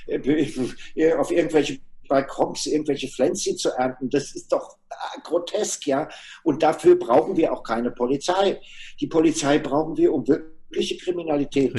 äh, 0.07 1.13
auf 1.17 1.32
irgendwelche 1.32 1.80
Balkons 2.12 2.66
irgendwelche 2.66 3.07
Pflänzchen 3.07 3.57
zu 3.57 3.70
ernten. 3.70 4.09
Das 4.09 4.36
ist 4.36 4.51
doch 4.51 4.78
grotesk, 5.24 5.88
ja. 5.88 6.09
Und 6.43 6.62
dafür 6.62 6.97
brauchen 6.99 7.38
wir 7.38 7.53
auch 7.53 7.64
keine 7.64 7.89
Polizei. 7.89 8.59
Die 8.99 9.07
Polizei 9.07 9.59
brauchen 9.59 9.95
wir, 9.95 10.14
um 10.14 10.28
wirkliche 10.28 10.97
Kriminalität 10.97 11.74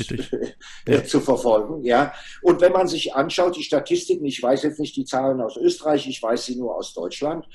ja. 0.89 1.05
zu 1.05 1.21
verfolgen, 1.21 1.85
ja. 1.85 2.15
Und 2.41 2.63
wenn 2.63 2.73
man 2.73 2.89
sich 2.89 3.15
anschaut, 3.15 3.57
die 3.57 3.63
Statistiken, 3.63 4.25
ich 4.25 4.43
weiß 4.43 4.63
jetzt 4.63 4.81
nicht 4.81 4.97
die 4.97 5.05
Zahlen 5.05 5.43
aus 5.43 5.59
Österreich, 5.59 6.07
ich 6.09 6.23
weiß 6.23 6.47
sie 6.47 6.57
nur 6.57 6.77
aus 6.77 6.95
Deutschland, 6.95 7.47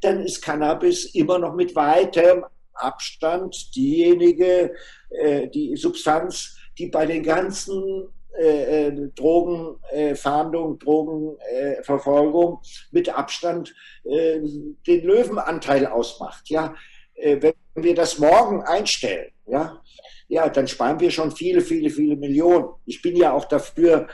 dann 0.00 0.20
ist 0.20 0.42
Cannabis 0.42 1.14
immer 1.14 1.38
noch 1.38 1.54
mit 1.54 1.76
weitem 1.76 2.44
Abstand 2.72 3.76
diejenige, 3.76 4.74
äh, 5.10 5.48
die 5.48 5.76
Substanz, 5.76 6.56
die 6.78 6.88
bei 6.88 7.06
den 7.06 7.22
ganzen 7.22 8.08
äh, 8.36 8.88
äh, 8.88 9.10
Drogenfahndung, 9.14 10.74
äh, 10.74 10.78
Drogenverfolgung 10.78 12.60
mit 12.90 13.08
Abstand 13.08 13.72
äh, 14.04 14.40
den 14.86 15.04
Löwenanteil 15.04 15.86
ausmacht. 15.86 16.48
Ja, 16.50 16.74
wenn 17.16 17.54
wir 17.76 17.94
das 17.94 18.18
morgen 18.18 18.62
einstellen, 18.62 19.30
ja, 19.46 19.80
ja, 20.26 20.48
dann 20.48 20.66
sparen 20.66 20.98
wir 20.98 21.12
schon 21.12 21.30
viele, 21.30 21.60
viele, 21.60 21.88
viele 21.90 22.16
Millionen. 22.16 22.70
Ich 22.86 23.00
bin 23.02 23.14
ja 23.14 23.32
auch 23.32 23.44
dafür, 23.44 24.08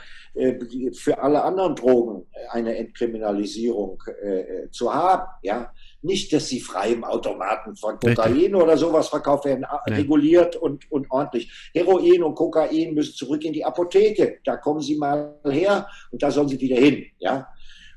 für 0.93 1.17
alle 1.17 1.43
anderen 1.43 1.75
Drogen 1.75 2.27
eine 2.51 2.77
Entkriminalisierung 2.77 4.03
zu 4.69 4.93
haben, 4.93 5.27
ja. 5.41 5.73
Nicht, 6.03 6.33
dass 6.33 6.47
sie 6.47 6.59
frei 6.59 6.93
im 6.93 7.03
Automaten 7.03 7.75
von 7.75 7.99
Kokain 7.99 8.55
oder 8.55 8.75
sowas 8.77 9.09
verkauft 9.09 9.45
werden, 9.45 9.65
nee. 9.87 9.93
reguliert 9.93 10.55
und, 10.55 10.91
und 10.91 11.09
ordentlich. 11.11 11.51
Heroin 11.73 12.23
und 12.23 12.35
Kokain 12.35 12.93
müssen 12.93 13.13
zurück 13.13 13.43
in 13.45 13.53
die 13.53 13.63
Apotheke. 13.63 14.39
Da 14.43 14.57
kommen 14.57 14.81
sie 14.81 14.95
mal 14.95 15.35
her 15.45 15.87
und 16.11 16.23
da 16.23 16.31
sollen 16.31 16.47
sie 16.47 16.59
wieder 16.59 16.77
hin. 16.77 17.05
Ja? 17.19 17.47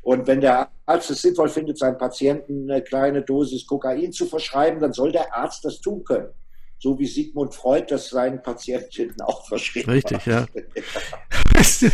Und 0.02 0.26
wenn 0.26 0.40
der 0.40 0.68
Arzt 0.84 1.10
es 1.10 1.22
sinnvoll 1.22 1.48
findet, 1.48 1.78
seinem 1.78 1.96
Patienten 1.96 2.70
eine 2.70 2.82
kleine 2.82 3.22
Dosis 3.22 3.66
Kokain 3.66 4.12
zu 4.12 4.26
verschreiben, 4.26 4.80
dann 4.80 4.92
soll 4.92 5.12
der 5.12 5.34
Arzt 5.34 5.64
das 5.64 5.80
tun 5.80 6.04
können 6.04 6.28
so 6.84 6.98
wie 6.98 7.06
Sigmund 7.06 7.54
Freud 7.54 7.86
das 7.88 8.10
seinen 8.10 8.42
Patientinnen 8.42 9.18
auch 9.22 9.48
verschrieben 9.48 9.90
Richtig, 9.90 10.18
hat. 10.18 10.26
ja. 10.26 10.46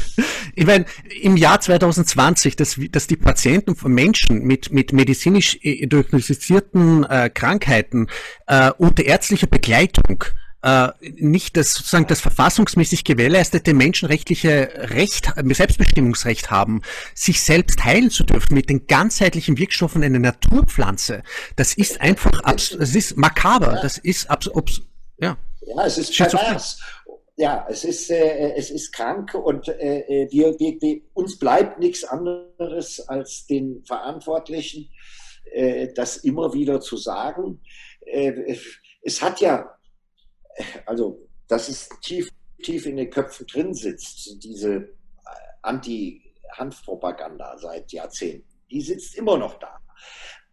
ich 0.57 0.67
meine, 0.67 0.85
im 1.23 1.37
Jahr 1.37 1.61
2020, 1.61 2.57
dass, 2.57 2.77
dass 2.91 3.07
die 3.07 3.17
Patienten 3.17 3.77
von 3.77 3.93
Menschen 3.93 4.43
mit, 4.43 4.73
mit 4.73 4.93
medizinisch 4.93 5.57
äh, 5.63 5.87
diagnostizierten 5.87 7.05
äh, 7.05 7.31
Krankheiten 7.33 8.09
äh, 8.49 8.73
unter 8.79 9.05
ärztlicher 9.05 9.47
Begleitung 9.47 10.25
nicht 11.01 11.57
das 11.57 11.73
sozusagen 11.73 12.07
das 12.07 12.21
verfassungsmäßig 12.21 13.05
gewährleistete 13.05 13.73
menschenrechtliche 13.73 14.71
Recht, 14.75 15.33
Selbstbestimmungsrecht 15.37 16.51
haben, 16.51 16.83
sich 17.15 17.43
selbst 17.43 17.83
heilen 17.85 18.11
zu 18.11 18.25
dürfen 18.25 18.55
mit 18.55 18.69
den 18.69 18.87
ganzheitlichen 18.87 19.57
Wirkstoffen 19.57 20.03
einer 20.03 20.19
Naturpflanze. 20.19 21.23
Das 21.57 21.75
ist 21.75 22.01
einfach, 22.01 22.43
abs 22.45 22.77
das 22.79 22.95
ist 22.95 23.17
makaber, 23.17 23.79
das 23.83 23.97
ist 23.97 24.29
abs 24.29 24.51
ja. 25.19 25.37
Ja, 25.61 25.87
es 25.87 25.99
ist 25.99 26.17
pervers. 26.17 26.81
Ja, 27.37 27.67
es 27.71 27.85
ist, 27.85 28.11
äh, 28.11 28.53
es 28.55 28.71
ist 28.71 28.93
krank 28.93 29.35
und 29.35 29.69
äh, 29.69 30.01
äh, 30.01 30.31
wir, 30.31 30.59
wir, 30.59 31.01
uns 31.15 31.39
bleibt 31.39 31.79
nichts 31.79 32.05
anderes 32.05 33.01
als 33.09 33.47
den 33.47 33.83
Verantwortlichen, 33.85 34.91
äh, 35.53 35.89
das 35.95 36.19
immer 36.19 36.53
wieder 36.53 36.83
zu 36.83 36.99
sagen. 36.99 37.63
Äh, 38.01 38.57
es 39.03 39.23
hat 39.23 39.41
ja 39.41 39.75
also 40.87 41.27
dass 41.49 41.69
es 41.69 41.89
tief, 42.01 42.31
tief 42.63 42.87
in 42.87 42.97
den 42.97 43.11
Köpfen 43.11 43.47
drin 43.47 43.75
sitzt, 43.75 44.43
diese 44.43 44.75
äh, 44.75 44.89
Anti-Hanfpropaganda 45.63 47.59
seit 47.59 47.93
Jahrzehnten. 47.93 48.47
Die 48.71 48.81
sitzt 48.81 49.17
immer 49.17 49.37
noch 49.37 49.59
da. 49.59 49.81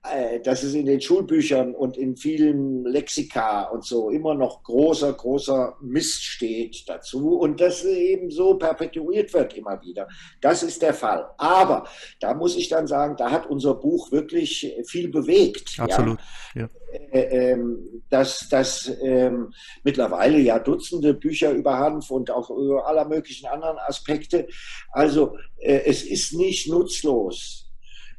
Äh, 0.04 0.40
dass 0.40 0.64
es 0.64 0.74
in 0.74 0.86
den 0.86 1.02
Schulbüchern 1.02 1.76
und 1.76 1.98
in 1.98 2.16
vielen 2.16 2.86
Lexika 2.86 3.64
und 3.64 3.84
so 3.84 4.10
immer 4.10 4.36
noch 4.36 4.64
großer, 4.64 5.12
großer 5.12 5.76
Mist 5.82 6.24
steht 6.24 6.88
dazu 6.88 7.40
und 7.40 7.60
das 7.60 7.84
eben 7.84 8.30
so 8.30 8.56
perpetuiert 8.56 9.34
wird 9.34 9.58
immer 9.58 9.82
wieder. 9.82 10.08
Das 10.40 10.64
ist 10.64 10.82
der 10.82 10.94
Fall. 10.94 11.28
Aber 11.38 11.88
da 12.20 12.34
muss 12.34 12.56
ich 12.56 12.70
dann 12.70 12.88
sagen, 12.88 13.16
da 13.18 13.32
hat 13.32 13.48
unser 13.48 13.74
Buch 13.74 14.12
wirklich 14.12 14.74
viel 14.86 15.10
bewegt. 15.10 15.78
Absolut. 15.80 16.20
Ja. 16.56 16.62
ja. 16.62 16.70
Äh, 17.12 17.52
ähm, 17.52 18.04
dass, 18.10 18.48
dass 18.50 18.92
ähm, 19.02 19.52
mittlerweile 19.84 20.38
ja 20.40 20.60
Dutzende 20.60 21.16
Bücher 21.16 21.52
über 21.52 21.78
Hanf 21.78 22.12
und 22.12 22.32
auch 22.32 22.50
über 22.50 22.88
aller 22.88 23.06
möglichen 23.06 23.48
anderen 23.48 23.78
Aspekte. 23.80 24.48
Also 24.92 25.38
äh, 25.58 25.82
es 25.86 26.04
ist 26.04 26.34
nicht 26.34 26.70
nutzlos 26.70 27.67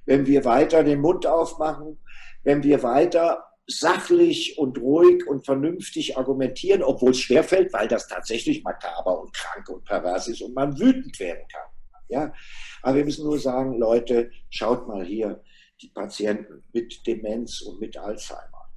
wenn 0.09 0.25
wir 0.27 0.47
weiter 0.47 0.83
den 0.83 1.03
Mund 1.03 1.27
aufmachen, 1.27 1.99
wenn 2.43 2.63
wir 2.63 2.83
weiter 2.83 3.45
sachlich 3.67 4.57
und 4.57 4.79
ruhig 4.79 5.27
und 5.27 5.45
vernünftig 5.45 6.17
argumentieren, 6.17 6.83
obwohl 6.83 7.11
es 7.11 7.21
schwerfällt, 7.21 7.75
weil 7.75 7.89
das 7.89 8.09
tatsächlich 8.09 8.65
makaber 8.65 9.21
und 9.21 9.35
krank 9.35 9.69
und 9.69 9.85
pervers 9.85 10.29
ist 10.29 10.41
und 10.41 10.55
man 10.55 10.79
wütend 10.81 11.21
werden 11.21 11.47
kann. 11.53 11.69
Ja? 12.09 12.33
Aber 12.81 12.97
wir 12.97 13.05
müssen 13.05 13.27
nur 13.27 13.39
sagen, 13.39 13.77
Leute, 13.77 14.31
schaut 14.49 14.89
mal 14.89 15.05
hier, 15.05 15.43
die 15.83 15.91
Patienten 15.91 16.65
mit 16.73 17.07
Demenz 17.07 17.61
und 17.61 17.79
mit 17.79 17.99
Alzheimer. 17.99 18.71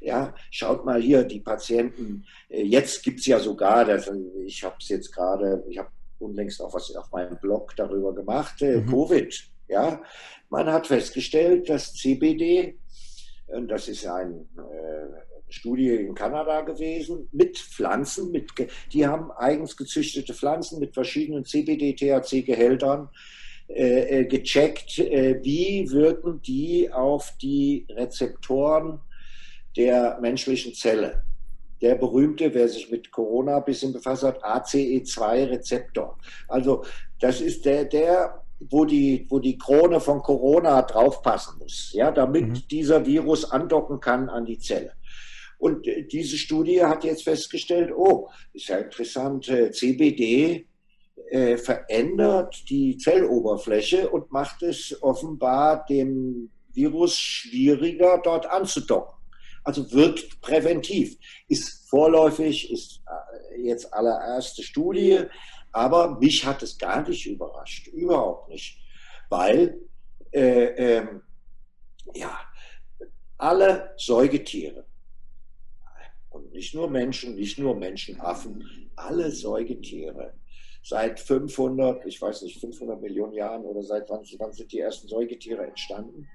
Ja, 0.00 0.34
schaut 0.50 0.84
mal 0.84 1.00
hier, 1.00 1.22
die 1.22 1.40
Patienten, 1.40 2.26
äh, 2.48 2.62
jetzt 2.62 3.04
gibt 3.04 3.20
es 3.20 3.26
ja 3.26 3.38
sogar, 3.38 3.84
das, 3.84 4.10
ich 4.44 4.62
habe 4.64 4.76
es 4.80 4.88
jetzt 4.88 5.12
gerade, 5.12 5.64
ich 5.68 5.78
habe 5.78 5.90
unlängst 6.18 6.60
auch 6.60 6.74
was 6.74 6.94
auf 6.96 7.10
meinem 7.12 7.38
Blog 7.38 7.74
darüber 7.76 8.12
gemacht, 8.12 8.60
äh, 8.62 8.80
mhm. 8.80 8.90
Covid. 8.90 9.50
Ja, 9.68 10.00
man 10.48 10.70
hat 10.70 10.86
festgestellt, 10.86 11.68
dass 11.68 11.94
CBD, 11.94 12.78
und 13.48 13.68
das 13.68 13.88
ist 13.88 14.06
eine 14.06 14.46
äh, 14.56 15.36
Studie 15.48 15.94
in 15.94 16.14
Kanada 16.14 16.62
gewesen, 16.62 17.28
mit 17.32 17.58
Pflanzen, 17.58 18.30
mit, 18.30 18.50
die 18.92 19.06
haben 19.06 19.30
eigens 19.32 19.76
gezüchtete 19.76 20.34
Pflanzen 20.34 20.80
mit 20.80 20.94
verschiedenen 20.94 21.44
CBD-THC-Gehältern 21.44 23.08
äh, 23.68 24.20
äh, 24.20 24.24
gecheckt, 24.26 24.98
äh, 24.98 25.40
wie 25.42 25.90
wirken 25.90 26.40
die 26.42 26.92
auf 26.92 27.32
die 27.42 27.86
Rezeptoren 27.90 29.00
der 29.76 30.18
menschlichen 30.20 30.72
Zelle. 30.72 31.24
Der 31.82 31.96
berühmte, 31.96 32.54
wer 32.54 32.68
sich 32.68 32.90
mit 32.90 33.10
Corona 33.10 33.58
ein 33.58 33.64
bisschen 33.64 33.92
befasst 33.92 34.22
hat, 34.22 34.42
ACE2-Rezeptor. 34.44 36.16
Also 36.48 36.84
das 37.18 37.40
ist 37.40 37.64
der, 37.64 37.84
der 37.84 38.45
wo 38.60 38.84
die, 38.84 39.26
wo 39.28 39.38
die 39.38 39.58
Krone 39.58 40.00
von 40.00 40.22
Corona 40.22 40.82
draufpassen 40.82 41.58
muss, 41.58 41.90
ja, 41.92 42.10
damit 42.10 42.48
mhm. 42.48 42.62
dieser 42.70 43.04
Virus 43.04 43.50
andocken 43.50 44.00
kann 44.00 44.28
an 44.28 44.44
die 44.44 44.58
Zelle. 44.58 44.92
Und 45.58 45.86
äh, 45.86 46.06
diese 46.06 46.36
Studie 46.36 46.82
hat 46.82 47.04
jetzt 47.04 47.24
festgestellt, 47.24 47.92
oh, 47.94 48.28
ist 48.52 48.68
ja 48.68 48.78
interessant, 48.78 49.48
äh, 49.48 49.70
CBD 49.70 50.66
äh, 51.30 51.56
verändert 51.56 52.68
die 52.68 52.96
Zelloberfläche 52.96 54.08
und 54.08 54.30
macht 54.30 54.62
es 54.62 54.96
offenbar 55.02 55.84
dem 55.86 56.50
Virus 56.72 57.16
schwieriger, 57.16 58.20
dort 58.22 58.46
anzudocken. 58.46 59.14
Also 59.64 59.90
wirkt 59.92 60.40
präventiv. 60.40 61.16
Ist 61.48 61.88
vorläufig, 61.88 62.70
ist 62.70 63.00
äh, 63.08 63.62
jetzt 63.62 63.92
allererste 63.92 64.62
Studie. 64.62 65.20
Aber 65.76 66.18
mich 66.18 66.46
hat 66.46 66.62
es 66.62 66.78
gar 66.78 67.06
nicht 67.06 67.26
überrascht, 67.26 67.88
überhaupt 67.88 68.48
nicht, 68.48 68.78
weil 69.28 69.78
äh, 70.32 70.68
ähm, 70.96 71.20
ja, 72.14 72.40
alle 73.36 73.92
Säugetiere 73.98 74.86
und 76.30 76.50
nicht 76.54 76.74
nur 76.74 76.88
Menschen, 76.88 77.34
nicht 77.34 77.58
nur 77.58 77.76
Menschenaffen, 77.76 78.90
alle 78.96 79.30
Säugetiere 79.30 80.32
seit 80.82 81.20
500, 81.20 82.06
ich 82.06 82.22
weiß 82.22 82.40
nicht, 82.40 82.58
500 82.58 82.98
Millionen 82.98 83.34
Jahren 83.34 83.62
oder 83.66 83.82
seit 83.82 84.08
wann, 84.08 84.24
wann 84.38 84.54
sind 84.54 84.72
die 84.72 84.80
ersten 84.80 85.08
Säugetiere 85.08 85.66
entstanden, 85.66 86.26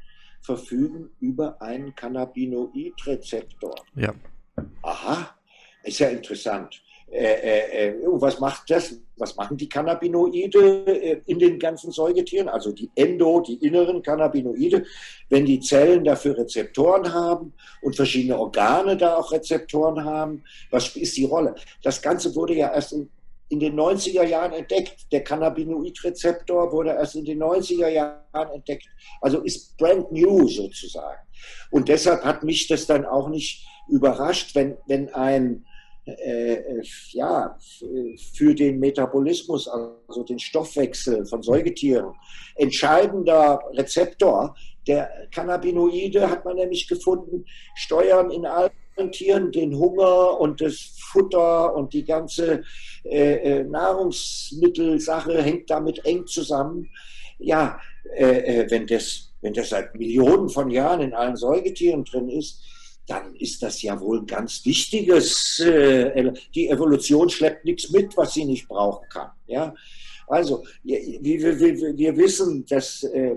verfügen 0.42 1.10
über 1.20 1.60
einen 1.60 1.96
Cannabinoidrezeptor. 1.96 3.74
Ja. 3.96 4.14
Aha, 4.84 5.36
ist 5.82 5.98
ja 5.98 6.10
interessant. 6.10 6.84
Äh, 7.12 7.24
äh, 7.24 7.88
äh 7.88 7.96
was 8.04 8.40
macht 8.40 8.70
das? 8.70 8.96
Was 9.18 9.36
machen 9.36 9.58
die 9.58 9.68
Cannabinoide 9.68 10.86
äh, 10.88 11.22
in 11.26 11.40
den 11.40 11.60
ganzen 11.60 11.92
Säugetieren? 11.92 12.48
Also 12.48 12.72
die 12.72 12.90
Endo, 12.96 13.42
die 13.42 13.56
inneren 13.66 14.02
Cannabinoide, 14.02 14.86
wenn 15.30 15.46
die 15.46 15.60
Zellen 15.60 16.04
dafür 16.04 16.38
Rezeptoren 16.38 17.14
haben 17.14 17.54
und 17.82 17.96
verschiedene 17.96 18.40
Organe 18.40 18.96
da 18.96 19.18
auch 19.18 19.32
Rezeptoren 19.32 20.04
haben, 20.06 20.44
was 20.70 20.96
ist 20.96 21.18
die 21.18 21.26
Rolle? 21.26 21.56
Das 21.84 22.02
Ganze 22.02 22.34
wurde 22.34 22.56
ja 22.56 22.74
erst 22.74 22.94
in, 22.94 23.10
in 23.50 23.60
den 23.60 23.78
90er 23.78 24.24
Jahren 24.24 24.54
entdeckt. 24.54 25.12
Der 25.12 25.24
Cannabinoidrezeptor 25.24 26.72
wurde 26.72 26.92
erst 26.92 27.16
in 27.16 27.26
den 27.26 27.44
90er 27.44 27.90
Jahren 27.90 28.52
entdeckt. 28.54 28.88
Also 29.20 29.42
ist 29.42 29.78
brand 29.78 30.12
new 30.12 30.48
sozusagen. 30.48 31.20
Und 31.72 31.90
deshalb 31.90 32.24
hat 32.24 32.44
mich 32.44 32.68
das 32.68 32.88
dann 32.88 33.06
auch 33.06 33.28
nicht 33.28 33.68
überrascht, 33.90 34.56
wenn, 34.56 34.78
wenn 34.88 35.14
ein 35.14 35.66
äh, 36.06 36.82
ja, 37.12 37.58
für 38.34 38.56
den 38.56 38.80
Metabolismus, 38.80 39.68
also 39.68 40.24
den 40.24 40.40
Stoffwechsel 40.40 41.26
von 41.26 41.44
Säugetieren, 41.44 42.14
entscheidender 42.56 43.60
Rezeptor. 43.74 44.56
Der 44.88 45.10
Cannabinoide 45.32 46.30
hat 46.30 46.44
man 46.44 46.56
nämlich 46.56 46.88
gefunden, 46.88 47.46
steuern 47.76 48.32
in 48.32 48.46
allen 48.46 48.72
Tieren 49.12 49.52
den 49.52 49.78
Hunger 49.78 50.40
und 50.40 50.62
das 50.62 50.96
Futter 51.12 51.76
und 51.76 51.94
die 51.94 52.04
ganze 52.04 52.64
äh, 53.04 53.60
äh 53.60 53.64
Nahrungsmittelsache 53.64 55.42
hängt 55.42 55.70
damit 55.70 56.04
eng 56.06 56.26
zusammen. 56.28 56.90
Ja, 57.40 57.80
äh, 58.16 58.62
äh, 58.62 58.72
wenn, 58.72 58.86
das, 58.86 59.32
wenn 59.42 59.54
das 59.54 59.70
seit 59.70 59.96
Millionen 59.96 60.50
von 60.50 60.70
Jahren 60.70 61.02
in 61.02 61.14
allen 61.14 61.36
Säugetieren 61.36 62.04
drin 62.04 62.30
ist, 62.30 62.62
dann 63.08 63.36
ist 63.36 63.62
das 63.62 63.82
ja 63.82 64.00
wohl 64.00 64.20
ein 64.20 64.26
ganz 64.26 64.66
wichtiges. 64.66 65.60
Äh, 65.60 66.32
die 66.54 66.70
Evolution 66.70 67.30
schleppt 67.30 67.66
nichts 67.66 67.90
mit, 67.92 68.16
was 68.16 68.34
sie 68.34 68.46
nicht 68.46 68.68
brauchen 68.68 69.08
kann. 69.10 69.32
Ja? 69.48 69.74
Also, 70.28 70.64
wir, 70.84 71.60
wir, 71.60 71.98
wir 71.98 72.18
wissen, 72.18 72.66
dass 72.66 73.04
äh, 73.04 73.36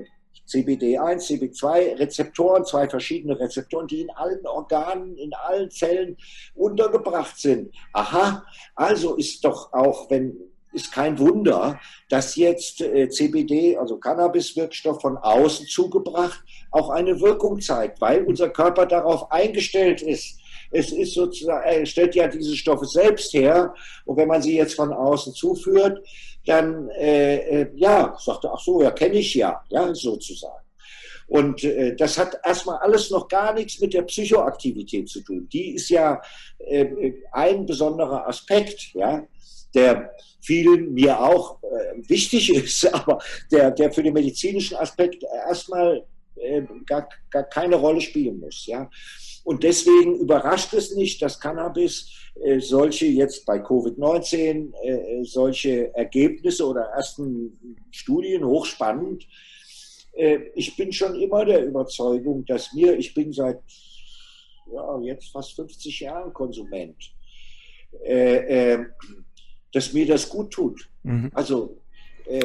CBD1, 0.48 1.26
CB2 1.26 1.98
Rezeptoren, 1.98 2.64
zwei 2.64 2.88
verschiedene 2.88 3.38
Rezeptoren, 3.38 3.86
die 3.86 4.02
in 4.02 4.10
allen 4.10 4.46
Organen, 4.46 5.16
in 5.16 5.32
allen 5.34 5.70
Zellen 5.70 6.16
untergebracht 6.54 7.38
sind. 7.38 7.74
Aha, 7.92 8.44
also 8.74 9.16
ist 9.16 9.44
doch 9.44 9.72
auch, 9.72 10.10
wenn 10.10 10.36
ist 10.74 10.92
kein 10.92 11.18
Wunder, 11.18 11.80
dass 12.08 12.36
jetzt 12.36 12.80
äh, 12.80 13.08
CBD, 13.08 13.76
also 13.76 13.96
Cannabis-Wirkstoff 13.96 15.00
von 15.00 15.16
außen 15.16 15.66
zugebracht, 15.66 16.42
auch 16.70 16.90
eine 16.90 17.20
Wirkung 17.20 17.60
zeigt, 17.60 18.00
weil 18.00 18.24
unser 18.24 18.50
Körper 18.50 18.86
darauf 18.86 19.30
eingestellt 19.30 20.02
ist. 20.02 20.38
Es 20.70 20.90
ist 20.90 21.14
sozusagen, 21.14 21.64
er 21.64 21.86
stellt 21.86 22.14
ja 22.14 22.26
diese 22.26 22.56
Stoffe 22.56 22.86
selbst 22.86 23.32
her 23.32 23.74
und 24.04 24.16
wenn 24.16 24.28
man 24.28 24.42
sie 24.42 24.56
jetzt 24.56 24.74
von 24.74 24.92
außen 24.92 25.32
zuführt, 25.34 26.04
dann 26.46 26.88
äh, 26.90 27.36
äh, 27.36 27.70
ja, 27.76 28.16
sagt 28.18 28.44
er, 28.44 28.54
ach 28.54 28.60
so, 28.60 28.82
ja, 28.82 28.90
kenne 28.90 29.14
ich 29.14 29.34
ja, 29.34 29.62
ja, 29.68 29.94
sozusagen. 29.94 30.64
Und 31.26 31.64
äh, 31.64 31.96
das 31.96 32.18
hat 32.18 32.38
erstmal 32.44 32.78
alles 32.78 33.10
noch 33.10 33.28
gar 33.28 33.54
nichts 33.54 33.80
mit 33.80 33.94
der 33.94 34.02
Psychoaktivität 34.02 35.08
zu 35.08 35.20
tun. 35.22 35.48
Die 35.50 35.74
ist 35.74 35.88
ja 35.88 36.20
äh, 36.58 37.12
ein 37.32 37.64
besonderer 37.64 38.28
Aspekt, 38.28 38.92
ja, 38.94 39.26
der 39.74 40.10
vielen 40.40 40.92
mir 40.92 41.18
auch 41.20 41.62
äh, 41.62 42.08
wichtig 42.08 42.54
ist, 42.54 42.86
aber 42.94 43.18
der, 43.50 43.70
der 43.70 43.92
für 43.92 44.02
den 44.02 44.14
medizinischen 44.14 44.76
Aspekt 44.76 45.24
erstmal 45.46 46.04
äh, 46.36 46.62
gar, 46.86 47.08
gar 47.30 47.44
keine 47.44 47.76
Rolle 47.76 48.00
spielen 48.00 48.40
muss. 48.40 48.66
Ja? 48.66 48.90
Und 49.44 49.62
deswegen 49.62 50.18
überrascht 50.18 50.72
es 50.74 50.94
nicht, 50.94 51.20
dass 51.20 51.38
Cannabis 51.38 52.10
äh, 52.42 52.60
solche 52.60 53.06
jetzt 53.06 53.44
bei 53.44 53.58
Covid-19 53.58 54.72
äh, 54.82 55.24
solche 55.24 55.94
Ergebnisse 55.94 56.66
oder 56.66 56.82
ersten 56.82 57.78
Studien 57.90 58.44
hochspannend. 58.44 59.26
Äh, 60.12 60.38
ich 60.54 60.76
bin 60.76 60.92
schon 60.92 61.14
immer 61.20 61.44
der 61.44 61.64
Überzeugung, 61.64 62.44
dass 62.46 62.72
mir, 62.72 62.98
ich 62.98 63.12
bin 63.14 63.32
seit 63.32 63.60
ja, 64.72 65.00
jetzt 65.02 65.30
fast 65.30 65.54
50 65.54 66.00
Jahren 66.00 66.32
Konsument, 66.32 66.96
äh, 68.04 68.72
äh, 68.72 68.84
dass 69.74 69.92
mir 69.92 70.06
das 70.06 70.28
gut 70.28 70.52
tut. 70.52 70.88
Mhm. 71.02 71.30
Also 71.34 71.76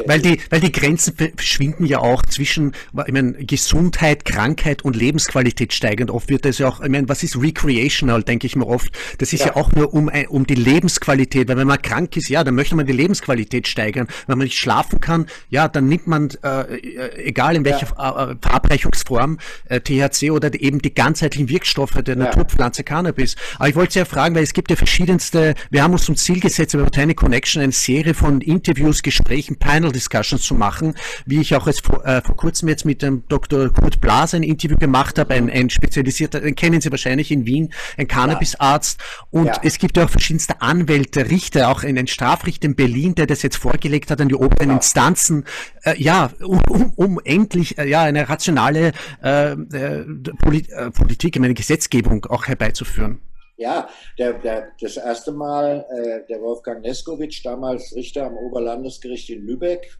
weil 0.06 0.22
die, 0.22 0.40
weil 0.50 0.60
die 0.60 0.72
Grenzen 0.72 1.16
verschwinden 1.16 1.86
ja 1.86 2.00
auch 2.00 2.22
zwischen, 2.24 2.74
ich 3.06 3.14
meine, 3.14 3.34
Gesundheit, 3.46 4.26
Krankheit 4.26 4.84
und 4.84 4.96
Lebensqualität 4.96 5.74
steigend. 5.74 6.12
Oft 6.12 6.30
wird 6.30 6.44
das 6.44 6.58
ja 6.58 6.68
auch, 6.68 6.82
ich 6.82 6.90
meine, 6.90 7.08
was 7.08 7.24
ist 7.24 7.42
recreational, 7.42 8.24
denke 8.24 8.46
ich 8.46 8.56
mir 8.56 8.68
oft. 8.68 8.92
Das 9.20 9.32
ist 9.32 9.42
ja, 9.42 9.48
ja 9.48 9.56
auch 9.56 9.72
nur 9.72 9.94
um, 9.94 10.12
um 10.30 10.46
die 10.46 10.56
Lebensqualität, 10.56 11.48
weil 11.48 11.58
wenn 11.58 11.68
man 11.68 11.82
krank 11.82 12.18
ist, 12.18 12.28
ja, 12.28 12.44
dann 12.44 12.56
möchte 12.56 12.76
man 12.76 12.86
die 12.86 12.94
Lebensqualität 12.94 13.68
steigern. 13.68 14.08
Wenn 14.28 14.38
man 14.38 14.46
nicht 14.46 14.58
schlafen 14.58 15.00
kann, 15.00 15.28
ja, 15.50 15.68
dann 15.70 15.88
nimmt 15.88 16.08
man, 16.08 16.30
äh, 16.44 17.24
egal 17.24 17.56
in 17.56 17.64
welcher 17.64 17.88
ja. 17.98 18.32
Äh, 18.32 18.36
Verabreichungsform, 18.42 19.38
äh, 19.66 19.80
THC 19.80 20.32
oder 20.32 20.60
eben 20.60 20.80
die 20.80 20.94
ganzheitlichen 20.94 21.48
Wirkstoffe 21.48 21.94
der 21.94 22.18
ja. 22.18 22.24
Naturpflanze 22.26 22.84
Cannabis. 22.84 23.36
Aber 23.56 23.70
ich 23.70 23.76
wollte 23.76 23.94
Sie 23.94 24.00
ja 24.00 24.06
fragen, 24.06 24.36
weil 24.36 24.44
es 24.44 24.54
gibt 24.54 24.70
ja 24.70 24.76
verschiedenste, 24.76 25.56
wir 25.70 25.84
haben 25.84 25.94
uns 25.94 26.04
zum 26.04 26.18
Ziel 26.18 26.42
gesetzt, 26.42 26.74
über 26.74 26.84
Botanic 26.84 27.18
Connection 27.18 27.62
eine 27.62 27.72
Serie 27.72 28.14
von 28.14 28.42
Interviews, 28.42 29.04
Gesprächen, 29.04 29.58
Panel 29.70 29.92
Discussions 29.92 30.42
zu 30.42 30.56
machen, 30.56 30.96
wie 31.28 31.42
ich 31.42 31.54
auch 31.56 31.68
jetzt 31.68 31.86
vor, 31.86 32.04
äh, 32.04 32.24
vor 32.24 32.36
kurzem 32.36 32.70
jetzt 32.70 32.86
mit 32.86 33.04
dem 33.04 33.24
Dr. 33.28 33.70
Kurt 33.70 34.02
Blas 34.02 34.34
ein 34.34 34.42
Interview 34.42 34.76
gemacht 34.76 35.20
habe, 35.20 35.36
ein, 35.36 35.48
ein 35.48 35.70
spezialisierter, 35.70 36.40
den 36.40 36.56
kennen 36.56 36.82
Sie 36.82 36.90
wahrscheinlich 36.90 37.30
in 37.32 37.46
Wien, 37.46 37.72
ein 37.96 38.08
Cannabisarzt. 38.08 39.00
Und 39.30 39.46
ja. 39.46 39.62
es 39.62 39.78
gibt 39.78 39.98
ja 39.98 40.06
auch 40.06 40.10
verschiedenste 40.10 40.60
Anwälte, 40.64 41.30
Richter, 41.30 41.70
auch 41.70 41.84
einen 41.84 42.08
Strafrichter 42.08 42.66
in 42.66 42.76
Berlin, 42.76 43.14
der 43.14 43.28
das 43.28 43.44
jetzt 43.44 43.58
vorgelegt 43.58 44.10
hat 44.10 44.20
an 44.22 44.30
die 44.30 44.36
oberen 44.36 44.70
ja. 44.70 44.76
Instanzen, 44.76 45.46
äh, 45.84 46.02
ja, 46.02 46.32
um, 46.42 46.62
um, 46.68 46.94
um 46.96 47.20
endlich 47.24 47.78
äh, 47.78 47.88
ja 47.88 48.02
eine 48.02 48.28
rationale 48.28 48.92
äh, 49.24 49.52
äh, 49.52 50.06
Polit 50.40 50.70
äh, 50.72 50.90
Politik, 50.90 51.38
eine 51.38 51.54
Gesetzgebung 51.54 52.26
auch 52.26 52.48
herbeizuführen. 52.48 53.20
Ja, 53.60 53.90
der, 54.18 54.40
der, 54.40 54.72
das 54.80 54.96
erste 54.96 55.34
Mal, 55.34 55.86
äh, 55.92 56.26
der 56.28 56.42
Wolfgang 56.42 56.82
Neskowitsch, 56.82 57.46
damals 57.46 57.94
Richter 57.94 58.26
am 58.26 58.38
Oberlandesgericht 58.38 59.30
in 59.32 59.46
Lübeck, 59.46 60.00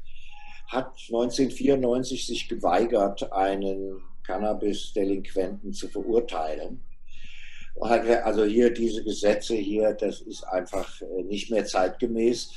hat 0.68 0.94
1994 1.10 2.26
sich 2.26 2.48
geweigert, 2.48 3.34
einen 3.34 4.02
Cannabis-Delinquenten 4.26 5.74
zu 5.74 5.90
verurteilen. 5.90 6.82
Also 7.82 8.46
hier 8.46 8.74
diese 8.74 9.04
Gesetze 9.04 9.56
hier, 9.56 9.94
das 9.94 10.22
ist 10.22 10.44
einfach 10.46 11.02
äh, 11.02 11.24
nicht 11.24 11.52
mehr 11.52 11.66
zeitgemäß 11.66 12.54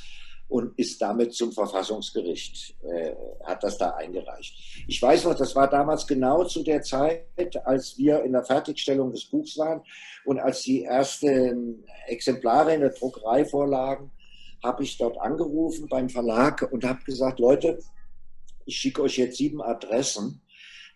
und 0.53 0.77
ist 0.77 1.01
damit 1.01 1.33
zum 1.33 1.51
Verfassungsgericht, 1.51 2.75
äh, 2.83 3.15
hat 3.43 3.63
das 3.63 3.75
da 3.79 3.89
eingereicht. 3.95 4.85
Ich 4.87 5.01
weiß 5.01 5.23
noch, 5.25 5.33
das 5.33 5.55
war 5.55 5.67
damals 5.67 6.05
genau 6.05 6.43
zu 6.43 6.61
der 6.61 6.83
Zeit, 6.83 7.25
als 7.65 7.97
wir 7.97 8.21
in 8.21 8.33
der 8.33 8.43
Fertigstellung 8.43 9.11
des 9.11 9.25
Buchs 9.25 9.57
waren 9.57 9.81
und 10.25 10.37
als 10.37 10.61
die 10.61 10.83
ersten 10.83 11.83
Exemplare 12.05 12.75
in 12.75 12.81
der 12.81 12.91
Druckerei 12.91 13.45
vorlagen, 13.45 14.11
habe 14.63 14.83
ich 14.83 14.95
dort 14.95 15.19
angerufen 15.19 15.87
beim 15.89 16.07
Verlag 16.07 16.71
und 16.71 16.85
habe 16.85 17.03
gesagt, 17.03 17.39
Leute, 17.39 17.79
ich 18.65 18.77
schicke 18.77 19.01
euch 19.01 19.17
jetzt 19.17 19.37
sieben 19.37 19.59
Adressen. 19.59 20.39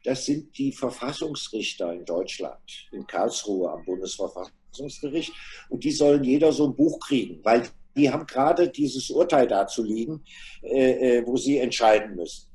Das 0.04 0.24
sind 0.24 0.56
die 0.60 0.72
Verfassungsrichter 0.72 1.94
in 1.94 2.06
Deutschland, 2.06 2.62
in 2.92 3.08
Karlsruhe 3.08 3.72
am 3.72 3.84
Bundesverfassungsgericht. 3.86 5.34
Und 5.70 5.84
die 5.84 5.92
sollen 5.92 6.24
jeder 6.24 6.52
so 6.52 6.68
ein 6.68 6.76
Buch 6.76 7.00
kriegen, 7.00 7.44
weil 7.44 7.68
die 7.98 8.12
haben 8.12 8.26
gerade 8.28 8.70
dieses 8.70 9.10
Urteil 9.10 9.48
dazu 9.48 9.84
liegen, 9.84 10.24
äh, 10.62 11.18
äh, 11.18 11.28
wo 11.28 11.36
sie 11.38 11.58
entscheiden 11.58 12.16
müssen. 12.16 12.48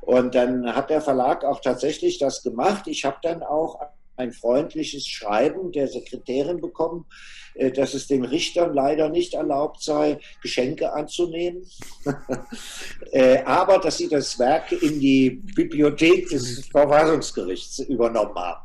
Und 0.00 0.34
dann 0.34 0.74
hat 0.74 0.90
der 0.90 1.00
Verlag 1.00 1.44
auch 1.44 1.60
tatsächlich 1.60 2.18
das 2.18 2.42
gemacht. 2.42 2.86
Ich 2.86 3.04
habe 3.04 3.16
dann 3.22 3.42
auch 3.42 3.80
ein 4.16 4.32
freundliches 4.32 5.06
Schreiben 5.06 5.72
der 5.72 5.88
Sekretärin 5.88 6.60
bekommen, 6.60 7.06
äh, 7.54 7.70
dass 7.70 7.94
es 7.94 8.06
den 8.06 8.24
Richtern 8.24 8.74
leider 8.74 9.08
nicht 9.08 9.34
erlaubt 9.34 9.82
sei, 9.82 10.18
Geschenke 10.42 10.92
anzunehmen, 10.92 11.66
äh, 13.12 13.42
aber 13.44 13.78
dass 13.78 13.98
sie 13.98 14.08
das 14.08 14.38
Werk 14.38 14.72
in 14.72 15.00
die 15.00 15.30
Bibliothek 15.30 16.28
des 16.28 16.66
Verfassungsgerichts 16.68 17.80
übernommen 17.80 18.36
haben. 18.36 18.62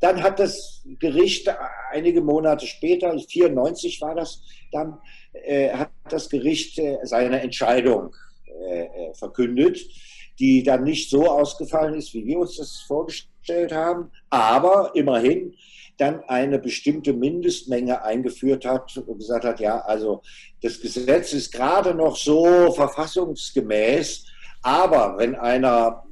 Dann 0.00 0.22
hat 0.22 0.40
das 0.40 0.82
Gericht 0.98 1.48
einige 1.90 2.22
Monate 2.22 2.66
später, 2.66 3.16
94 3.18 4.00
war 4.00 4.14
das, 4.14 4.42
dann 4.72 4.98
hat 5.72 5.90
das 6.08 6.28
Gericht 6.28 6.78
äh, 6.78 6.98
seine 7.04 7.40
Entscheidung 7.40 8.14
äh, 8.46 8.82
äh, 8.82 9.14
verkündet, 9.14 9.78
die 10.38 10.62
dann 10.62 10.84
nicht 10.84 11.10
so 11.10 11.28
ausgefallen 11.28 11.94
ist, 11.94 12.14
wie 12.14 12.26
wir 12.26 12.38
uns 12.38 12.56
das 12.56 12.80
vorgestellt 12.86 13.72
haben. 13.72 14.10
Aber 14.28 14.92
immerhin, 14.94 15.54
dann 15.98 16.24
eine 16.28 16.58
bestimmte 16.58 17.12
Mindestmenge 17.12 18.02
eingeführt 18.02 18.64
hat 18.64 18.96
und 18.96 19.18
gesagt 19.18 19.44
hat, 19.44 19.60
ja, 19.60 19.80
also 19.80 20.22
das 20.62 20.80
Gesetz 20.80 21.34
ist 21.34 21.52
gerade 21.52 21.94
noch 21.94 22.16
so 22.16 22.72
verfassungsgemäß, 22.72 24.24
aber 24.62 25.18
wenn 25.18 25.34
einer 25.34 26.04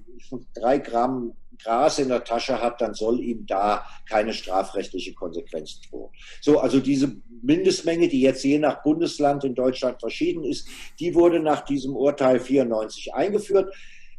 drei 0.55 0.79
Gramm 0.79 1.33
Gras 1.63 1.99
in 1.99 2.09
der 2.09 2.25
Tasche 2.25 2.61
hat, 2.61 2.81
dann 2.81 2.95
soll 2.95 3.21
ihm 3.21 3.47
da 3.47 3.85
keine 4.09 4.33
strafrechtliche 4.33 5.15
Konsequenz 5.15 5.81
drohen. 5.81 6.11
So, 6.41 6.61
also 6.61 6.81
diese 6.81 7.17
Mindestmenge, 7.43 8.09
die 8.09 8.21
jetzt 8.21 8.45
je 8.45 8.59
nach 8.59 8.83
Bundesland 8.83 9.45
in 9.45 9.55
Deutschland 9.55 10.01
verschieden 10.01 10.45
ist, 10.45 10.69
die 10.99 11.15
wurde 11.15 11.41
nach 11.41 11.65
diesem 11.65 11.97
Urteil 11.97 12.41
94 12.41 13.15
eingeführt. 13.15 13.75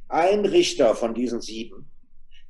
Ein 0.08 0.46
Richter 0.46 0.96
von 0.96 1.14
diesen 1.14 1.42
sieben, 1.42 1.90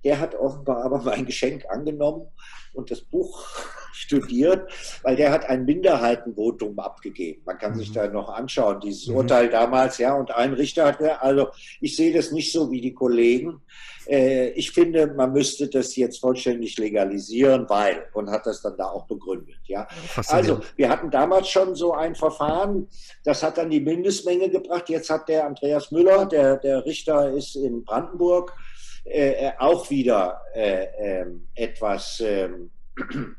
der 0.03 0.19
hat 0.19 0.35
offenbar 0.35 0.83
aber 0.83 1.01
mein 1.01 1.25
Geschenk 1.25 1.65
angenommen 1.69 2.27
und 2.73 2.91
das 2.91 3.01
Buch 3.01 3.45
studiert, 3.93 4.71
weil 5.03 5.15
der 5.15 5.31
hat 5.31 5.45
ein 5.45 5.65
Minderheitenvotum 5.65 6.79
abgegeben. 6.79 7.41
Man 7.45 7.57
kann 7.57 7.75
sich 7.75 7.89
mhm. 7.89 7.93
da 7.93 8.07
noch 8.07 8.29
anschauen, 8.29 8.79
dieses 8.79 9.07
mhm. 9.07 9.15
Urteil 9.15 9.49
damals, 9.49 9.97
ja, 9.97 10.13
und 10.13 10.31
ein 10.31 10.53
Richter 10.53 10.85
hat 10.85 10.99
gesagt, 10.99 11.21
also 11.21 11.49
ich 11.81 11.95
sehe 11.95 12.13
das 12.13 12.31
nicht 12.31 12.51
so 12.51 12.71
wie 12.71 12.81
die 12.81 12.93
Kollegen. 12.93 13.61
Äh, 14.09 14.49
ich 14.51 14.71
finde, 14.71 15.07
man 15.07 15.33
müsste 15.33 15.67
das 15.67 15.95
jetzt 15.95 16.19
vollständig 16.19 16.77
legalisieren, 16.77 17.69
weil, 17.69 18.07
und 18.13 18.31
hat 18.31 18.45
das 18.45 18.61
dann 18.61 18.75
da 18.77 18.85
auch 18.85 19.05
begründet, 19.05 19.59
ja. 19.65 19.87
Also, 20.27 20.61
wir 20.75 20.89
hatten 20.89 21.11
damals 21.11 21.49
schon 21.49 21.75
so 21.75 21.93
ein 21.93 22.15
Verfahren, 22.15 22.87
das 23.23 23.43
hat 23.43 23.57
dann 23.57 23.69
die 23.69 23.79
Mindestmenge 23.79 24.49
gebracht. 24.49 24.89
Jetzt 24.89 25.09
hat 25.09 25.29
der 25.29 25.45
Andreas 25.45 25.91
Müller, 25.91 26.25
der, 26.25 26.57
der 26.57 26.85
Richter 26.85 27.31
ist 27.31 27.55
in 27.55 27.83
Brandenburg, 27.83 28.53
äh, 29.09 29.47
äh, 29.47 29.51
auch 29.57 29.89
wieder 29.89 30.41
äh, 30.53 30.85
ähm, 30.99 31.47
etwas 31.55 32.21
ähm, 32.23 32.69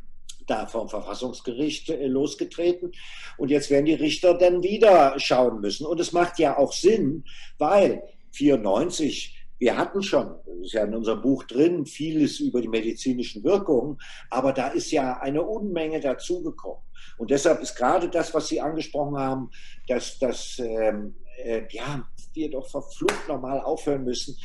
da 0.47 0.67
vom 0.67 0.89
Verfassungsgericht 0.89 1.91
äh, 1.91 2.07
losgetreten. 2.07 2.93
Und 3.39 3.51
jetzt 3.51 3.71
werden 3.71 3.87
die 3.87 3.95
Richter 3.95 4.35
dann 4.35 4.63
wieder 4.63 5.19
schauen 5.19 5.61
müssen. 5.61 5.87
Und 5.87 6.01
es 6.01 6.13
macht 6.13 6.39
ja 6.41 6.59
auch 6.59 6.73
Sinn, 6.73 7.25
weil 7.59 8.03
94 8.33 9.37
wir 9.61 9.77
hatten 9.77 10.03
schon, 10.03 10.37
das 10.47 10.69
ist 10.69 10.73
ja 10.73 10.85
in 10.85 10.95
unserem 10.95 11.21
Buch 11.21 11.45
drin, 11.45 11.85
vieles 11.85 12.41
über 12.41 12.63
die 12.63 12.69
medizinischen 12.69 13.45
Wirkungen, 13.45 13.99
aber 14.31 14.55
da 14.55 14.69
ist 14.69 14.91
ja 14.91 15.19
eine 15.19 15.43
Unmenge 15.43 16.01
dazugekommen. 16.01 16.83
Und 17.19 17.31
deshalb 17.31 17.61
ist 17.61 17.77
gerade 17.77 18.09
das, 18.09 18.33
was 18.33 18.49
Sie 18.49 18.59
angesprochen 18.59 19.19
haben, 19.19 19.51
dass, 19.87 20.19
dass 20.19 20.59
ähm, 20.59 21.15
äh, 21.45 21.63
ja, 21.71 22.09
wir 22.33 22.51
doch 22.51 22.71
verflucht 22.71 23.29
nochmal 23.29 23.61
aufhören 23.61 24.05
müssen, 24.05 24.37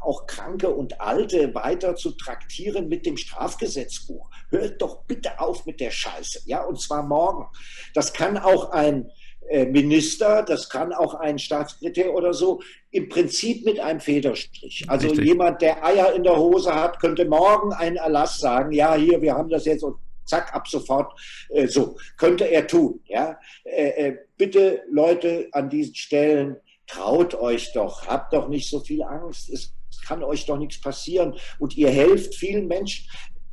auch 0.00 0.26
Kranke 0.26 0.70
und 0.70 1.00
Alte 1.00 1.54
weiter 1.54 1.96
zu 1.96 2.12
traktieren 2.12 2.88
mit 2.88 3.06
dem 3.06 3.16
Strafgesetzbuch. 3.16 4.28
Hört 4.50 4.80
doch 4.80 5.04
bitte 5.04 5.40
auf 5.40 5.66
mit 5.66 5.80
der 5.80 5.90
Scheiße, 5.90 6.42
ja, 6.46 6.62
und 6.62 6.80
zwar 6.80 7.02
morgen. 7.02 7.46
Das 7.94 8.12
kann 8.12 8.38
auch 8.38 8.70
ein 8.70 9.10
äh, 9.48 9.64
Minister, 9.64 10.42
das 10.42 10.68
kann 10.68 10.92
auch 10.92 11.14
ein 11.14 11.38
Staatssekretär 11.38 12.14
oder 12.14 12.34
so, 12.34 12.60
im 12.90 13.08
Prinzip 13.08 13.64
mit 13.64 13.80
einem 13.80 14.00
Federstrich. 14.00 14.84
Also 14.88 15.08
Richtig. 15.08 15.26
jemand, 15.26 15.62
der 15.62 15.84
Eier 15.84 16.12
in 16.14 16.22
der 16.22 16.36
Hose 16.36 16.74
hat, 16.74 17.00
könnte 17.00 17.24
morgen 17.24 17.72
einen 17.72 17.96
Erlass 17.96 18.38
sagen, 18.38 18.72
ja, 18.72 18.94
hier, 18.94 19.22
wir 19.22 19.34
haben 19.34 19.48
das 19.48 19.64
jetzt 19.64 19.82
und 19.82 19.96
zack, 20.28 20.54
ab 20.54 20.68
sofort 20.68 21.18
äh, 21.48 21.66
so. 21.66 21.96
Könnte 22.16 22.44
er 22.44 22.66
tun. 22.66 23.00
Ja? 23.06 23.38
Äh, 23.64 24.12
bitte, 24.36 24.82
Leute, 24.90 25.48
an 25.52 25.70
diesen 25.70 25.94
Stellen, 25.94 26.56
traut 26.86 27.34
euch 27.34 27.72
doch, 27.72 28.06
habt 28.06 28.32
doch 28.32 28.48
nicht 28.48 28.68
so 28.68 28.80
viel 28.80 29.02
Angst. 29.02 29.50
Es 29.50 29.74
kann 30.08 30.24
euch 30.24 30.46
doch 30.46 30.58
nichts 30.58 30.80
passieren. 30.80 31.34
Und 31.58 31.76
ihr 31.76 31.90
helft 31.90 32.34
vielen 32.34 32.66
Menschen. 32.66 33.08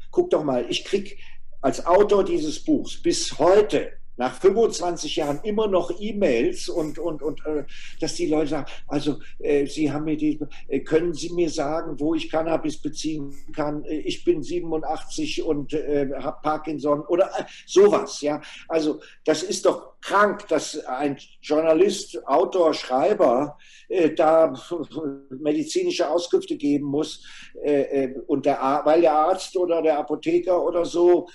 Guckt 0.09 0.33
doch 0.33 0.43
mal, 0.43 0.65
ich 0.69 0.85
krieg 0.85 1.19
als 1.61 1.85
Autor 1.85 2.23
dieses 2.23 2.63
Buchs 2.63 3.01
bis 3.01 3.37
heute 3.37 3.91
nach 4.17 4.39
25 4.39 5.17
Jahren 5.17 5.39
immer 5.43 5.67
noch 5.67 5.91
E-Mails 5.99 6.69
und, 6.69 6.99
und, 6.99 7.21
und 7.21 7.45
äh, 7.45 7.65
dass 7.99 8.15
die 8.15 8.27
Leute 8.27 8.49
sagen, 8.49 8.65
also 8.87 9.19
äh, 9.39 9.65
Sie 9.65 9.91
haben 9.91 10.05
mir 10.05 10.17
die, 10.17 10.39
äh, 10.67 10.79
können 10.79 11.13
Sie 11.13 11.31
mir 11.33 11.49
sagen, 11.49 11.99
wo 11.99 12.15
ich 12.15 12.29
Cannabis 12.29 12.81
beziehen 12.81 13.35
kann? 13.53 13.83
Äh, 13.83 13.99
ich 13.99 14.23
bin 14.23 14.41
87 14.41 15.43
und 15.43 15.73
äh, 15.73 16.09
habe 16.19 16.37
Parkinson 16.41 17.01
oder 17.01 17.25
äh, 17.37 17.43
sowas, 17.65 18.21
ja. 18.21 18.41
Also 18.67 19.01
das 19.25 19.43
ist 19.43 19.65
doch 19.65 19.99
krank, 20.01 20.47
dass 20.47 20.77
ein 20.85 21.17
Journalist, 21.41 22.25
Autor, 22.27 22.73
Schreiber 22.73 23.57
äh, 23.89 24.11
da 24.11 24.53
medizinische 25.29 26.09
Auskünfte 26.09 26.55
geben 26.55 26.85
muss 26.85 27.25
äh, 27.63 27.81
äh 28.03 28.15
und 28.27 28.45
der, 28.45 28.81
weil 28.85 29.01
der 29.01 29.13
Arzt 29.13 29.57
oder 29.57 29.81
der 29.81 29.97
Apotheker 29.97 30.63
oder 30.63 30.85
so 30.85 31.27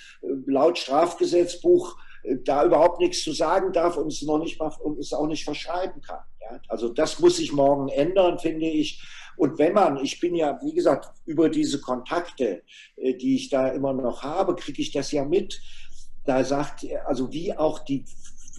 laut 0.47 0.79
Strafgesetzbuch 0.79 1.97
da 2.45 2.65
überhaupt 2.65 3.01
nichts 3.01 3.23
zu 3.23 3.33
sagen 3.33 3.73
darf 3.73 3.97
und 3.97 4.09
es 4.09 4.23
noch 4.23 4.39
nicht 4.39 4.59
mal 4.59 4.73
und 4.83 4.99
es 4.99 5.13
auch 5.13 5.27
nicht 5.27 5.45
verschreiben 5.45 6.01
kann. 6.03 6.21
Ja? 6.41 6.61
Also 6.69 6.89
das 6.89 7.19
muss 7.19 7.37
sich 7.37 7.53
morgen 7.53 7.89
ändern, 7.89 8.39
finde 8.39 8.67
ich. 8.67 9.03
Und 9.37 9.59
wenn 9.59 9.73
man, 9.73 9.97
ich 10.05 10.21
bin 10.21 10.35
ja, 10.35 10.59
wie 10.63 10.75
gesagt, 10.75 11.11
über 11.25 11.49
diese 11.49 11.81
Kontakte, 11.81 12.63
äh, 12.97 13.15
die 13.15 13.37
ich 13.37 13.49
da 13.49 13.69
immer 13.69 13.93
noch 13.93 14.23
habe, 14.23 14.55
kriege 14.55 14.83
ich 14.83 14.93
das 14.93 15.13
ja 15.13 15.25
mit. 15.25 15.61
Da 16.25 16.45
sagt, 16.45 16.87
also 17.07 17.33
wie 17.33 17.57
auch 17.57 17.79
die, 17.81 18.05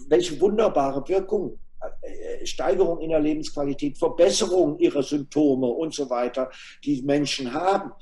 welche 0.08 0.40
wunderbare 0.40 1.08
Wirkung 1.08 1.58
äh, 2.00 2.44
Steigerung 2.44 3.00
in 3.00 3.10
der 3.10 3.20
Lebensqualität, 3.20 3.98
Verbesserung 3.98 4.78
ihrer 4.78 5.02
Symptome 5.02 5.66
und 5.66 5.94
so 5.94 6.10
weiter, 6.10 6.50
die 6.84 7.02
Menschen 7.02 7.52
haben. 7.52 7.92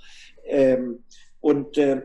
Ähm, 0.45 1.05
und 1.41 1.77
äh, 1.79 2.03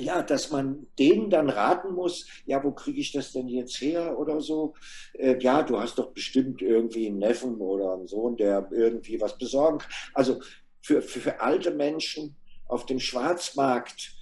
ja, 0.00 0.22
dass 0.22 0.50
man 0.50 0.86
denen 0.98 1.30
dann 1.30 1.48
raten 1.48 1.94
muss, 1.94 2.26
ja, 2.46 2.62
wo 2.62 2.72
kriege 2.72 3.00
ich 3.00 3.12
das 3.12 3.32
denn 3.32 3.48
jetzt 3.48 3.80
her 3.80 4.18
oder 4.18 4.40
so? 4.40 4.74
Äh, 5.14 5.38
ja, 5.40 5.62
du 5.62 5.78
hast 5.78 5.98
doch 5.98 6.12
bestimmt 6.12 6.62
irgendwie 6.62 7.06
einen 7.06 7.18
Neffen 7.18 7.56
oder 7.56 7.94
einen 7.94 8.06
Sohn, 8.06 8.36
der 8.36 8.68
irgendwie 8.72 9.20
was 9.20 9.38
besorgen 9.38 9.78
kann. 9.78 9.92
Also 10.14 10.40
für, 10.82 11.02
für, 11.02 11.20
für 11.20 11.40
alte 11.40 11.70
Menschen 11.70 12.36
auf 12.66 12.86
dem 12.86 13.00
Schwarzmarkt 13.00 14.14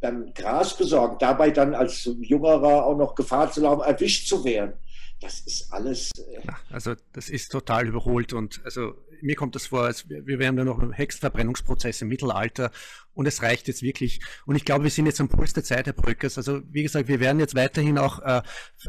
dann 0.00 0.32
Gras 0.34 0.76
besorgen, 0.76 1.16
dabei 1.18 1.50
dann 1.50 1.74
als 1.74 2.04
Jüngerer 2.04 2.86
auch 2.86 2.96
noch 2.96 3.14
Gefahr 3.14 3.50
zu 3.50 3.62
laufen, 3.62 3.82
erwischt 3.82 4.28
zu 4.28 4.44
werden. 4.44 4.74
Das 5.20 5.40
ist 5.40 5.72
alles. 5.72 6.10
Äh 6.18 6.40
also 6.70 6.94
das 7.12 7.30
ist 7.30 7.50
total 7.50 7.88
überholt 7.88 8.32
und 8.34 8.60
also 8.64 8.94
mir 9.22 9.36
kommt 9.36 9.54
das 9.54 9.66
vor, 9.66 9.84
als 9.84 10.08
wir 10.08 10.38
wären 10.38 10.56
da 10.56 10.64
noch 10.64 10.78
im 10.80 10.92
Hexverbrennungsprozess 10.92 12.02
im 12.02 12.08
Mittelalter 12.08 12.70
und 13.16 13.26
es 13.26 13.42
reicht 13.42 13.66
jetzt 13.66 13.82
wirklich. 13.82 14.20
Und 14.44 14.56
ich 14.56 14.64
glaube, 14.64 14.84
wir 14.84 14.90
sind 14.90 15.06
jetzt 15.06 15.20
am 15.22 15.28
Puls 15.28 15.54
der 15.54 15.64
Zeit, 15.64 15.86
Herr 15.86 15.94
Bröckers. 15.94 16.36
Also 16.36 16.60
wie 16.70 16.82
gesagt, 16.82 17.08
wir 17.08 17.18
werden 17.18 17.40
jetzt 17.40 17.54
weiterhin 17.54 17.96
auch 17.96 18.20
äh, 18.20 18.42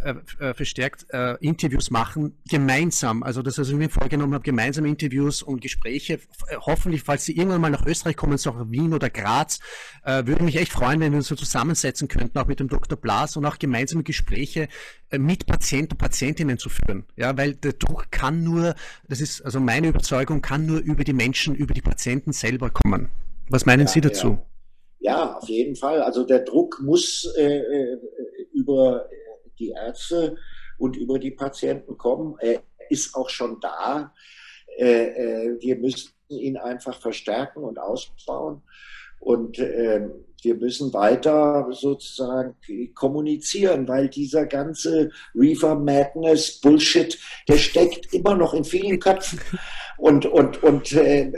äh, 0.03 0.15
äh 0.39 0.53
verstärkt 0.53 1.05
äh, 1.11 1.35
Interviews 1.39 1.91
machen, 1.91 2.37
gemeinsam. 2.49 3.23
Also 3.23 3.41
das, 3.41 3.57
was 3.57 3.69
ich 3.69 3.75
mir 3.75 3.89
vorgenommen 3.89 4.33
habe, 4.33 4.43
gemeinsam 4.43 4.83
Interviews 4.83 5.41
und 5.41 5.61
Gespräche. 5.61 6.15
Äh, 6.49 6.57
hoffentlich, 6.59 7.03
falls 7.03 7.23
Sie 7.23 7.37
irgendwann 7.37 7.61
mal 7.61 7.71
nach 7.71 7.85
Österreich 7.85 8.17
kommen, 8.17 8.37
so 8.37 8.51
auch 8.51 8.69
Wien 8.69 8.93
oder 8.93 9.09
Graz, 9.09 9.59
würde 10.03 10.43
mich 10.43 10.55
echt 10.55 10.71
freuen, 10.71 10.99
wenn 10.99 11.11
wir 11.11 11.17
uns 11.17 11.27
so 11.27 11.35
zusammensetzen 11.35 12.07
könnten, 12.07 12.37
auch 12.37 12.47
mit 12.47 12.59
dem 12.59 12.69
Dr. 12.69 12.97
Blas 12.97 13.35
und 13.35 13.45
auch 13.45 13.59
gemeinsame 13.59 14.03
Gespräche 14.03 14.67
mit 15.11 15.45
Patienten 15.45 15.93
und 15.93 15.97
Patientinnen 15.97 16.57
zu 16.57 16.69
führen. 16.69 17.05
Ja, 17.15 17.37
weil 17.37 17.55
der 17.55 17.73
Druck 17.73 18.11
kann 18.11 18.43
nur, 18.43 18.75
das 19.07 19.21
ist 19.21 19.41
also 19.41 19.59
meine 19.59 19.87
Überzeugung, 19.87 20.16
kann 20.25 20.65
nur 20.65 20.79
über 20.79 21.03
die 21.03 21.13
Menschen, 21.13 21.55
über 21.55 21.73
die 21.73 21.81
Patienten 21.81 22.33
selber 22.33 22.69
kommen. 22.69 23.09
Was 23.49 23.65
meinen 23.65 23.87
ja, 23.87 23.87
Sie 23.87 24.01
dazu? 24.01 24.39
Ja. 24.99 25.11
ja. 25.11 25.37
auf 25.37 25.47
jeden 25.47 25.75
Fall. 25.75 26.01
Also 26.01 26.23
der 26.23 26.39
Druck 26.39 26.81
muss 26.81 27.31
äh, 27.37 27.59
äh, 27.59 27.97
über 28.53 29.07
die 29.59 29.69
Ärzte 29.69 30.37
und 30.77 30.95
über 30.95 31.19
die 31.19 31.31
Patienten 31.31 31.97
kommen. 31.97 32.35
Er 32.39 32.61
ist 32.89 33.15
auch 33.15 33.29
schon 33.29 33.59
da. 33.59 34.13
Äh, 34.77 35.05
äh 35.05 35.57
wir 35.59 35.77
müssen 35.77 36.11
ihn 36.29 36.57
einfach 36.57 36.99
verstärken 36.99 37.63
und 37.63 37.79
ausbauen. 37.79 38.61
Und 39.19 39.57
äh, 39.59 40.07
wir 40.43 40.55
müssen 40.55 40.93
weiter 40.93 41.67
sozusagen 41.71 42.55
kommunizieren, 42.93 43.87
weil 43.87 44.07
dieser 44.07 44.45
ganze 44.45 45.09
Reefer 45.33 45.75
Madness 45.75 46.59
Bullshit, 46.61 47.17
der 47.47 47.57
steckt 47.57 48.13
immer 48.13 48.35
noch 48.35 48.53
in 48.53 48.63
vielen 48.63 48.99
Köpfen. 48.99 49.39
Und, 49.97 50.25
und, 50.25 50.63
und 50.63 50.91
äh, 50.93 51.31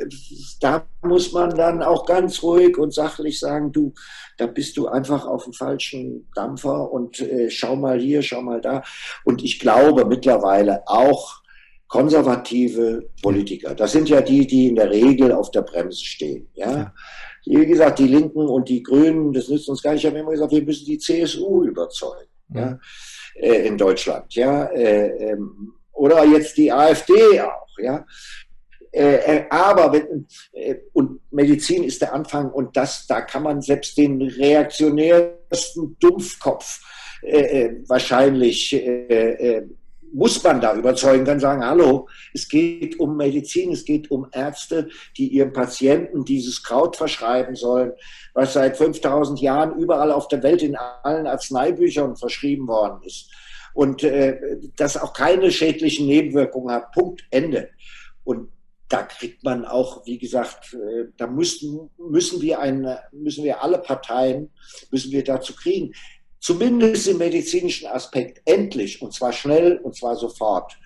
da 0.60 0.86
muss 1.01 1.32
man 1.32 1.55
dann 1.55 1.82
auch 1.82 2.05
ganz 2.05 2.43
ruhig 2.43 2.78
und 2.78 2.93
sachlich 2.93 3.39
sagen, 3.39 3.72
du, 3.72 3.93
da 4.38 4.47
bist 4.47 4.78
du 4.78 4.88
einfach 4.88 5.26
auf 5.26 5.45
dem 5.45 5.53
falschen 5.53 6.28
Dampfer 6.36 6.91
und 6.91 7.22
äh, 7.22 7.49
schau 7.49 7.76
mal 7.76 7.99
hier, 7.99 8.22
schau 8.22 8.41
mal 8.41 8.62
da. 8.62 8.84
Und 9.24 9.43
ich 9.43 9.60
glaube 9.60 10.05
mittlerweile 10.05 10.88
auch 10.88 11.41
konservative 11.88 13.10
Politiker, 13.22 13.74
das 13.74 13.93
sind 13.93 14.10
ja 14.10 14.22
die, 14.22 14.45
die 14.45 14.68
in 14.68 14.76
der 14.76 14.91
Regel 14.91 15.32
auf 15.32 15.51
der 15.51 15.64
Bremse 15.64 16.03
stehen, 16.03 16.47
ja. 16.53 16.72
ja 16.72 16.93
wie 17.45 17.66
gesagt, 17.66 17.99
die 17.99 18.07
Linken 18.07 18.47
und 18.47 18.70
die 18.70 18.84
Grünen, 18.84 19.34
das 19.34 19.49
nützt 19.49 19.70
uns 19.70 19.82
gar 19.82 19.93
nicht. 19.93 20.03
Ich 20.03 20.10
habe 20.10 20.20
immer 20.20 20.32
gesagt, 20.32 20.51
wir 20.51 20.62
müssen 20.62 20.86
die 20.86 20.99
CSU 20.99 21.64
überzeugen, 21.64 22.30
ja, 22.53 22.80
äh, 23.36 23.68
in 23.68 23.78
Deutschland, 23.78 24.34
ja, 24.36 24.66
äh, 24.66 25.32
ähm, 25.32 25.74
oder 25.93 26.24
jetzt 26.26 26.57
die 26.57 26.72
AfD 26.72 27.41
auch, 27.41 27.78
ja. 27.80 28.05
Äh, 28.91 29.45
aber 29.49 29.94
wenn, 29.94 30.28
äh, 30.53 30.76
und 30.94 31.20
Medizin 31.32 31.84
ist 31.84 32.02
der 32.02 32.14
Anfang 32.14 32.52
und 32.52 32.76
das, 32.76 33.06
da 33.07 33.22
kann 33.22 33.44
man 33.44 33.61
selbst 33.61 33.98
den 33.98 34.22
reaktionärsten 34.22 35.98
Dumpfkopf 35.99 36.82
äh, 37.22 37.66
äh 37.66 37.84
wahrscheinlich 37.88 38.74
äh, 38.74 39.64
muss 40.14 40.44
man 40.44 40.61
da 40.61 40.76
überzeugen, 40.76 41.26
kann 41.26 41.40
sagen, 41.40 41.64
hallo, 41.64 42.07
es 42.34 42.48
geht 42.48 42.99
um 42.99 43.18
Medizin, 43.18 43.72
es 43.72 43.86
geht 43.86 44.10
um 44.11 44.28
Ärzte, 44.32 44.90
die 45.18 45.28
ihren 45.28 45.53
Patienten 45.53 46.26
dieses 46.26 46.64
Kraut 46.64 46.95
verschreiben 46.95 47.56
sollen, 47.56 47.94
was 48.34 48.53
seit 48.53 48.78
5000 48.78 49.40
Jahren 49.41 49.78
überall 49.78 50.11
auf 50.11 50.28
der 50.28 50.44
Welt 50.44 50.64
in 50.64 50.76
allen 50.76 51.28
Arzneibüchern 51.28 52.16
verschrieben 52.16 52.68
worden 52.68 53.02
ist. 53.03 53.30
Und 53.74 54.03
äh, 54.03 54.57
das 54.76 54.98
auch 54.98 55.14
keine 55.14 55.52
schädlichen 55.52 56.07
Nebenwirkungen 56.07 56.74
hat. 56.74 56.91
Punkt, 56.91 57.24
Ende. 57.30 57.70
Und 58.24 58.49
da 58.90 59.03
kriegt 59.03 59.44
man 59.44 59.66
auch, 59.66 60.06
wie 60.06 60.18
gesagt, 60.18 60.74
äh, 60.74 61.06
da 61.16 61.28
müssen, 61.28 61.90
müssen 61.98 62.41
wir 62.41 62.60
eine, 62.60 62.99
müssen 63.11 63.44
wir 63.44 63.64
alle 63.64 63.78
Parteien, 63.78 64.49
müssen 64.91 65.11
wir 65.11 65.24
dazu 65.24 65.53
kriegen 65.53 65.94
zumindest 66.40 67.07
im 67.07 67.18
medizinischen 67.18 67.88
Aspekt 67.88 68.41
endlich, 68.45 69.02
und 69.02 69.14
zwar 69.14 69.34
schnell, 69.34 69.78
und 69.78 69.95
zwar 69.95 70.16
sofort, 70.16 70.78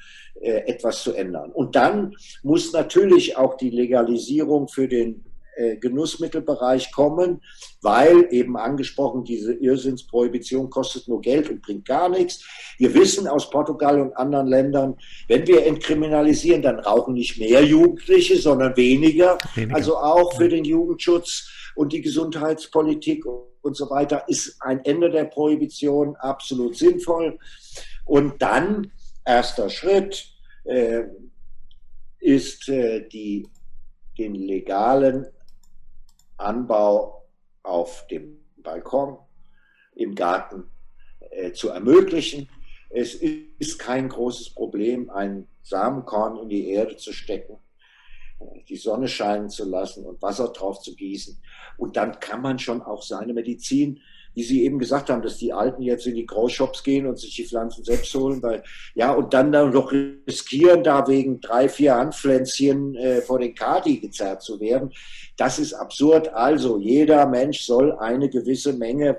äh, 0.42 0.64
etwas 0.66 1.04
zu 1.04 1.14
ändern. 1.14 1.52
Und 1.52 1.76
dann 1.76 2.16
muss 2.42 2.74
natürlich 2.74 3.38
auch 3.38 3.56
die 3.56 3.70
Legalisierung 3.70 4.68
für 4.68 4.88
den 4.88 5.24
äh, 5.56 5.78
Genussmittelbereich 5.78 6.92
kommen, 6.92 7.42
weil 7.82 8.28
eben 8.32 8.58
angesprochen, 8.58 9.24
diese 9.24 9.54
Irrsinnsprohibition 9.54 10.70
kostet 10.70 11.08
nur 11.08 11.22
Geld 11.22 11.50
und 11.50 11.62
bringt 11.62 11.86
gar 11.86 12.10
nichts. 12.10 12.46
Wir 12.78 12.94
wissen 12.94 13.28
aus 13.28 13.50
Portugal 13.50 14.00
und 14.02 14.16
anderen 14.18 14.48
Ländern, 14.48 14.96
wenn 15.28 15.46
wir 15.48 15.66
entkriminalisieren, 15.66 16.62
dann 16.62 16.80
rauchen 16.80 17.14
nicht 17.14 17.38
mehr 17.40 17.64
Jugendliche, 17.64 18.38
sondern 18.38 18.76
weniger. 18.78 19.38
weniger. 19.56 19.76
Also 19.76 19.98
auch 19.98 20.36
für 20.36 20.50
den 20.50 20.66
Jugendschutz 20.66 21.50
und 21.76 21.94
die 21.94 22.02
Gesundheitspolitik 22.02 23.26
und 23.62 23.76
so 23.76 23.90
weiter 23.90 24.24
ist 24.28 24.58
ein 24.62 24.84
Ende 24.86 25.10
der 25.10 25.26
Prohibition 25.26 26.16
absolut 26.18 26.76
sinnvoll. 26.76 27.38
Und 28.06 28.42
dann, 28.42 28.92
erster 29.26 29.70
Schritt, 29.70 30.26
äh, 30.66 31.04
ist 32.20 32.70
äh, 32.70 33.08
die, 33.08 33.48
den 34.18 34.36
legalen 34.36 35.28
Anbau 36.44 37.26
auf 37.64 38.08
dem 38.08 38.40
Balkon, 38.58 39.18
im 39.96 40.16
Garten 40.16 40.66
äh, 41.32 41.52
zu 41.52 41.70
ermöglichen. 41.70 42.50
Es 42.90 43.16
ist 43.16 43.80
kein 43.80 44.10
großes 44.10 44.52
Problem, 44.52 45.10
ein 45.10 45.48
Samenkorn 45.64 46.38
in 46.38 46.50
die 46.50 46.70
Erde 46.70 46.98
zu 46.98 47.14
stecken 47.14 47.58
die 48.68 48.76
Sonne 48.76 49.08
scheinen 49.08 49.50
zu 49.50 49.66
lassen 49.66 50.06
und 50.06 50.22
Wasser 50.22 50.50
drauf 50.50 50.80
zu 50.82 50.96
gießen. 50.96 51.38
Und 51.78 51.96
dann 51.96 52.20
kann 52.20 52.42
man 52.42 52.60
schon 52.60 52.82
auch 52.82 53.04
seine 53.04 53.34
Medizin, 53.34 54.02
wie 54.36 54.44
Sie 54.44 54.64
eben 54.64 54.80
gesagt 54.80 55.10
haben, 55.10 55.22
dass 55.22 55.38
die 55.38 55.54
Alten 55.54 55.82
jetzt 55.82 56.08
in 56.08 56.16
die 56.16 56.26
Großshops 56.26 56.84
gehen 56.84 57.06
und 57.06 57.20
sich 57.20 57.36
die 57.36 57.46
Pflanzen 57.46 57.84
selbst 57.84 58.14
holen, 58.16 58.42
weil, 58.42 58.64
ja, 58.96 59.12
und 59.12 59.34
dann 59.34 59.52
dann 59.52 59.72
noch 59.72 59.92
riskieren, 59.92 60.84
da 60.84 61.08
wegen 61.08 61.40
drei, 61.42 61.70
vier 61.70 61.96
Handpflänzchen 61.96 62.96
äh, 62.96 63.22
vor 63.22 63.40
den 63.40 63.56
Kadi 63.56 64.00
gezerrt 64.00 64.42
zu 64.42 64.60
werden. 64.60 64.92
Das 65.38 65.60
ist 65.60 65.74
absurd. 65.74 66.34
Also, 66.34 66.78
jeder 66.78 67.28
Mensch 67.28 67.62
soll 67.62 67.94
eine 67.94 68.30
gewisse 68.30 68.74
Menge 68.74 69.14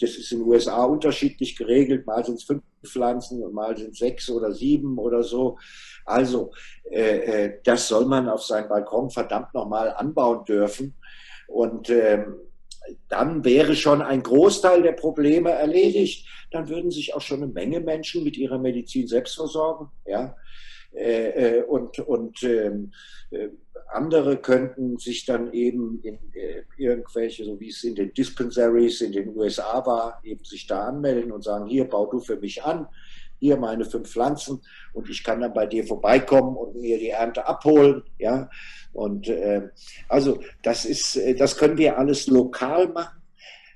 das 0.00 0.16
ist 0.16 0.32
in 0.32 0.38
den 0.38 0.48
USA 0.48 0.84
unterschiedlich 0.84 1.56
geregelt. 1.56 2.06
Mal 2.06 2.24
sind 2.24 2.36
es 2.36 2.44
fünf 2.44 2.62
Pflanzen 2.84 3.42
und 3.42 3.52
mal 3.52 3.76
sind 3.76 3.92
es 3.92 3.98
sechs 3.98 4.30
oder 4.30 4.52
sieben 4.52 4.98
oder 4.98 5.22
so. 5.22 5.58
Also, 6.04 6.52
äh, 6.90 7.44
äh, 7.44 7.60
das 7.64 7.88
soll 7.88 8.06
man 8.06 8.28
auf 8.28 8.42
seinem 8.42 8.68
Balkon 8.68 9.10
verdammt 9.10 9.52
nochmal 9.52 9.92
anbauen 9.92 10.44
dürfen. 10.44 10.94
Und 11.48 11.90
ähm, 11.90 12.36
dann 13.08 13.44
wäre 13.44 13.74
schon 13.74 14.02
ein 14.02 14.22
Großteil 14.22 14.82
der 14.82 14.92
Probleme 14.92 15.50
erledigt. 15.50 16.26
Dann 16.50 16.68
würden 16.68 16.90
sich 16.90 17.14
auch 17.14 17.20
schon 17.20 17.42
eine 17.42 17.52
Menge 17.52 17.80
Menschen 17.80 18.24
mit 18.24 18.36
ihrer 18.36 18.58
Medizin 18.58 19.06
selbst 19.06 19.36
versorgen. 19.36 19.90
Ja? 20.06 20.34
Äh, 20.94 21.58
äh 21.58 21.62
und 21.62 21.98
und 21.98 22.42
ähm, 22.42 22.92
äh, 23.30 23.48
andere 23.90 24.36
könnten 24.36 24.98
sich 24.98 25.24
dann 25.24 25.52
eben 25.52 26.00
in 26.02 26.18
äh, 26.34 26.62
irgendwelche, 26.76 27.44
so 27.44 27.58
wie 27.60 27.68
es 27.68 27.84
in 27.84 27.94
den 27.94 28.12
Dispensaries 28.12 29.00
in 29.00 29.12
den 29.12 29.36
USA 29.36 29.84
war, 29.86 30.20
eben 30.24 30.44
sich 30.44 30.66
da 30.66 30.88
anmelden 30.88 31.32
und 31.32 31.42
sagen, 31.42 31.66
hier 31.66 31.84
bau 31.84 32.06
du 32.06 32.20
für 32.20 32.36
mich 32.36 32.62
an 32.62 32.86
hier 33.38 33.56
meine 33.56 33.84
fünf 33.84 34.10
Pflanzen 34.10 34.60
und 34.92 35.08
ich 35.08 35.22
kann 35.24 35.40
dann 35.40 35.52
bei 35.52 35.66
dir 35.66 35.84
vorbeikommen 35.84 36.56
und 36.56 36.76
mir 36.76 36.98
die 36.98 37.10
Ernte 37.10 37.46
abholen, 37.46 38.02
ja. 38.18 38.48
Und 38.92 39.28
äh, 39.28 39.68
also 40.08 40.40
das 40.62 40.84
ist, 40.84 41.16
äh, 41.16 41.34
das 41.34 41.56
können 41.56 41.78
wir 41.78 41.98
alles 41.98 42.26
lokal 42.26 42.88
machen. 42.88 43.18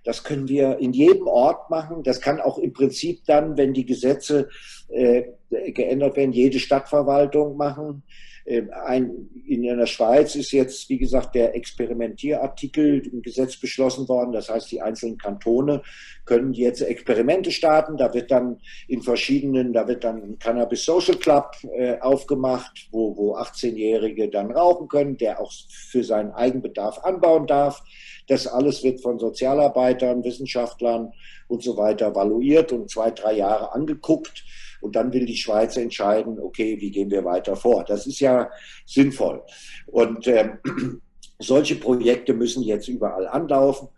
Das 0.05 0.25
können 0.25 0.49
wir 0.49 0.79
in 0.79 0.93
jedem 0.93 1.29
Ort 1.29 1.71
machen. 1.71 2.03
Das 2.03 2.21
kann 2.21 2.41
auch 2.41 2.59
im 2.59 2.73
Prinzip 2.73 3.25
dann, 3.27 3.57
wenn 3.57 3.73
die 3.73 3.87
Gesetze 3.87 4.49
äh, 4.89 5.25
geändert 5.51 6.17
werden, 6.17 6.33
jede 6.33 6.59
Stadtverwaltung 6.59 7.57
machen. 7.57 8.03
Ähm, 8.45 8.71
ein, 8.85 9.29
in 9.47 9.63
der 9.63 9.87
Schweiz 9.87 10.35
ist 10.35 10.53
jetzt, 10.53 10.89
wie 10.89 10.99
gesagt, 10.99 11.35
der 11.35 11.55
Experimentierartikel 11.55 13.07
im 13.07 13.23
Gesetz 13.23 13.57
beschlossen 13.57 14.09
worden. 14.09 14.33
Das 14.33 14.49
heißt, 14.49 14.71
die 14.73 14.81
einzelnen 14.81 15.19
Kantone 15.19 15.83
können 16.25 16.53
jetzt 16.53 16.81
Experimente 16.81 17.51
starten. 17.51 17.97
Da 17.97 18.13
wird 18.15 18.31
dann 18.31 18.61
in 18.89 19.03
verschiedenen, 19.03 19.73
da 19.73 19.87
wird 19.87 20.05
dann 20.05 20.23
ein 20.23 20.39
Cannabis 20.39 20.85
Social 20.85 21.17
Club 21.17 21.53
äh, 21.77 21.99
aufgemacht, 22.01 22.89
wo, 22.91 23.17
wo 23.17 23.37
18-Jährige 23.37 24.29
dann 24.29 24.51
rauchen 24.51 24.89
können, 24.89 25.17
der 25.17 25.41
auch 25.41 25.53
für 25.69 26.03
seinen 26.03 26.33
Eigenbedarf 26.33 26.99
anbauen 26.99 27.47
darf. 27.47 27.83
Das 28.29 28.47
alles 28.47 28.83
wird 28.83 29.01
von 29.01 29.19
Sozialarbeitern, 29.19 30.25
Wissenschaftlern 30.25 31.13
und 31.49 31.63
so 31.63 31.77
weiter 31.77 32.15
valuiert 32.15 32.73
und 32.73 32.91
zwei, 32.91 33.11
drei 33.11 33.35
Jahre 33.35 33.75
angeguckt 33.75 34.45
und 34.83 34.97
dann 34.97 35.13
will 35.13 35.25
die 35.25 35.37
Schweiz 35.37 35.77
entscheiden, 35.77 36.39
okay, 36.41 36.77
wie 36.81 36.91
gehen 36.91 37.11
wir 37.11 37.25
weiter 37.25 37.57
vor. 37.57 37.85
Das 37.85 38.07
ist 38.07 38.21
ja 38.21 38.51
sinnvoll. 38.85 39.43
Und 39.87 40.27
ähm, 40.27 40.59
solche 41.39 41.77
Projekte 41.77 42.35
müssen 42.35 42.63
jetzt 42.63 42.89
überall 42.89 43.29
anlaufen. 43.29 43.89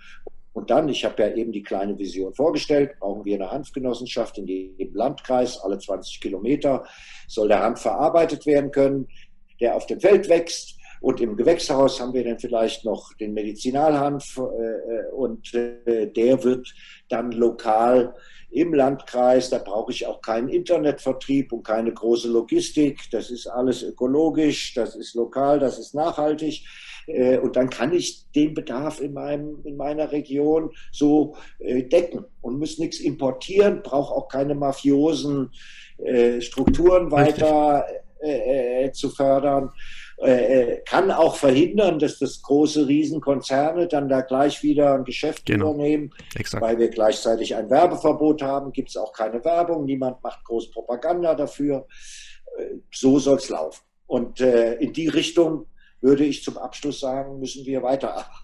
Und 0.52 0.70
dann, 0.70 0.88
ich 0.88 1.04
habe 1.04 1.22
ja 1.22 1.34
eben 1.34 1.50
die 1.50 1.62
kleine 1.62 1.98
Vision 1.98 2.32
vorgestellt, 2.34 2.92
brauchen 3.00 3.24
wir 3.24 3.34
eine 3.34 3.50
Hanfgenossenschaft 3.50 4.38
in 4.38 4.46
jedem 4.46 4.94
Landkreis, 4.94 5.58
alle 5.58 5.78
20 5.78 6.20
Kilometer 6.20 6.84
soll 7.26 7.48
der 7.48 7.60
Hanf 7.60 7.80
verarbeitet 7.80 8.46
werden 8.46 8.70
können, 8.70 9.08
der 9.60 9.74
auf 9.74 9.86
dem 9.86 10.00
Feld 10.00 10.28
wächst. 10.28 10.78
Und 11.00 11.20
im 11.20 11.36
Gewächshaus 11.36 12.00
haben 12.00 12.14
wir 12.14 12.24
dann 12.24 12.38
vielleicht 12.38 12.84
noch 12.84 13.12
den 13.14 13.34
Medizinalhanf 13.34 14.38
äh, 14.38 14.40
äh 14.40 15.10
und 15.12 15.52
äh, 15.54 16.06
der 16.06 16.42
wird 16.44 16.72
dann 17.08 17.32
lokal 17.32 18.14
im 18.54 18.72
Landkreis. 18.72 19.50
Da 19.50 19.58
brauche 19.58 19.92
ich 19.92 20.06
auch 20.06 20.22
keinen 20.22 20.48
Internetvertrieb 20.48 21.52
und 21.52 21.64
keine 21.64 21.92
große 21.92 22.28
Logistik. 22.28 23.10
Das 23.10 23.30
ist 23.30 23.46
alles 23.46 23.82
ökologisch, 23.82 24.74
das 24.74 24.94
ist 24.94 25.14
lokal, 25.14 25.58
das 25.58 25.78
ist 25.78 25.94
nachhaltig. 25.94 26.64
Äh, 27.06 27.38
und 27.38 27.56
dann 27.56 27.68
kann 27.68 27.92
ich 27.92 28.30
den 28.32 28.54
Bedarf 28.54 29.00
in, 29.00 29.12
meinem, 29.12 29.58
in 29.64 29.76
meiner 29.76 30.12
Region 30.12 30.70
so 30.92 31.36
äh, 31.58 31.82
decken 31.82 32.24
und 32.40 32.58
muss 32.58 32.78
nichts 32.78 33.00
importieren, 33.00 33.82
brauche 33.82 34.14
auch 34.14 34.28
keine 34.28 34.54
mafiosen 34.54 35.50
äh, 35.98 36.40
Strukturen 36.40 37.10
weiter 37.10 37.86
zu 38.94 39.10
fördern. 39.10 39.70
Äh, 40.18 40.78
kann 40.86 41.10
auch 41.10 41.36
verhindern, 41.36 41.98
dass 41.98 42.18
das 42.18 42.40
große 42.42 42.86
Riesenkonzerne 42.86 43.88
dann 43.88 44.08
da 44.08 44.20
gleich 44.20 44.62
wieder 44.62 44.94
ein 44.94 45.04
Geschäft 45.04 45.46
genau. 45.46 45.72
übernehmen, 45.72 46.12
Exakt. 46.36 46.62
weil 46.62 46.78
wir 46.78 46.88
gleichzeitig 46.88 47.56
ein 47.56 47.68
Werbeverbot 47.68 48.40
haben, 48.42 48.72
gibt 48.72 48.90
es 48.90 48.96
auch 48.96 49.12
keine 49.12 49.44
Werbung, 49.44 49.84
niemand 49.84 50.22
macht 50.22 50.44
groß 50.44 50.70
Propaganda 50.70 51.34
dafür. 51.34 51.86
Äh, 52.56 52.76
so 52.92 53.18
soll 53.18 53.38
es 53.38 53.48
laufen. 53.48 53.82
Und 54.06 54.40
äh, 54.40 54.74
in 54.74 54.92
die 54.92 55.08
Richtung 55.08 55.66
würde 56.00 56.24
ich 56.24 56.44
zum 56.44 56.58
Abschluss 56.58 57.00
sagen, 57.00 57.40
müssen 57.40 57.64
wir 57.66 57.82
weiterarbeiten. 57.82 58.43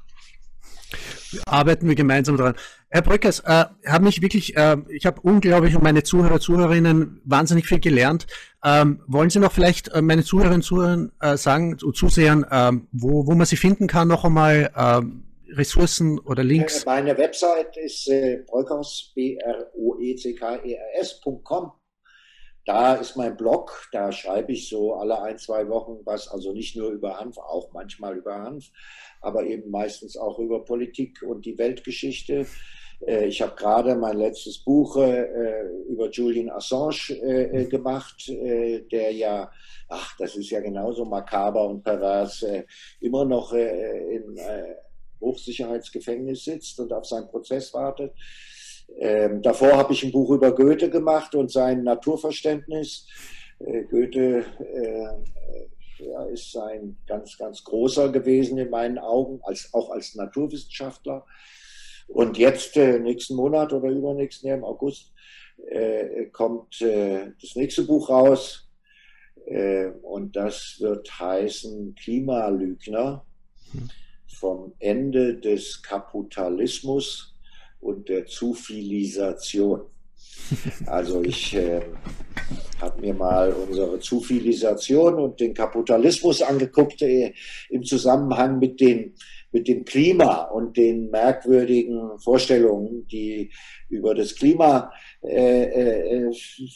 Arbeiten 1.46 1.88
wir 1.88 1.94
gemeinsam 1.94 2.36
daran. 2.36 2.56
Herr 2.88 3.02
Brückers, 3.02 3.38
äh, 3.40 3.66
habe 3.86 4.04
mich 4.04 4.20
wirklich, 4.20 4.56
äh, 4.56 4.76
ich 4.88 5.06
habe 5.06 5.20
unglaublich 5.22 5.76
und 5.76 5.84
meine 5.84 6.02
Zuhörer, 6.02 6.40
Zuhörerinnen 6.40 7.20
wahnsinnig 7.24 7.66
viel 7.66 7.78
gelernt. 7.78 8.26
Ähm, 8.64 9.00
wollen 9.06 9.30
Sie 9.30 9.38
noch 9.38 9.52
vielleicht 9.52 9.86
äh, 9.88 10.02
meine 10.02 10.24
Zuhörerinnen 10.24 10.60
und 10.60 10.64
Zuhörer 10.64 11.08
äh, 11.20 11.36
sagen, 11.36 11.78
Zusehern, 11.78 12.44
äh, 12.50 12.72
wo, 12.92 13.26
wo 13.26 13.34
man 13.34 13.46
sie 13.46 13.56
finden 13.56 13.86
kann, 13.86 14.08
noch 14.08 14.24
einmal 14.24 14.72
äh, 14.74 15.02
Ressourcen 15.54 16.18
oder 16.18 16.42
Links? 16.42 16.84
Meine 16.84 17.16
Website 17.16 17.76
ist 17.76 18.08
äh, 18.08 18.42
Broeckers, 18.46 19.12
B-R-O-E-C-K-E-R-S.com. 19.14 21.70
Da 22.70 22.94
ist 22.94 23.16
mein 23.16 23.36
Blog, 23.36 23.88
da 23.90 24.12
schreibe 24.12 24.52
ich 24.52 24.68
so 24.68 24.94
alle 24.94 25.20
ein, 25.20 25.38
zwei 25.38 25.68
Wochen 25.68 25.98
was, 26.05 26.28
also 26.28 26.52
nicht 26.52 26.76
nur 26.76 26.90
über 26.90 27.18
Hanf, 27.18 27.36
auch 27.36 27.72
manchmal 27.72 28.16
über 28.16 28.36
Hanf, 28.36 28.70
aber 29.20 29.42
eben 29.42 29.72
meistens 29.72 30.16
auch 30.16 30.38
über 30.38 30.64
Politik 30.64 31.20
und 31.26 31.44
die 31.47 31.59
Weltgeschichte. 31.59 32.47
Äh, 33.05 33.26
ich 33.26 33.42
habe 33.42 33.56
gerade 33.56 33.97
mein 33.97 34.18
letztes 34.18 34.59
Buch 34.59 34.97
äh, 34.98 35.64
über 35.88 36.10
Julian 36.10 36.48
Assange 36.48 37.10
äh, 37.10 37.64
gemacht, 37.64 38.28
der 38.28 39.10
ja, 39.14 39.51
ach, 39.88 40.16
das 40.18 40.36
ist 40.36 40.51
ja 40.51 40.60
genauso 40.60 41.05
makaber 41.05 41.66
und 41.66 41.82
pervers, 41.82 42.47
immer 43.01 43.24
noch 43.24 43.52
in 43.52 44.38
Hochsicherheitsgefängnis 45.20 46.44
sitzt 46.44 46.78
und 46.78 46.92
auf 46.92 47.05
seinen 47.05 47.26
Prozess 47.26 47.74
wartet. 47.74 48.14
Ähm, 48.98 49.42
davor 49.42 49.76
habe 49.76 49.92
ich 49.92 50.02
ein 50.04 50.12
Buch 50.12 50.30
über 50.30 50.54
Goethe 50.54 50.90
gemacht 50.90 51.34
und 51.34 51.50
sein 51.50 51.84
Naturverständnis. 51.84 53.06
Äh, 53.58 53.84
Goethe 53.84 54.44
äh, 54.58 56.04
ja, 56.04 56.24
ist 56.24 56.56
ein 56.56 56.96
ganz, 57.06 57.36
ganz 57.38 57.64
großer 57.64 58.10
gewesen 58.10 58.58
in 58.58 58.70
meinen 58.70 58.98
Augen, 58.98 59.40
als, 59.42 59.72
auch 59.72 59.90
als 59.90 60.14
Naturwissenschaftler. 60.14 61.24
Und 62.08 62.38
jetzt, 62.38 62.76
äh, 62.76 62.98
nächsten 62.98 63.36
Monat 63.36 63.72
oder 63.72 63.88
übernächsten 63.88 64.48
Jahr 64.48 64.58
im 64.58 64.64
August, 64.64 65.12
äh, 65.68 66.26
kommt 66.26 66.80
äh, 66.80 67.32
das 67.40 67.54
nächste 67.54 67.84
Buch 67.84 68.08
raus. 68.08 68.68
Äh, 69.46 69.90
und 70.02 70.36
das 70.36 70.76
wird 70.80 71.18
heißen 71.18 71.94
Klimalügner 71.94 73.24
vom 74.26 74.72
Ende 74.78 75.38
des 75.38 75.82
Kapitalismus 75.82 77.34
und 77.81 78.09
der 78.09 78.27
Zufilisation. 78.27 79.82
Also 80.86 81.23
ich 81.23 81.55
äh, 81.55 81.81
habe 82.81 83.01
mir 83.01 83.15
mal 83.15 83.52
unsere 83.52 83.98
Zufilisation 84.01 85.15
und 85.15 85.40
den 85.40 85.55
Kapitalismus 85.55 86.43
angeguckt 86.43 87.02
äh, 87.02 87.32
im 87.69 87.85
Zusammenhang 87.85 88.59
mit, 88.59 88.81
den, 88.81 89.15
mit 89.52 89.69
dem 89.69 89.85
Klima 89.85 90.43
und 90.44 90.77
den 90.77 91.11
merkwürdigen 91.11 92.19
Vorstellungen, 92.19 93.07
die 93.07 93.51
über 93.89 94.15
das 94.15 94.35
Klima 94.35 94.93
äh, 95.23 95.65
äh, 95.65 96.32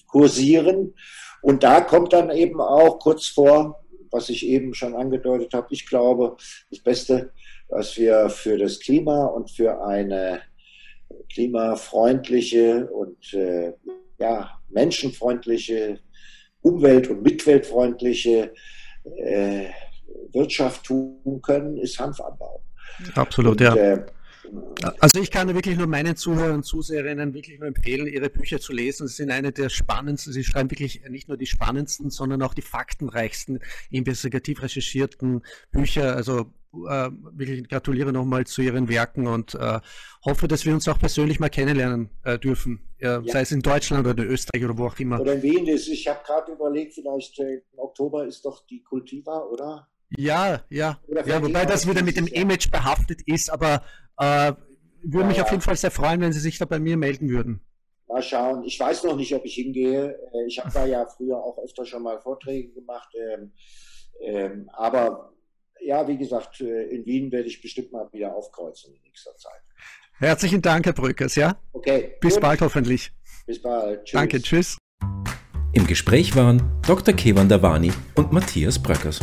kursieren. 0.07 0.95
Und 1.43 1.63
da 1.63 1.81
kommt 1.81 2.13
dann 2.13 2.31
eben 2.31 2.61
auch 2.61 2.99
kurz 2.99 3.27
vor, 3.27 3.85
was 4.11 4.29
ich 4.29 4.47
eben 4.47 4.75
schon 4.75 4.95
angedeutet 4.95 5.53
habe, 5.55 5.67
ich 5.71 5.87
glaube, 5.87 6.37
das 6.71 6.81
Beste, 6.81 7.33
was 7.69 7.97
wir 7.97 8.31
für 8.31 8.57
das 8.57 8.79
Klima 8.79 9.27
und 9.27 9.51
für 9.51 9.85
eine 9.85 10.41
klimafreundliche 11.33 12.87
und 12.87 13.33
äh, 13.35 13.73
ja, 14.19 14.61
menschenfreundliche, 14.71 15.99
umwelt- 16.63 17.09
und 17.09 17.23
mitweltfreundliche 17.23 18.53
äh, 19.17 19.67
Wirtschaft 20.33 20.85
tun 20.85 21.41
können, 21.43 21.77
ist 21.77 21.99
Hanfanbau. 21.99 22.63
Absolut, 23.15 23.61
und, 23.61 23.61
ja. 23.61 23.75
Äh, 23.75 24.07
also 25.01 25.21
ich 25.21 25.31
kann 25.31 25.53
wirklich 25.55 25.77
nur 25.77 25.87
meinen 25.87 26.17
Zuhörern 26.17 26.57
und 26.57 26.65
Zuseherinnen 26.65 27.35
wirklich 27.35 27.59
nur 27.59 27.69
empfehlen, 27.69 28.07
ihre 28.07 28.29
Bücher 28.31 28.61
zu 28.61 28.73
lesen. 28.73 29.09
Sie 29.09 29.15
sind 29.15 29.31
eine 29.31 29.53
der 29.53 29.69
spannendsten, 29.69 30.33
sie 30.33 30.45
schreiben 30.45 30.71
wirklich 30.71 31.03
nicht 31.09 31.29
nur 31.29 31.37
die 31.37 31.47
spannendsten, 31.47 32.11
sondern 32.11 32.43
auch 32.43 32.55
die 32.55 32.63
faktenreichsten, 32.63 33.61
investigativ 33.91 34.63
recherchierten 34.63 35.43
Bücher. 35.73 36.15
Also 36.15 36.53
äh, 36.89 37.11
wirklich 37.33 37.69
gratuliere 37.69 38.13
nochmal 38.13 38.47
zu 38.47 38.63
Ihren 38.63 38.89
Werken 38.89 39.27
und 39.27 39.55
äh, 39.55 39.81
hoffe, 40.25 40.49
dass 40.49 40.65
wir 40.65 40.75
uns 40.75 40.89
auch 40.89 40.99
persönlich 40.99 41.41
mal 41.41 41.49
kennenlernen 41.49 42.11
äh, 42.25 42.39
dürfen, 42.39 42.81
ja. 42.99 43.23
sei 43.25 43.41
es 43.41 43.53
in 43.53 43.61
Deutschland 43.61 44.07
oder 44.07 44.23
in 44.23 44.29
Österreich 44.31 44.65
oder 44.65 44.77
wo 44.77 44.87
auch 44.87 44.99
immer. 44.99 45.21
Oder 45.21 45.35
in 45.35 45.43
Wien 45.43 45.67
ist. 45.67 45.89
Ich 45.89 46.09
habe 46.09 46.21
gerade 46.25 46.53
überlegt, 46.53 46.95
vielleicht 46.95 47.39
äh, 47.41 47.63
im 47.73 47.79
Oktober 47.79 48.27
ist 48.27 48.45
doch 48.45 48.67
die 48.67 48.83
Cultiva, 48.83 49.39
oder? 49.41 49.89
Ja, 50.17 50.63
ja. 50.69 50.99
ja 51.27 51.43
wobei 51.43 51.65
das 51.65 51.89
wieder 51.89 52.03
mit 52.03 52.17
dem 52.17 52.27
Image 52.27 52.71
behaftet 52.71 53.23
ist, 53.27 53.51
aber 53.51 53.83
äh, 54.19 54.53
würde 55.03 55.21
ja, 55.21 55.27
mich 55.27 55.43
auf 55.43 55.51
jeden 55.51 55.63
Fall 55.63 55.77
sehr 55.77 55.91
freuen, 55.91 56.21
wenn 56.21 56.33
Sie 56.33 56.41
sich 56.41 56.59
da 56.59 56.65
bei 56.65 56.79
mir 56.79 56.97
melden 56.97 57.29
würden. 57.29 57.61
Mal 58.09 58.23
schauen. 58.23 58.65
Ich 58.65 58.79
weiß 58.79 59.05
noch 59.05 59.17
nicht, 59.17 59.35
ob 59.35 59.45
ich 59.45 59.55
hingehe. 59.55 60.19
Äh, 60.33 60.47
ich 60.47 60.59
habe 60.59 60.71
da 60.73 60.87
ja 60.87 61.07
früher 61.07 61.37
auch 61.37 61.59
öfter 61.59 61.85
schon 61.85 62.03
mal 62.03 62.21
Vorträge 62.21 62.73
gemacht. 62.73 63.09
Ähm, 63.15 63.53
ähm, 64.21 64.71
aber 64.73 65.34
ja, 65.81 66.07
wie 66.09 66.17
gesagt, 66.17 66.61
äh, 66.61 66.85
in 66.85 67.05
Wien 67.07 67.31
werde 67.33 67.49
ich 67.49 67.61
bestimmt 67.61 67.93
mal 67.93 68.09
wieder 68.13 68.35
aufkreuzen 68.35 68.95
in 68.95 69.03
nächster 69.03 69.37
Zeit. 69.37 69.61
Herzlichen 70.19 70.63
Dank, 70.63 70.87
Herr 70.87 70.93
Brückers, 70.93 71.35
ja? 71.35 71.57
Okay. 71.73 72.15
Bis 72.21 72.35
gut. 72.35 72.43
bald 72.43 72.61
hoffentlich. 72.61 73.13
Bis 73.47 73.61
bald. 73.61 74.05
Tschüss. 74.05 74.19
Danke, 74.19 74.41
tschüss. 74.41 74.79
Im 75.73 75.87
Gespräch 75.87 76.37
waren 76.37 76.63
Dr. 76.87 77.15
Kevan 77.15 77.49
Davani 77.49 77.93
und 78.15 78.33
Matthias 78.33 78.81
Bröckers. 78.81 79.21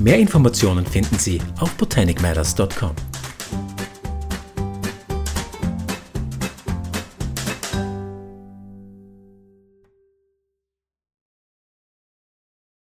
Mehr 0.00 0.18
Informationen 0.18 0.86
finden 0.86 1.18
Sie 1.18 1.40
auf 1.60 1.74
botanicmatters.com. 1.76 2.94